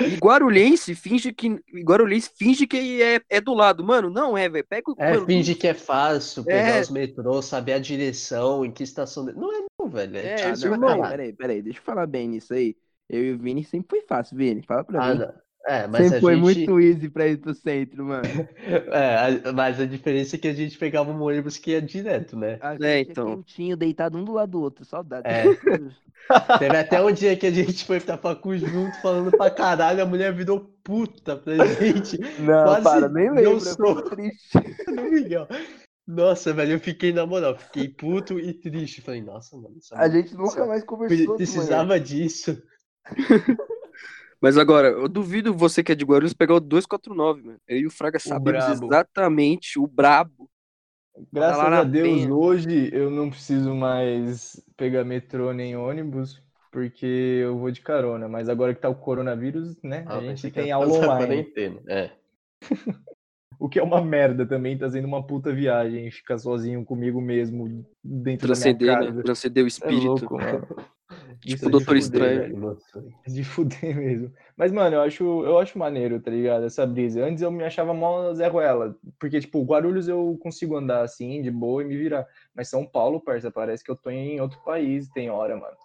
E 0.00 0.16
Guarulhense 0.16 0.94
finge 0.94 1.32
que. 1.32 1.58
Guarulhense 1.84 2.30
finge 2.36 2.66
que 2.66 3.02
é, 3.02 3.20
é 3.28 3.40
do 3.40 3.54
lado. 3.54 3.82
Mano, 3.84 4.10
não 4.10 4.36
é, 4.36 4.48
velho. 4.48 4.66
Pega 4.68 4.90
o. 4.90 4.94
É, 4.98 5.14
mano, 5.14 5.26
finge 5.26 5.54
que 5.54 5.66
é 5.66 5.74
fácil 5.74 6.44
pegar 6.44 6.76
É. 6.76 6.80
os 6.80 6.90
metrôs, 6.90 7.46
saber 7.46 7.72
a 7.74 7.78
direção, 7.78 8.64
em 8.64 8.70
que 8.70 8.82
estação. 8.82 9.24
de- 9.26 9.32
Não 9.32 9.52
é 9.54 9.64
não, 9.80 9.88
velho. 9.88 10.16
É, 10.16 10.40
É, 10.40 10.44
Ah, 10.50 10.76
não, 10.76 10.98
lá. 10.98 11.08
peraí, 11.10 11.32
peraí. 11.32 11.62
Deixa 11.62 11.78
eu 11.78 11.82
falar 11.82 12.06
bem 12.06 12.28
nisso 12.28 12.52
aí. 12.54 12.76
Eu 13.08 13.24
e 13.24 13.32
o 13.32 13.38
Vini 13.38 13.64
sempre 13.64 13.88
foi 13.98 14.06
fácil, 14.06 14.36
Vini. 14.36 14.62
Fala 14.62 14.84
pra 14.84 15.02
Ah, 15.04 15.14
mim. 15.14 15.20
não. 15.20 15.32
É, 15.68 15.86
mas 15.86 16.02
sempre 16.04 16.16
a 16.16 16.20
foi 16.22 16.34
gente. 16.34 16.42
muito 16.42 16.80
easy 16.80 17.10
pra 17.10 17.26
ir 17.28 17.36
pro 17.36 17.54
centro, 17.54 18.02
mano. 18.04 18.22
É, 18.90 19.52
mas 19.52 19.78
a 19.78 19.84
diferença 19.84 20.36
é 20.36 20.38
que 20.38 20.48
a 20.48 20.54
gente 20.54 20.78
pegava 20.78 21.10
um 21.12 21.22
ônibus 21.22 21.58
que 21.58 21.72
ia 21.72 21.82
direto, 21.82 22.36
né? 22.38 22.58
A 22.62 22.72
gente 22.72 22.84
É, 22.84 22.90
é, 22.96 23.00
então. 23.00 23.36
quentinho, 23.36 23.76
deitado 23.76 24.16
um 24.16 24.24
do 24.24 24.32
lado 24.32 24.50
do 24.52 24.62
outro. 24.62 24.84
Saudade. 24.84 25.26
É. 25.28 25.44
Teve 26.58 26.76
até 26.76 27.02
um 27.02 27.12
dia 27.12 27.36
que 27.36 27.46
a 27.46 27.50
gente 27.50 27.84
foi 27.84 28.00
pra 28.00 28.16
facu 28.16 28.56
junto, 28.56 29.00
falando 29.02 29.30
pra 29.30 29.50
caralho, 29.50 30.02
a 30.02 30.06
mulher 30.06 30.32
virou 30.32 30.60
puta 30.82 31.36
pra 31.36 31.54
gente. 31.66 32.18
Não, 32.40 32.64
Quase 32.64 32.84
para, 32.84 33.08
nem 33.08 33.30
lembro. 33.30 33.60
soco. 33.60 34.08
Foi 34.08 34.16
triste. 34.16 34.58
no. 34.88 35.46
Nossa, 36.06 36.54
velho, 36.54 36.72
eu 36.72 36.80
fiquei 36.80 37.12
na 37.12 37.26
moral, 37.26 37.58
fiquei 37.58 37.88
puto 37.88 38.40
e 38.40 38.54
triste. 38.54 39.02
Falei, 39.02 39.20
nossa, 39.20 39.54
mano, 39.56 39.76
A 39.92 40.08
gente 40.08 40.34
nunca 40.34 40.64
mais 40.64 40.82
conversou. 40.82 41.36
precisava 41.36 42.00
disso. 42.00 42.62
Mas 44.40 44.56
agora, 44.56 44.88
eu 44.88 45.08
duvido 45.08 45.52
você 45.52 45.82
que 45.82 45.92
é 45.92 45.94
de 45.94 46.04
Guarulhos 46.04 46.32
pegar 46.32 46.54
o 46.54 46.60
249, 46.60 47.42
mano. 47.42 47.58
Eu 47.66 47.78
e 47.78 47.86
o 47.86 47.90
Fraga 47.90 48.18
sabemos 48.18 48.64
brabo. 48.64 48.86
exatamente 48.86 49.78
o 49.78 49.86
brabo. 49.86 50.48
Graças 51.32 51.58
lá 51.58 51.70
na 51.70 51.80
a 51.80 51.84
Deus, 51.84 52.08
penha. 52.08 52.32
hoje 52.32 52.90
eu 52.92 53.10
não 53.10 53.28
preciso 53.28 53.74
mais 53.74 54.62
pegar 54.76 55.04
metrô 55.04 55.52
nem 55.52 55.76
ônibus, 55.76 56.40
porque 56.70 57.04
eu 57.42 57.58
vou 57.58 57.72
de 57.72 57.80
carona. 57.80 58.28
Mas 58.28 58.48
agora 58.48 58.72
que 58.72 58.80
tá 58.80 58.88
o 58.88 58.94
coronavírus, 58.94 59.76
né? 59.82 60.04
Ah, 60.06 60.18
a 60.18 60.20
gente 60.20 60.48
tem 60.52 60.70
aula 60.70 60.92
online. 60.92 61.52
É. 61.88 62.12
O 63.60 63.68
que 63.68 63.80
é 63.80 63.82
uma 63.82 64.00
merda 64.00 64.46
também, 64.46 64.78
tá 64.78 64.88
sendo 64.88 65.08
uma 65.08 65.26
puta 65.26 65.52
viagem 65.52 66.08
ficar 66.12 66.38
sozinho 66.38 66.84
comigo 66.84 67.20
mesmo 67.20 67.84
dentro 68.04 68.46
Transcender, 68.46 68.86
da 68.86 68.98
minha 68.98 69.00
né? 69.00 69.06
casa. 69.06 69.22
Transcender 69.24 69.64
o 69.64 69.66
É 69.66 69.68
espírito. 69.68 70.06
louco, 70.06 70.34
mano. 70.36 70.64
Tipo 71.40 71.66
é 71.66 71.70
Doutor 71.70 71.96
Estranho. 71.96 72.76
De 73.26 73.44
fuder 73.44 73.94
mesmo. 73.96 74.32
Mas, 74.56 74.72
mano, 74.72 74.96
eu 74.96 75.00
acho, 75.02 75.22
eu 75.44 75.58
acho 75.58 75.78
maneiro, 75.78 76.20
tá 76.20 76.30
ligado? 76.30 76.64
Essa 76.64 76.86
brisa. 76.86 77.24
Antes 77.24 77.42
eu 77.42 77.50
me 77.50 77.64
achava 77.64 77.94
mó 77.94 78.32
Zé 78.34 78.48
Ruela. 78.48 78.96
Porque, 79.18 79.40
tipo, 79.40 79.62
Guarulhos 79.64 80.08
eu 80.08 80.38
consigo 80.40 80.76
andar 80.76 81.02
assim, 81.02 81.40
de 81.42 81.50
boa 81.50 81.82
e 81.82 81.86
me 81.86 81.96
virar. 81.96 82.26
Mas 82.54 82.68
São 82.68 82.84
Paulo, 82.84 83.20
parça, 83.20 83.50
parece 83.50 83.84
que 83.84 83.90
eu 83.90 83.96
tô 83.96 84.10
em 84.10 84.40
outro 84.40 84.58
país, 84.64 85.08
tem 85.10 85.30
hora, 85.30 85.56
mano. 85.56 85.76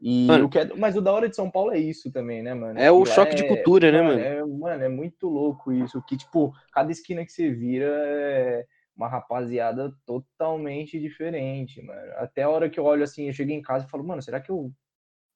E 0.00 0.26
Mano. 0.26 0.46
o 0.46 0.48
que 0.48 0.58
é- 0.58 0.74
mas 0.74 0.96
o 0.96 1.00
da 1.00 1.12
hora 1.12 1.28
de 1.28 1.36
São 1.36 1.50
Paulo 1.50 1.72
é 1.72 1.78
isso 1.78 2.12
também, 2.12 2.42
né, 2.42 2.52
mano? 2.52 2.78
É 2.78 2.90
o 2.92 3.00
lá 3.00 3.06
choque 3.06 3.34
de 3.34 3.46
cultura, 3.46 3.90
né, 3.90 4.02
mano? 4.02 4.20
É, 4.20 4.44
mano, 4.44 4.84
é 4.84 4.88
muito 4.88 5.28
louco 5.28 5.72
isso. 5.72 6.02
Que, 6.02 6.16
tipo, 6.16 6.52
cada 6.72 6.92
esquina 6.92 7.24
que 7.24 7.32
você 7.32 7.50
vira 7.50 7.86
é 7.86 8.66
uma 8.94 9.08
rapaziada 9.08 9.92
totalmente 10.06 10.98
diferente, 10.98 11.82
mano. 11.82 12.12
Até 12.16 12.42
a 12.42 12.50
hora 12.50 12.68
que 12.68 12.78
eu 12.78 12.84
olho 12.84 13.04
assim, 13.04 13.26
eu 13.26 13.32
chego 13.32 13.50
em 13.52 13.62
casa 13.62 13.86
e 13.86 13.90
falo, 13.90 14.04
mano, 14.04 14.22
será 14.22 14.40
que 14.40 14.50
eu 14.50 14.70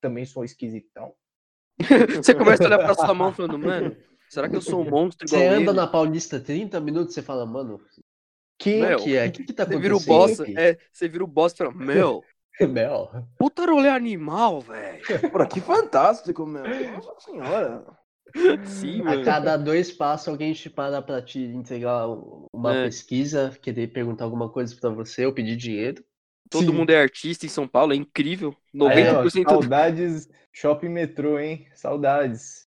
também 0.01 0.25
sou 0.27 0.45
esquisitão? 0.45 1.15
Você 2.23 2.35
começa 2.35 2.63
a 2.65 2.67
olhar 2.69 2.79
pra 2.79 2.95
sua 2.95 3.15
mão 3.15 3.33
falando, 3.33 3.59
mano, 3.59 3.97
será 4.29 4.49
que 4.49 4.57
eu 4.57 4.61
sou 4.63 4.81
um 4.83 4.85
monstro 4.89 5.29
Você 5.29 5.47
anda 5.47 5.73
ele? 5.73 5.73
na 5.73 5.87
Paulista 5.87 6.41
30 6.41 6.81
minutos, 6.81 7.15
você 7.15 7.23
fala, 7.23 7.47
mano, 7.47 7.81
Que 8.59 8.71
Meu, 8.79 8.97
que 8.97 9.17
é? 9.17 9.27
O 9.29 9.33
que, 9.33 9.45
que 9.45 9.53
tá 9.55 9.65
Você 9.65 9.71
acontecendo? 9.71 9.83
vira 9.83 9.97
o 9.97 10.01
boss, 10.01 10.41
aqui? 10.41 10.55
é, 10.57 10.79
você 10.93 11.09
vira 11.09 11.25
o 11.25 11.27
boss 11.27 11.53
e 11.55 11.57
fala, 11.59 11.73
meu, 11.73 12.27
Mel. 12.61 13.11
puta 13.39 13.67
rolê 13.67 13.89
animal, 13.89 14.61
velho. 14.61 15.03
Pô, 15.33 15.47
que 15.47 15.61
fantástico, 15.61 16.47
meu. 16.47 16.77
Nossa 16.85 17.15
senhora. 17.21 17.85
Sim, 18.65 19.03
A 19.05 19.17
mano. 19.17 19.25
cada 19.25 19.57
dois 19.57 19.93
passos 19.93 20.29
alguém 20.29 20.53
te 20.55 20.71
para 20.71 21.03
pra 21.03 21.21
te 21.23 21.39
entregar 21.39 22.07
uma 22.53 22.75
É. 22.75 22.81
pesquisa, 22.81 23.51
querer 23.63 23.89
perguntar 23.93 24.25
alguma 24.25 24.51
coisa 24.51 24.75
pra 24.77 24.91
você 24.91 25.27
ou 25.27 25.35
pedir 25.35 25.57
dinheiro. 25.57 26.05
Todo 26.51 26.67
Sim. 26.67 26.73
mundo 26.73 26.91
é 26.91 27.01
artista 27.01 27.47
em 27.47 27.49
São 27.49 27.67
Paulo, 27.67 27.93
é 27.93 27.97
incrível. 27.97 28.55
Aí, 28.89 29.09
ó, 29.09 29.23
90% 29.23 29.45
do... 29.45 29.51
saudades 29.51 30.29
shopping 30.53 30.89
metrô, 30.89 31.39
hein? 31.39 31.67
Saudades. 31.75 32.69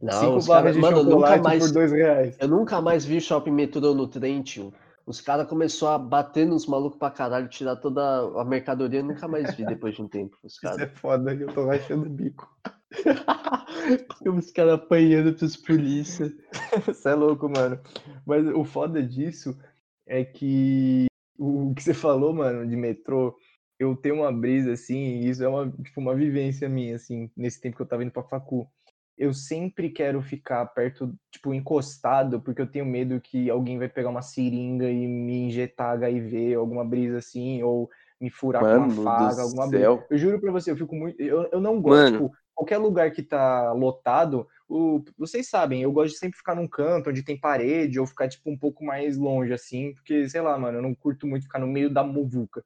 Não, 0.00 0.12
Cinco 0.18 0.46
barras 0.46 0.46
caras, 0.46 0.74
de 0.74 0.80
mano, 0.80 1.04
nunca 1.04 1.36
mais, 1.36 1.66
por 1.66 1.72
dois 1.74 1.92
reais. 1.92 2.36
eu 2.40 2.48
nunca 2.48 2.80
mais 2.80 3.04
vi 3.04 3.20
shopping 3.20 3.50
metrô 3.50 3.94
no 3.94 4.08
trem, 4.08 4.42
tio. 4.42 4.72
Os 5.04 5.20
caras 5.20 5.46
começaram 5.46 5.94
a 5.94 5.98
bater 5.98 6.46
nos 6.46 6.66
malucos 6.66 6.98
pra 6.98 7.10
caralho, 7.10 7.48
tirar 7.48 7.76
toda 7.76 8.00
a 8.40 8.44
mercadoria, 8.44 9.00
eu 9.00 9.04
nunca 9.04 9.28
mais 9.28 9.54
vi 9.54 9.66
depois 9.66 9.94
de 9.94 10.02
um 10.02 10.08
tempo. 10.08 10.38
Os 10.42 10.54
Isso 10.62 10.80
é 10.80 10.86
foda, 10.86 11.34
eu 11.34 11.48
tô 11.48 11.66
rachando 11.66 12.06
o 12.06 12.10
bico. 12.10 12.48
os 14.24 14.50
caras 14.50 14.74
apanhando 14.74 15.34
pros 15.34 15.56
polícia. 15.56 16.32
Você 16.86 17.08
é 17.10 17.14
louco, 17.14 17.48
mano. 17.48 17.78
Mas 18.24 18.46
o 18.46 18.64
foda 18.64 19.02
disso 19.02 19.58
é 20.06 20.24
que 20.24 21.09
o 21.40 21.74
que 21.74 21.82
você 21.82 21.94
falou, 21.94 22.34
mano, 22.34 22.66
de 22.68 22.76
metrô, 22.76 23.34
eu 23.78 23.96
tenho 23.96 24.16
uma 24.16 24.30
brisa 24.30 24.72
assim, 24.72 25.20
e 25.20 25.30
isso 25.30 25.42
é 25.42 25.48
uma, 25.48 25.70
tipo, 25.70 26.00
uma 26.00 26.14
vivência 26.14 26.68
minha, 26.68 26.96
assim, 26.96 27.30
nesse 27.34 27.60
tempo 27.60 27.76
que 27.76 27.82
eu 27.82 27.86
tava 27.88 28.02
indo 28.04 28.12
pra 28.12 28.22
facu. 28.22 28.68
Eu 29.16 29.32
sempre 29.32 29.90
quero 29.90 30.20
ficar 30.22 30.64
perto, 30.66 31.14
tipo, 31.30 31.52
encostado, 31.54 32.40
porque 32.40 32.60
eu 32.60 32.70
tenho 32.70 32.84
medo 32.84 33.20
que 33.20 33.48
alguém 33.48 33.78
vai 33.78 33.88
pegar 33.88 34.10
uma 34.10 34.22
seringa 34.22 34.88
e 34.90 35.06
me 35.06 35.46
injetar 35.46 35.92
HIV, 35.94 36.54
alguma 36.54 36.84
brisa 36.84 37.18
assim, 37.18 37.62
ou 37.62 37.88
me 38.20 38.30
furar 38.30 38.62
com 38.62 38.72
Mano 38.72 38.84
uma 38.84 38.88
do 38.88 39.04
faga, 39.04 39.42
alguma 39.42 39.66
brisa. 39.66 39.84
céu. 39.84 40.06
Eu 40.10 40.18
juro 40.18 40.40
pra 40.40 40.52
você, 40.52 40.70
eu 40.70 40.76
fico 40.76 40.94
muito. 40.94 41.20
Eu, 41.20 41.48
eu 41.50 41.60
não 41.60 41.80
gosto, 41.80 42.12
tipo, 42.12 42.30
qualquer 42.54 42.76
lugar 42.78 43.10
que 43.12 43.22
tá 43.22 43.72
lotado, 43.72 44.46
o- 44.70 45.04
vocês 45.18 45.48
sabem, 45.48 45.82
eu 45.82 45.92
gosto 45.92 46.12
de 46.14 46.18
sempre 46.18 46.38
ficar 46.38 46.54
num 46.54 46.68
canto 46.68 47.10
onde 47.10 47.22
tem 47.24 47.38
parede, 47.38 47.98
ou 48.00 48.06
ficar, 48.06 48.28
tipo, 48.28 48.50
um 48.50 48.58
pouco 48.58 48.84
mais 48.84 49.16
longe, 49.16 49.52
assim, 49.52 49.94
porque, 49.94 50.28
sei 50.28 50.40
lá, 50.40 50.58
mano, 50.58 50.78
eu 50.78 50.82
não 50.82 50.94
curto 50.94 51.26
muito 51.26 51.44
ficar 51.44 51.58
no 51.58 51.66
meio 51.66 51.90
da 51.92 52.04
muvuca. 52.04 52.64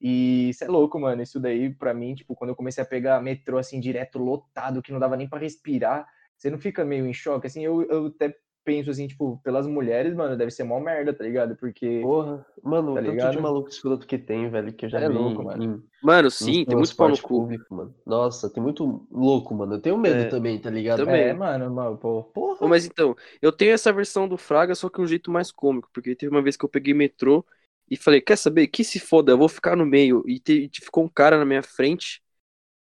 E 0.00 0.50
isso 0.50 0.64
é 0.64 0.68
louco, 0.68 0.98
mano. 1.00 1.22
Isso 1.22 1.38
daí, 1.40 1.72
pra 1.74 1.94
mim, 1.94 2.14
tipo, 2.14 2.34
quando 2.34 2.50
eu 2.50 2.56
comecei 2.56 2.82
a 2.82 2.86
pegar 2.86 3.20
metrô, 3.22 3.58
assim, 3.58 3.80
direto, 3.80 4.18
lotado, 4.18 4.82
que 4.82 4.92
não 4.92 4.98
dava 5.00 5.16
nem 5.16 5.28
pra 5.28 5.38
respirar, 5.38 6.06
você 6.36 6.50
não 6.50 6.58
fica 6.58 6.84
meio 6.84 7.06
em 7.06 7.14
choque? 7.14 7.46
Assim, 7.46 7.64
eu, 7.64 7.82
eu 7.90 8.06
até 8.06 8.36
penso, 8.64 8.90
assim, 8.90 9.06
tipo, 9.08 9.38
pelas 9.42 9.66
mulheres, 9.66 10.14
mano, 10.14 10.36
deve 10.36 10.50
ser 10.50 10.64
mó 10.64 10.80
merda, 10.80 11.14
tá 11.14 11.24
ligado? 11.24 11.56
Porque. 11.56 12.10
Porra, 12.10 12.44
mano, 12.62 12.98
Tá 12.98 13.00
tanto 13.00 13.28
ligado? 13.28 13.38
de 13.38 13.38
maluco 13.38 13.68
escroto 13.70 14.06
que 14.06 14.18
tem, 14.18 14.50
velho, 14.50 14.72
que 14.74 14.84
eu 14.86 14.90
já 14.90 15.00
É 15.00 15.08
vi 15.08 15.14
louco, 15.16 15.42
em- 15.42 15.42
mano. 15.42 15.64
em, 15.64 15.82
Mano, 16.02 16.30
sim, 16.30 16.64
tem 16.66 16.76
muito 16.78 16.96
pau 16.96 17.08
no 17.08 17.18
cu. 17.20 17.46
público, 17.46 17.74
mano. 17.74 17.94
Nossa, 18.06 18.50
tem 18.52 18.62
muito 18.62 19.06
louco, 19.10 19.54
mano. 19.54 19.74
Eu 19.74 19.80
tenho 19.82 19.98
medo 19.98 20.24
É, 20.24 20.26
também, 20.26 20.60
tá 20.60 20.70
ligado? 20.70 21.04
também. 21.04 21.32
É, 21.32 21.34
mano, 21.34 21.70
mano, 21.74 21.98
porra. 21.98 22.68
Mas 22.68 22.84
então, 22.86 23.16
eu 23.40 23.50
tenho 23.52 23.72
essa 23.72 23.92
versão 23.92 24.28
do 24.28 24.36
Fraga, 24.38 24.74
só 24.74 24.88
que 24.88 25.00
um 25.00 25.06
jeito 25.06 25.30
mais 25.30 25.50
cômico, 25.50 25.90
porque 25.92 26.14
teve 26.14 26.30
uma 26.34 26.42
vez 26.42 26.56
que 26.56 26.64
eu 26.64 26.68
peguei 26.68 26.94
metrô 26.94 27.44
e 27.90 27.96
falei, 27.96 28.20
quer 28.20 28.36
saber, 28.36 28.68
que 28.68 28.84
se 28.84 29.00
foda, 29.00 29.32
eu 29.32 29.38
vou 29.38 29.48
ficar 29.48 29.76
no 29.76 29.84
meio. 29.84 30.22
E 30.28 30.38
te- 30.38 30.70
e 30.72 30.84
ficou 30.84 31.04
um 31.04 31.08
cara 31.08 31.36
na 31.38 31.44
minha 31.44 31.62
frente 31.62 32.22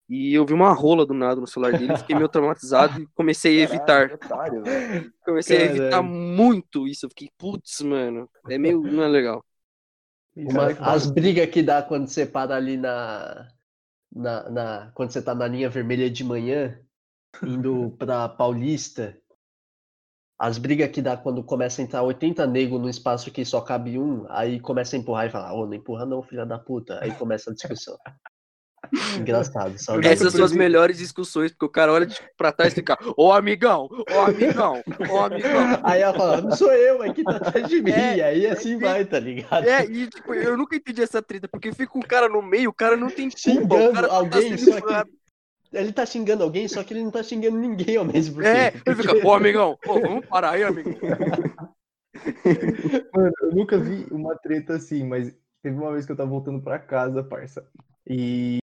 e 0.08 0.34
eu 0.34 0.44
vi 0.46 0.52
uma 0.52 0.72
rola 0.72 1.06
do 1.06 1.14
nada 1.14 1.40
no 1.40 1.46
celular 1.46 1.72
dele, 1.78 1.96
fiquei 1.96 2.14
meio 2.16 2.28
traumatizado 2.30 3.00
e 3.00 3.06
comecei 3.14 3.60
a 3.60 3.62
evitar. 3.64 4.10
Caralho, 4.18 4.62
otário. 4.62 5.12
Comecei 5.24 5.58
a 5.58 5.64
evitar 5.64 6.02
Caralho. 6.02 6.04
muito 6.04 6.86
isso. 6.86 7.06
Eu 7.06 7.10
fiquei, 7.10 7.30
putz, 7.38 7.80
mano, 7.80 8.28
é 8.48 8.58
meio, 8.58 8.80
não 8.82 9.02
é 9.02 9.08
legal. 9.08 9.44
Uma- 10.36 10.70
é 10.72 10.76
as 10.80 11.06
brigas 11.06 11.48
que 11.50 11.62
dá 11.62 11.82
quando 11.82 12.08
você 12.08 12.26
para 12.26 12.56
ali 12.56 12.76
na, 12.76 13.48
na, 14.14 14.50
na- 14.50 14.92
Quando 14.94 15.10
você 15.12 15.22
tá 15.22 15.34
na 15.34 15.46
linha 15.46 15.70
vermelha 15.70 16.10
de 16.10 16.24
manhã, 16.24 16.78
indo 17.44 17.90
pra 17.98 18.28
Paulista. 18.28 19.16
As 20.38 20.58
brigas 20.58 20.90
que 20.90 21.00
dá 21.00 21.16
quando 21.16 21.42
começa 21.44 21.80
a 21.80 21.84
entrar 21.84 22.02
80 22.02 22.46
negros 22.46 22.80
no 22.80 22.88
espaço 22.88 23.30
que 23.30 23.44
só 23.44 23.60
cabe 23.60 23.98
um, 23.98 24.26
aí 24.28 24.60
começa 24.60 24.96
a 24.96 24.98
empurrar 24.98 25.26
e 25.26 25.30
fala, 25.30 25.52
ô, 25.52 25.64
não 25.66 25.74
empurra 25.74 26.04
não, 26.04 26.22
filha 26.22 26.44
da 26.44 26.58
puta. 26.58 26.98
Aí 27.02 27.12
começa 27.14 27.50
a 27.50 27.54
discussão. 27.54 27.96
Engraçado, 29.18 29.78
sabe? 29.78 30.06
Essas 30.06 30.32
são 30.32 30.44
as 30.44 30.52
melhores 30.52 30.98
discussões, 30.98 31.50
porque 31.52 31.64
o 31.64 31.68
cara 31.68 31.92
olha 31.92 32.06
de- 32.06 32.16
pra 32.36 32.52
trás 32.52 32.72
e 32.72 32.76
fica, 32.76 32.98
ô 33.16 33.32
amigão, 33.32 33.88
ô 34.10 34.20
amigão, 34.20 34.82
ô 35.10 35.18
amigão. 35.18 35.50
Aí 35.84 36.02
ela 36.02 36.14
fala, 36.16 36.40
não 36.40 36.50
sou 36.52 36.72
eu, 36.72 37.02
é 37.02 37.12
que 37.12 37.22
tá 37.24 37.36
atrás 37.36 37.68
de 37.68 37.80
mim. 37.82 37.90
É, 37.90 38.16
e 38.16 38.22
aí 38.22 38.46
assim 38.46 38.78
vai, 38.78 39.04
tá 39.04 39.18
ligado? 39.18 39.64
É, 39.66 39.84
e 39.84 40.06
tipo, 40.08 40.34
eu 40.34 40.56
nunca 40.56 40.76
entendi 40.76 41.02
essa 41.02 41.22
treta, 41.22 41.48
porque 41.48 41.72
fica 41.72 41.96
um 41.98 42.02
cara 42.02 42.28
no 42.28 42.42
meio, 42.42 42.70
o 42.70 42.74
cara 42.74 42.96
não 42.96 43.08
tem 43.08 43.28
culpa, 43.30 43.74
o 43.76 43.92
cara 43.92 44.08
tá 44.08 44.14
alguém, 44.16 44.56
sendo 44.56 44.72
só 44.72 44.80
que. 44.80 45.10
Ele 45.72 45.92
tá 45.92 46.06
xingando 46.06 46.44
alguém, 46.44 46.68
só 46.68 46.84
que 46.84 46.94
ele 46.94 47.02
não 47.02 47.10
tá 47.10 47.20
xingando 47.22 47.58
ninguém 47.58 47.96
ao 47.96 48.04
mesmo 48.04 48.40
É, 48.44 48.70
tempo. 48.70 48.82
ele 48.86 48.96
fica, 48.96 49.26
ô 49.26 49.34
amigão, 49.34 49.76
pô, 49.82 49.94
vamos 50.00 50.24
parar 50.26 50.50
aí, 50.52 50.62
amigão. 50.62 50.94
Mano, 53.12 53.32
eu 53.42 53.52
nunca 53.52 53.78
vi 53.78 54.06
uma 54.10 54.36
treta 54.36 54.74
assim, 54.76 55.04
mas 55.04 55.34
teve 55.62 55.76
uma 55.76 55.92
vez 55.92 56.06
que 56.06 56.12
eu 56.12 56.16
tava 56.16 56.30
voltando 56.30 56.62
pra 56.62 56.78
casa, 56.78 57.24
parça. 57.24 57.66
E 58.06 58.58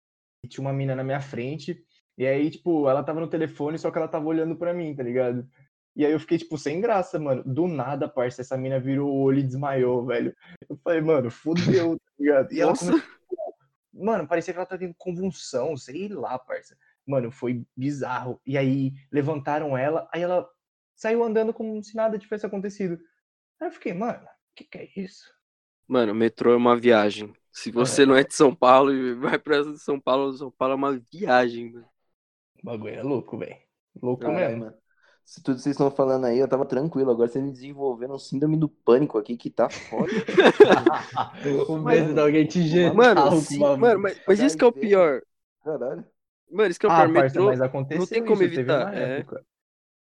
tinha 0.47 0.63
uma 0.63 0.73
mina 0.73 0.95
na 0.95 1.03
minha 1.03 1.21
frente. 1.21 1.83
E 2.17 2.27
aí, 2.27 2.51
tipo, 2.51 2.89
ela 2.89 3.03
tava 3.03 3.21
no 3.21 3.29
telefone, 3.29 3.79
só 3.79 3.91
que 3.91 3.99
ela 3.99 4.09
tava 4.09 4.27
olhando 4.27 4.57
pra 4.57 4.75
mim, 4.75 4.95
tá 4.95 5.03
ligado? 5.03 5.49
E 5.97 6.05
aí 6.05 6.13
eu 6.13 6.21
fiquei, 6.21 6.39
tipo, 6.39 6.57
sem 6.57 6.81
graça, 6.81 7.19
mano. 7.19 7.43
Do 7.45 7.67
nada, 7.67 8.09
parça, 8.09 8.41
essa 8.41 8.57
mina 8.57 8.79
virou 8.79 9.09
o 9.09 9.21
olho 9.21 9.41
e 9.41 9.43
desmaiou, 9.43 10.07
velho. 10.07 10.35
Eu 10.69 10.77
falei, 10.77 11.01
mano, 11.01 11.31
fodeu, 11.31 11.97
tá 11.99 12.13
ligado? 12.19 12.53
E 12.53 12.61
ela 12.61 12.77
começou... 12.77 13.03
Mano, 13.93 14.29
parecia 14.29 14.53
que 14.55 14.59
ela 14.59 14.67
tá 14.67 14.79
tendo 14.79 14.95
convulsão, 14.97 15.77
sei 15.77 16.09
lá, 16.09 16.39
parça. 16.39 16.77
Mano, 17.05 17.33
foi 17.33 17.65
bizarro. 17.77 18.41
E 18.47 18.57
aí 18.57 18.93
levantaram 19.11 19.77
ela, 19.77 20.09
aí 20.13 20.23
ela 20.23 20.49
saiu 20.95 21.25
andando 21.25 21.53
como 21.53 21.83
se 21.83 21.97
nada 21.97 22.19
tivesse 22.19 22.47
acontecido. 22.47 22.99
Aí 23.61 23.67
eu 23.67 23.73
fiquei, 23.73 23.93
mano, 23.93 24.25
o 24.25 24.55
que, 24.55 24.65
que 24.65 24.79
é 24.79 24.89
isso? 24.97 25.25
Mano, 25.89 26.15
metrô 26.15 26.53
é 26.53 26.57
uma 26.57 26.77
viagem. 26.77 27.33
Se 27.51 27.71
você 27.73 28.05
não 28.07 28.15
é 28.15 28.23
de 28.23 28.35
São 28.35 28.55
Paulo 28.55 28.93
e 28.93 29.15
vai 29.15 29.39
pra 29.39 29.57
essa 29.57 29.73
de 29.73 29.79
São 29.81 29.99
Paulo, 29.99 30.33
São 30.37 30.51
Paulo 30.51 30.75
é 30.75 30.77
uma 30.77 31.01
viagem, 31.13 31.73
mano. 31.73 31.87
O 32.63 32.67
bagulho 32.67 32.95
é 32.95 33.03
louco, 33.03 33.39
velho. 33.39 33.57
Louco 34.03 34.23
Caralho, 34.23 34.59
mesmo. 34.59 34.65
mano. 34.67 34.77
Se 35.25 35.43
tudo 35.43 35.57
que 35.57 35.63
vocês 35.63 35.75
estão 35.75 35.91
falando 35.91 36.25
aí, 36.27 36.39
eu 36.39 36.49
tava 36.49 36.65
tranquilo. 36.65 37.11
Agora 37.11 37.29
você 37.29 37.41
me 37.41 37.53
desenvolvendo 37.53 38.15
um 38.15 38.19
síndrome 38.19 38.57
do 38.57 38.69
pânico 38.69 39.19
aqui 39.19 39.37
que 39.37 39.51
tá 39.51 39.69
foda. 39.69 40.11
o 41.69 41.77
medo 41.79 42.15
de 42.15 42.21
alguém 42.21 42.47
te 42.47 42.61
injetar 42.61 42.95
Mano, 42.95 43.41
sim, 43.41 43.59
mano, 43.59 44.01
mas, 44.01 44.21
mas 44.27 44.41
isso 44.41 44.57
que 44.57 44.65
é 44.65 44.67
o 44.67 44.73
pior. 44.73 45.21
Caralho. 45.63 46.05
Mano, 46.51 46.71
isso 46.71 46.81
que 46.81 46.87
é 46.87 46.89
o 46.89 46.93
Ah, 46.93 47.05
pior. 47.07 47.13
parça, 47.15 47.39
Metrô. 47.39 47.47
mas 47.51 47.61
aconteceu 47.61 48.07
tem 48.07 48.25
como 48.25 48.43
isso, 48.43 48.55
teve 48.55 48.61
evitar, 48.61 48.95
é. 48.97 49.19
época. 49.19 49.45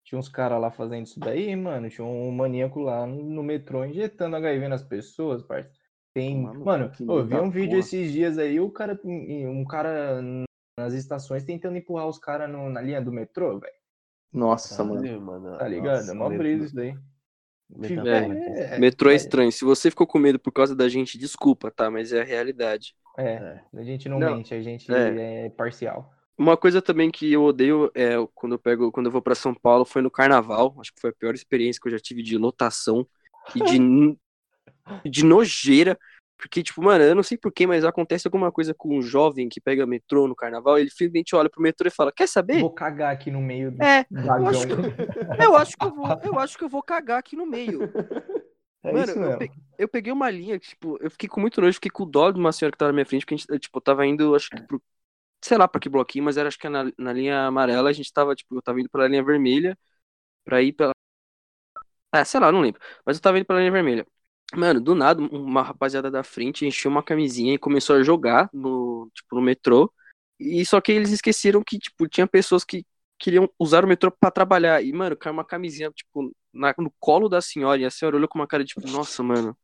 Tinha 0.07 0.21
uns 0.21 0.29
caras 0.29 0.61
lá 0.61 0.71
fazendo 0.71 1.05
isso 1.05 1.19
daí, 1.19 1.55
mano. 1.57 1.91
Tinha 1.91 2.07
um 2.07 2.31
maníaco 2.31 2.79
lá 2.79 3.05
no 3.05 3.43
metrô 3.43 3.85
injetando 3.85 4.37
HIV 4.37 4.69
nas 4.69 4.85
pessoas, 4.85 5.43
parça. 5.43 5.69
Tem. 6.15 6.41
Mano, 6.43 6.89
que 6.91 7.03
eu 7.03 7.27
vi 7.27 7.35
um 7.35 7.51
vídeo 7.51 7.71
porra. 7.71 7.81
esses 7.81 8.13
dias 8.13 8.39
aí, 8.39 8.61
o 8.61 8.71
cara, 8.71 8.99
um 9.05 9.65
cara 9.65 10.23
nas 10.79 10.95
estações 10.95 11.43
tentando 11.43 11.77
empurrar 11.77 12.07
os 12.07 12.21
caras 12.21 12.49
na 12.49 12.81
linha 12.81 13.03
do 13.03 13.11
metrô, 13.11 13.59
velho. 13.59 13.73
Nossa, 14.33 14.85
mano. 14.85 15.03
Caralho, 15.03 15.21
mano. 15.21 15.59
Tá 15.59 15.67
ligado? 15.67 15.97
Nossa, 15.97 16.13
é 16.13 16.15
mó 16.15 16.31
brisa 16.31 16.67
isso 16.67 16.77
daí. 16.77 16.97
É, 17.83 17.97
da 17.97 18.23
porra. 18.23 18.79
Metrô 18.79 19.11
é 19.11 19.15
é, 19.15 19.17
estranho. 19.17 19.51
Se 19.51 19.65
você 19.65 19.91
ficou 19.91 20.07
com 20.07 20.21
medo 20.21 20.39
por 20.39 20.53
causa 20.53 20.77
da 20.77 20.89
gente, 20.89 21.19
desculpa, 21.19 21.69
tá? 21.69 21.91
Mas 21.91 22.13
é 22.13 22.21
a 22.21 22.25
realidade. 22.25 22.95
É, 23.19 23.61
a 23.75 23.83
gente 23.83 24.09
não, 24.09 24.21
Não, 24.21 24.37
mente, 24.37 24.55
a 24.55 24.63
gente 24.63 24.93
é. 24.95 25.47
é, 25.47 25.51
parcial. 25.51 26.16
Uma 26.39 26.57
coisa 26.57 26.83
também 26.83 27.11
que 27.11 27.33
eu 27.33 27.45
odeio 27.45 27.91
é 27.95 28.15
quando 28.35 28.53
eu 28.55 28.59
pego, 28.59 28.93
quando 28.93 29.07
eu 29.07 29.13
vou 29.13 29.23
pra 29.23 29.35
São 29.35 29.55
Paulo, 29.55 29.85
foi 29.87 30.03
no 30.03 30.11
carnaval. 30.11 30.77
Acho 30.81 30.93
que 30.93 31.01
foi 31.01 31.11
a 31.11 31.13
pior 31.15 31.35
experiência 31.35 31.81
que 31.81 31.89
eu 31.89 31.93
já 31.93 31.99
tive 31.99 32.23
de 32.23 32.37
lotação 32.37 33.07
e 33.55 33.63
de, 33.63 33.79
de 35.05 35.25
nojeira. 35.25 35.99
Porque, 36.39 36.63
tipo, 36.63 36.83
mano, 36.83 37.03
eu 37.05 37.15
não 37.15 37.23
sei 37.23 37.39
porquê, 37.39 37.67
mas 37.67 37.85
acontece 37.85 38.27
alguma 38.27 38.53
coisa 38.53 38.75
com 38.75 38.97
um 38.99 39.03
jovem 39.03 39.49
que 39.49 39.61
pega 39.61 39.87
metrô 39.87 40.29
no 40.29 40.37
carnaval, 40.37 40.79
ele 40.79 40.91
simplesmente 40.91 41.35
olha 41.35 41.49
pro 41.49 41.63
metrô 41.63 41.89
e 41.89 41.91
fala: 41.91 42.13
Quer 42.13 42.29
saber? 42.29 42.67
Vou 42.67 42.71
cagar 42.73 43.13
aqui 43.13 43.31
no 43.31 43.41
meio 43.41 43.71
do 43.71 43.85
É, 43.85 44.07
vagão. 44.11 44.51
acho 44.51 44.67
eu 45.39 45.57
acho 45.57 45.77
que 45.77 45.87
eu 45.87 45.95
vou, 45.95 46.17
eu 46.23 46.39
acho 46.39 46.57
que 46.59 46.65
eu 46.65 46.69
vou 46.69 46.83
cagar 46.83 47.19
aqui 47.19 47.37
no 47.37 47.47
meio. 47.47 47.89
É 48.83 48.97
Mano, 48.97 49.13
isso 49.13 49.19
eu, 49.21 49.33
mesmo. 49.33 49.35
pe- 49.35 49.53
eu 49.79 49.89
peguei 49.89 50.13
uma 50.13 50.31
linha 50.31 50.59
que, 50.61 50.69
tipo, 50.69 50.97
eu 51.01 51.11
fiquei 51.11 51.29
com 51.29 51.41
muito 51.41 51.61
nojo, 51.61 51.75
fiquei 51.75 51.91
com 51.91 52.09
dó 52.09 52.31
de 52.31 52.39
uma 52.39 52.53
senhora 52.53 52.73
que 52.73 52.79
tava 52.79 52.91
na 52.93 52.95
minha 52.95 53.07
frente, 53.07 53.23
porque 53.25 53.35
a 53.35 53.37
gente, 53.39 53.59
tipo, 53.61 53.81
tava 53.81 54.07
indo, 54.07 54.35
acho 54.35 54.53
que 54.55 54.63
pro, 54.63 54.83
sei 55.47 55.59
lá 55.59 55.69
pra 55.69 55.81
que 55.81 55.89
bloquinho, 55.89 56.25
mas 56.25 56.37
era 56.37 56.49
acho 56.49 56.59
que 56.59 56.69
na, 56.69 56.85
na 56.99 57.13
linha 57.13 57.47
amarela, 57.47 57.91
a 57.91 57.93
gente 57.93 58.13
tava, 58.13 58.35
tipo, 58.35 58.57
eu 58.57 58.63
tava 58.63 58.81
indo 58.81 58.91
pela 58.91 59.09
linha 59.09 59.25
vermelha 59.25 59.79
pra 60.45 60.63
ir 60.63 60.73
pela. 60.75 60.93
Ah, 62.13 62.25
sei 62.25 62.41
lá, 62.41 62.51
não 62.53 62.61
lembro. 62.61 62.81
Mas 63.05 63.17
eu 63.17 63.23
tava 63.23 63.39
indo 63.39 63.47
pela 63.47 63.59
linha 63.61 63.71
vermelha. 63.73 64.07
Mano, 64.55 64.81
do 64.81 64.95
nada, 64.95 65.21
uma 65.23 65.63
rapaziada 65.63 66.11
da 66.11 66.23
frente 66.23 66.65
encheu 66.67 66.91
uma 66.91 67.03
camisinha 67.03 67.55
e 67.55 67.59
começou 67.59 67.97
a 67.97 68.03
jogar 68.03 68.49
no, 68.53 69.11
tipo, 69.15 69.35
no 69.35 69.43
metrô. 69.43 69.93
E 70.39 70.65
só 70.65 70.81
que 70.81 70.93
eles 70.93 71.11
esqueceram 71.11 71.63
que, 71.67 71.79
tipo, 71.79 72.09
tinha 72.09 72.27
pessoas 72.27 72.65
que 72.65 72.85
queriam 73.19 73.49
usar 73.59 73.85
o 73.85 73.89
metrô 73.89 74.11
pra 74.11 74.31
trabalhar. 74.31 74.83
E, 74.83 74.93
mano, 74.93 75.17
caiu 75.17 75.33
uma 75.35 75.45
camisinha, 75.45 75.91
tipo, 75.91 76.33
na- 76.53 76.75
no 76.79 76.93
colo 77.01 77.29
da 77.29 77.41
senhora. 77.41 77.81
E 77.81 77.85
a 77.85 77.91
senhora 77.91 78.17
olhou 78.17 78.29
com 78.29 78.39
uma 78.39 78.47
cara, 78.47 78.65
tipo, 78.65 78.87
nossa, 78.89 79.23
mano. 79.23 79.57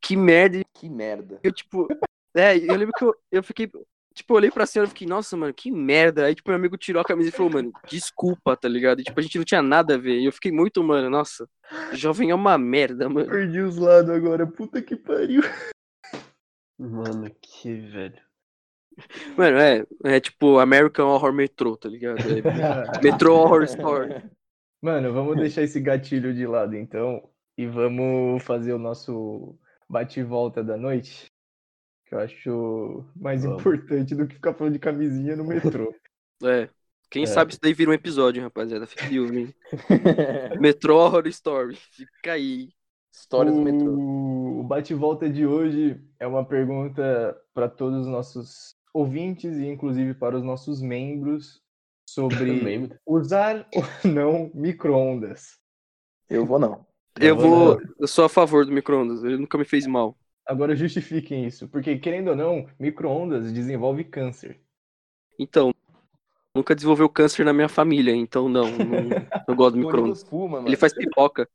Que 0.00 0.16
merda. 0.16 0.62
Que 0.74 0.88
merda. 0.88 1.40
Eu, 1.42 1.52
tipo, 1.52 1.88
é, 2.34 2.56
eu 2.56 2.76
lembro 2.76 2.92
que 2.96 3.04
eu, 3.04 3.14
eu 3.30 3.42
fiquei, 3.42 3.70
tipo, 4.14 4.32
eu 4.32 4.36
olhei 4.36 4.50
pra 4.50 4.66
senhora 4.66 4.86
e 4.86 4.90
fiquei, 4.90 5.06
nossa, 5.06 5.36
mano, 5.36 5.52
que 5.52 5.70
merda. 5.70 6.26
Aí, 6.26 6.34
tipo, 6.34 6.50
meu 6.50 6.56
amigo 6.56 6.76
tirou 6.76 7.02
a 7.02 7.04
camisa 7.04 7.28
e 7.28 7.32
falou, 7.32 7.52
mano, 7.52 7.72
desculpa, 7.88 8.56
tá 8.56 8.68
ligado? 8.68 9.00
E, 9.00 9.04
tipo, 9.04 9.18
a 9.18 9.22
gente 9.22 9.38
não 9.38 9.44
tinha 9.44 9.62
nada 9.62 9.94
a 9.94 9.98
ver. 9.98 10.20
E 10.20 10.24
eu 10.24 10.32
fiquei 10.32 10.52
muito, 10.52 10.82
mano, 10.82 11.10
nossa, 11.10 11.48
jovem 11.92 12.30
é 12.30 12.34
uma 12.34 12.56
merda, 12.56 13.08
mano. 13.08 13.28
Perdi 13.28 13.60
os 13.60 13.76
lados 13.76 14.10
agora, 14.10 14.46
puta 14.46 14.80
que 14.80 14.96
pariu. 14.96 15.42
Mano, 16.78 17.30
que 17.40 17.74
velho. 17.74 18.22
Mano, 19.36 19.58
é, 19.58 19.84
é 20.04 20.20
tipo 20.20 20.58
American 20.58 21.08
Horror 21.08 21.32
Metro, 21.32 21.76
tá 21.76 21.88
ligado? 21.88 22.18
É, 22.20 23.02
Metro 23.02 23.34
Horror 23.34 23.64
Story. 23.64 24.22
Mano, 24.80 25.12
vamos 25.12 25.36
deixar 25.36 25.62
esse 25.62 25.80
gatilho 25.80 26.34
de 26.34 26.46
lado 26.46 26.76
então 26.76 27.28
e 27.56 27.66
vamos 27.66 28.42
fazer 28.42 28.72
o 28.72 28.78
nosso 28.78 29.58
bate 29.88 30.20
e 30.20 30.24
volta 30.24 30.62
da 30.62 30.76
noite, 30.76 31.26
que 32.06 32.14
eu 32.14 32.18
acho 32.18 33.04
mais 33.16 33.42
Vamos. 33.42 33.60
importante 33.60 34.14
do 34.14 34.26
que 34.26 34.34
ficar 34.34 34.54
falando 34.54 34.72
de 34.74 34.78
camisinha 34.78 35.36
no 35.36 35.44
metrô. 35.44 35.94
É. 36.42 36.68
Quem 37.10 37.22
É. 37.22 37.26
sabe 37.26 37.52
isso 37.52 37.60
daí 37.62 37.72
vira 37.72 37.90
um 37.90 37.94
episódio, 37.94 38.42
rapaziada. 38.42 38.86
Fica 38.86 39.06
hein? 39.06 39.54
Metro 40.60 40.96
Horror 40.96 41.26
Story. 41.28 41.76
Fica 41.76 42.32
aí. 42.32 42.70
Histórias 43.12 43.54
do 43.54 43.62
metrô. 43.62 43.92
O 43.92 44.60
o 44.60 44.62
bate 44.64 44.92
e 44.92 44.96
volta 44.96 45.28
de 45.28 45.46
hoje 45.46 46.00
é 46.18 46.26
uma 46.26 46.44
pergunta 46.44 47.40
para 47.54 47.68
todos 47.68 48.00
os 48.00 48.06
nossos 48.06 48.74
ouvintes 48.92 49.56
e 49.58 49.66
inclusive 49.66 50.14
para 50.14 50.36
os 50.36 50.42
nossos 50.42 50.82
membros 50.82 51.62
sobre 52.08 52.90
usar 53.06 53.66
ou 53.74 54.10
não 54.10 54.50
micro-ondas. 54.54 55.58
Eu 56.28 56.44
vou 56.44 56.58
não. 56.58 56.86
Eu 57.20 57.36
vou 57.36 57.76
vou. 57.76 57.80
Eu 57.98 58.08
sou 58.08 58.24
a 58.24 58.28
favor 58.28 58.66
do 58.66 58.72
micro-ondas. 58.72 59.22
Ele 59.22 59.36
nunca 59.36 59.56
me 59.56 59.64
fez 59.64 59.86
mal. 59.86 60.18
Agora 60.46 60.76
justifiquem 60.76 61.46
isso, 61.46 61.68
porque 61.68 61.96
querendo 61.98 62.28
ou 62.28 62.36
não, 62.36 62.66
micro-ondas 62.78 63.52
desenvolve 63.52 64.04
câncer. 64.04 64.60
Então, 65.38 65.72
nunca 66.54 66.74
desenvolveu 66.74 67.08
câncer 67.08 67.44
na 67.44 67.52
minha 67.52 67.68
família, 67.68 68.14
então 68.14 68.48
não, 68.48 68.70
não, 68.70 69.08
não 69.48 69.56
gosto 69.56 69.76
do 69.76 69.78
micro-ondas. 69.86 70.24
Ele 70.66 70.76
faz 70.76 70.92
pipoca. 70.94 71.48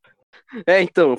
É, 0.66 0.82
então, 0.82 1.16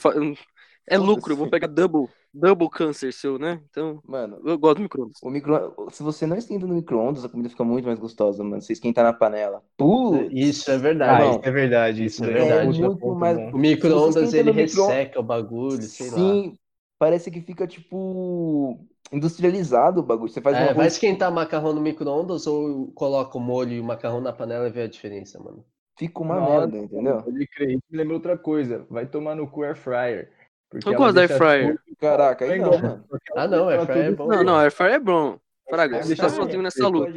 é 0.86 0.98
lucro, 0.98 1.32
eu 1.32 1.36
vou 1.36 1.48
pegar 1.48 1.68
double, 1.68 2.08
double 2.34 2.68
câncer 2.68 3.12
seu, 3.12 3.38
né? 3.38 3.60
Então, 3.70 4.02
Mano, 4.04 4.40
eu 4.44 4.58
gosto 4.58 4.78
do 4.78 4.82
micro-ondas. 4.82 5.16
o 5.22 5.30
micro... 5.30 5.74
se 5.92 6.02
você 6.02 6.26
não 6.26 6.36
esquenta 6.36 6.66
no 6.66 6.74
micro-ondas, 6.74 7.24
a 7.24 7.28
comida 7.28 7.48
fica 7.48 7.62
muito 7.62 7.84
mais 7.86 7.98
gostosa, 7.98 8.42
mano. 8.42 8.60
Você 8.60 8.72
esquentar 8.72 9.04
na 9.04 9.12
panela. 9.12 9.62
Putz! 9.76 10.28
Isso 10.32 10.70
é 10.70 10.74
Ah, 10.74 10.78
verdade. 10.78 11.24
Não. 11.24 11.30
isso 11.30 11.40
é 11.44 11.50
verdade, 11.52 12.04
isso, 12.04 12.24
é 12.24 12.28
um 12.28 12.32
verdade. 12.32 12.66
puta 12.66 12.80
Muito 12.88 12.98
ponto 13.00 13.18
mais- 13.18 13.36
bom. 13.36 13.50
O 13.52 13.58
micro-ondas 13.58 14.30
Se 14.30 14.38
ele 14.38 14.52
micro- 14.52 14.86
resseca 14.86 15.20
o 15.20 15.22
bagulho, 15.22 15.82
sei 15.82 16.10
lá. 16.10 16.16
Sim, 16.16 16.58
parece 17.00 17.30
que 17.30 17.40
fica, 17.40 17.66
tipo, 17.66 18.78
industrializado 19.10 20.00
o 20.00 20.02
bagulho. 20.02 20.30
Você 20.30 20.42
faz 20.42 20.54
É, 20.54 20.64
uma 20.64 20.74
vai 20.74 20.86
esquentar 20.86 21.32
macarrão 21.32 21.72
no 21.72 21.80
micro-ondas 21.80 22.46
ou 22.46 22.92
coloca 22.92 23.38
o 23.38 23.40
molho 23.40 23.72
e 23.72 23.80
o 23.80 23.84
macarrão 23.84 24.20
na 24.20 24.34
panela 24.34 24.68
e 24.68 24.70
vê 24.70 24.82
a 24.82 24.86
diferença, 24.86 25.42
mano. 25.42 25.64
Fica 25.98 26.20
uma 26.20 26.38
Nossa, 26.38 26.66
merda, 26.66 26.78
entendeu? 26.78 27.22
Pode 27.22 27.46
crer. 27.48 27.70
Isso 27.70 27.82
me 27.90 27.98
lembra 27.98 28.14
outra 28.14 28.36
coisa. 28.36 28.86
Vai 28.90 29.06
tomar 29.06 29.34
no 29.34 29.48
cu 29.48 29.62
air 29.62 29.74
fryer. 29.76 30.30
Porque 30.68 30.88
Eu 30.88 30.94
gosto 30.94 31.14
da 31.14 31.22
air 31.22 31.36
fryer. 31.36 31.78
Caraca, 31.98 32.44
aí 32.44 32.58
não, 32.58 32.78
mano. 32.78 33.04
Ah, 33.34 33.48
não, 33.48 33.68
air 33.70 33.86
fryer 33.86 34.06
é 34.06 34.10
bom. 34.12 34.26
Não, 34.28 34.44
não, 34.44 34.56
air 34.56 34.70
fryer 34.70 34.94
é 34.94 35.00
bom. 35.00 35.38
Fraga, 35.70 36.02
você 36.02 36.16
tá 36.16 36.28
sozinho 36.28 36.62
nessa 36.62 36.76
Você 36.78 36.88
luta. 36.90 37.10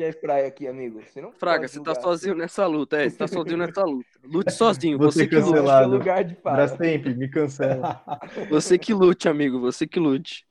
aqui, 0.48 0.68
amigo. 0.68 1.02
Você 1.02 1.22
não 1.22 1.32
Fraga, 1.34 1.68
você 1.68 1.82
tá 1.82 1.96
sozinho 1.96 2.36
nessa 2.36 2.66
luta. 2.68 2.98
É, 3.02 3.10
você 3.10 3.18
tá 3.18 3.28
sozinho 3.28 3.58
nessa 3.58 3.84
luta. 3.84 4.08
Lute 4.24 4.52
sozinho, 4.54 4.98
Vou 4.98 5.12
você 5.12 5.28
que 5.28 5.36
lute. 5.36 5.58
É 5.58 5.86
lugar 5.86 6.24
de 6.24 6.36
Pra 6.36 6.68
fala. 6.68 6.68
sempre, 6.78 7.14
me 7.16 7.28
cancela. 7.30 8.02
Você 8.50 8.78
que 8.78 8.94
lute, 8.94 9.28
amigo, 9.28 9.60
você 9.60 9.88
que 9.88 10.00
lute. 10.00 10.46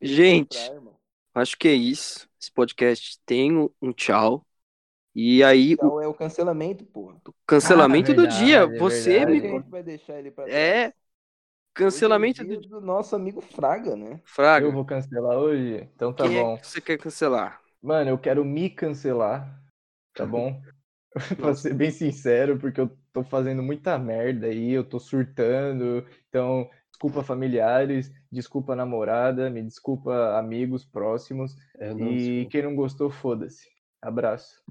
Gente. 0.00 0.58
Acho 1.34 1.56
que 1.58 1.68
é 1.68 1.74
isso. 1.74 2.28
Esse 2.40 2.50
podcast 2.50 3.18
tem 3.26 3.56
um- 3.82 3.92
tchau. 3.92 4.44
E 5.14 5.42
aí, 5.42 5.72
o 5.72 5.74
Então 5.74 6.00
é 6.02 6.06
o 6.06 6.14
cancelamento, 6.14 6.84
porra. 6.84 7.16
cancelamento 7.46 8.12
Ah, 8.12 8.14
do 8.14 8.22
verdade, 8.22 8.44
dia. 8.44 8.56
é 8.58 8.66
Você 8.78 9.24
verdade. 9.26 9.32
me. 9.32 9.40
Como 9.40 9.42
que 9.42 9.56
a 9.56 9.60
gente 9.60 9.70
vai 9.70 9.82
deixar 9.82 10.18
ele 10.18 10.30
pra 10.30 10.44
trás? 10.44 10.58
É. 10.58 10.92
Cancelamento 11.76 12.42
Hoje 12.42 12.42
é 12.42 12.44
do 12.44 12.60
do 12.60 12.80
nosso 12.80 13.14
amigo 13.14 13.40
Fraga, 13.40 13.94
né? 13.96 14.20
Fraga. 14.24 14.66
Eu 14.66 14.72
vou 14.72 14.84
cancelar 14.84 15.38
hoje? 15.38 15.88
Então 15.94 16.12
tá 16.12 16.28
Quem 16.28 16.28
bom. 16.28 16.58
é 16.58 16.60
que 16.60 16.66
você 16.66 16.80
quer 16.80 16.98
cancelar? 16.98 17.62
Mano, 17.82 18.10
eu 18.10 18.18
quero 18.18 18.44
me 18.44 18.68
cancelar, 18.70 19.62
tá 20.16 20.26
bom? 20.26 20.60
pra 21.40 21.54
ser 21.54 21.74
bem 21.74 21.90
sincero, 21.90 22.58
porque 22.58 22.80
eu 22.80 22.90
tô 23.12 23.24
fazendo 23.24 23.62
muita 23.62 23.98
merda 23.98 24.48
aí, 24.48 24.72
eu 24.72 24.84
tô 24.84 25.00
surtando. 25.00 26.06
Então, 26.28 26.70
desculpa 26.90 27.22
familiares, 27.24 28.12
desculpa 28.32 28.76
namorada, 28.76 29.50
me 29.50 29.62
desculpa 29.62 30.38
amigos 30.38 30.84
próximos. 30.84 31.56
Não 31.98 32.16
E 32.16 32.48
quem 32.50 32.62
não 32.62 32.76
gostou, 32.76 33.10
foda-se. 33.10 33.68
Abraço. 34.02 34.64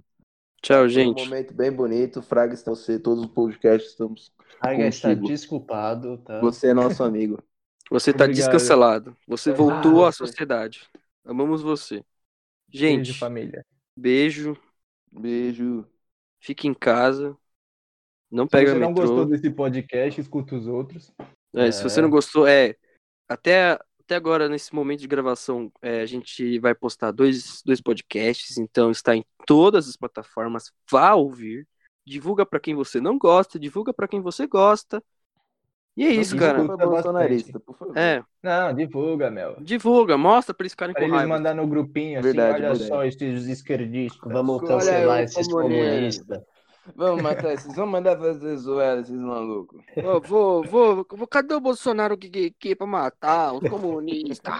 Tchau, 0.66 0.78
Foi 0.78 0.86
um 0.86 0.89
gente. 0.89 1.24
momento 1.30 1.53
bem 1.53 1.72
bonito. 1.72 2.24
Fraga 2.24 2.55
está 2.55 2.72
você, 2.72 2.97
todos 2.97 3.24
os 3.26 3.30
podcasts 3.32 3.91
estamos. 3.91 4.34
Raga 4.59 4.88
está 4.88 5.09
Contigo. 5.09 5.28
desculpado, 5.28 6.18
tá? 6.18 6.39
Você 6.39 6.70
é 6.70 6.74
nosso 6.74 7.03
amigo. 7.03 7.38
Você 7.91 8.11
tá 8.11 8.24
Obrigado. 8.24 8.36
descancelado. 8.51 9.16
Você 9.28 9.51
Ah, 9.51 9.53
voltou 9.53 10.03
à 10.03 10.11
você. 10.11 10.18
sociedade. 10.18 10.89
Amamos 11.24 11.61
você. 11.61 11.97
Beijo, 12.68 12.80
Gente, 12.80 13.13
família. 13.13 13.63
beijo. 13.95 14.57
Beijo. 15.11 15.86
Fique 16.39 16.68
em 16.68 16.74
casa. 16.74 17.38
Não 18.32 18.45
Se 18.45 18.49
pega 18.49 18.72
você 18.72 18.80
não 18.80 18.88
metrô. 18.89 19.05
gostou 19.05 19.26
desse 19.28 19.51
podcast, 19.51 20.20
escuta 20.20 20.55
os 20.55 20.66
outros. 20.66 21.13
É, 21.53 21.72
se 21.72 21.84
você 21.84 21.99
É. 21.99 22.01
não 22.01 22.09
gostou, 22.09 22.47
é. 22.47 22.76
Até, 23.30 23.80
até 24.06 24.16
agora, 24.16 24.47
nesse 24.47 24.74
momento 24.74 24.99
de 25.01 25.08
gravação, 25.08 25.72
é, 25.82 26.01
a 26.01 26.06
gente 26.06 26.60
vai 26.60 26.76
postar 26.76 27.12
dois, 27.12 27.62
dois 27.66 27.82
podcasts, 27.82 28.58
então 28.58 28.91
está 28.91 29.16
em 29.16 29.26
todas 29.47 29.89
as 29.89 29.97
plataformas. 29.97 30.72
Vá 30.89 31.14
ouvir. 31.16 31.68
Divulga 32.06 32.45
pra 32.45 32.60
quem 32.60 32.76
você 32.76 33.01
não 33.01 33.18
gosta, 33.18 33.58
divulga 33.60 33.91
pra 33.91 34.08
quem 34.08 34.22
você 34.22 34.45
gosta. 34.45 35.03
E 35.97 36.03
é 36.03 36.10
isso, 36.10 36.36
Isso 36.36 36.38
cara. 36.38 36.62
bolsonarista, 36.64 37.60
por 37.60 37.76
favor. 37.76 37.97
É, 37.97 38.22
Não, 38.43 38.74
divulga, 38.76 39.32
meu. 39.32 39.56
divulga, 39.62 40.18
mostra 40.18 40.53
pra 40.53 40.64
eles 40.66 40.74
ficarem 40.74 40.93
Para 40.93 41.01
com 41.03 41.08
eles 41.08 41.18
raiva. 41.18 41.34
mandar 41.34 41.56
no 41.56 41.66
grupinho 41.66 42.20
assim, 42.20 42.28
Verdade, 42.28 42.58
olha 42.60 42.70
verdade. 42.70 42.88
só 42.88 43.06
esses 43.06 43.47
esquerdistas. 43.47 44.32
Vamos 44.32 44.62
cancelar 44.62 45.24
esses 45.24 45.47
comunista. 45.47 46.26
comunistas. 46.26 46.55
Vamos 46.94 47.22
matar 47.22 47.54
esses, 47.54 47.74
vamos 47.76 47.92
mandar 47.92 48.18
fazer 48.18 48.58
zoeira, 48.58 49.02
esses 49.02 49.20
malucos. 49.20 49.84
Ô, 49.98 50.20
vou, 50.22 50.64
vou, 50.64 51.08
vou, 51.10 51.28
cadê 51.28 51.56
o 51.56 51.60
Bolsonaro 51.60 52.18
que, 52.18 52.30
que, 52.30 52.52
que 52.52 52.72
é 52.72 52.76
pra 52.76 52.86
matar 52.86 53.54
os 53.54 53.68
comunistas? 53.70 54.54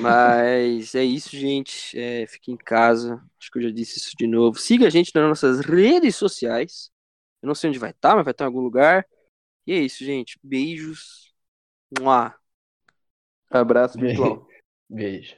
Mas 0.00 0.94
é 0.94 1.04
isso, 1.04 1.36
gente. 1.36 1.98
É, 1.98 2.26
fique 2.26 2.50
em 2.50 2.56
casa. 2.56 3.22
Acho 3.38 3.50
que 3.50 3.58
eu 3.58 3.62
já 3.62 3.70
disse 3.70 3.98
isso 3.98 4.12
de 4.18 4.26
novo. 4.26 4.58
Siga 4.58 4.86
a 4.86 4.90
gente 4.90 5.12
nas 5.14 5.28
nossas 5.28 5.60
redes 5.60 6.16
sociais. 6.16 6.90
Eu 7.42 7.46
não 7.46 7.54
sei 7.54 7.68
onde 7.68 7.78
vai 7.78 7.90
estar, 7.90 8.16
mas 8.16 8.24
vai 8.24 8.32
estar 8.32 8.44
em 8.44 8.46
algum 8.46 8.60
lugar. 8.60 9.06
E 9.66 9.72
é 9.72 9.78
isso, 9.78 10.04
gente. 10.04 10.38
Beijos. 10.42 11.34
Mua. 11.98 12.34
Abraço 13.50 13.98
virtual. 13.98 14.46
Beijo. 14.88 15.36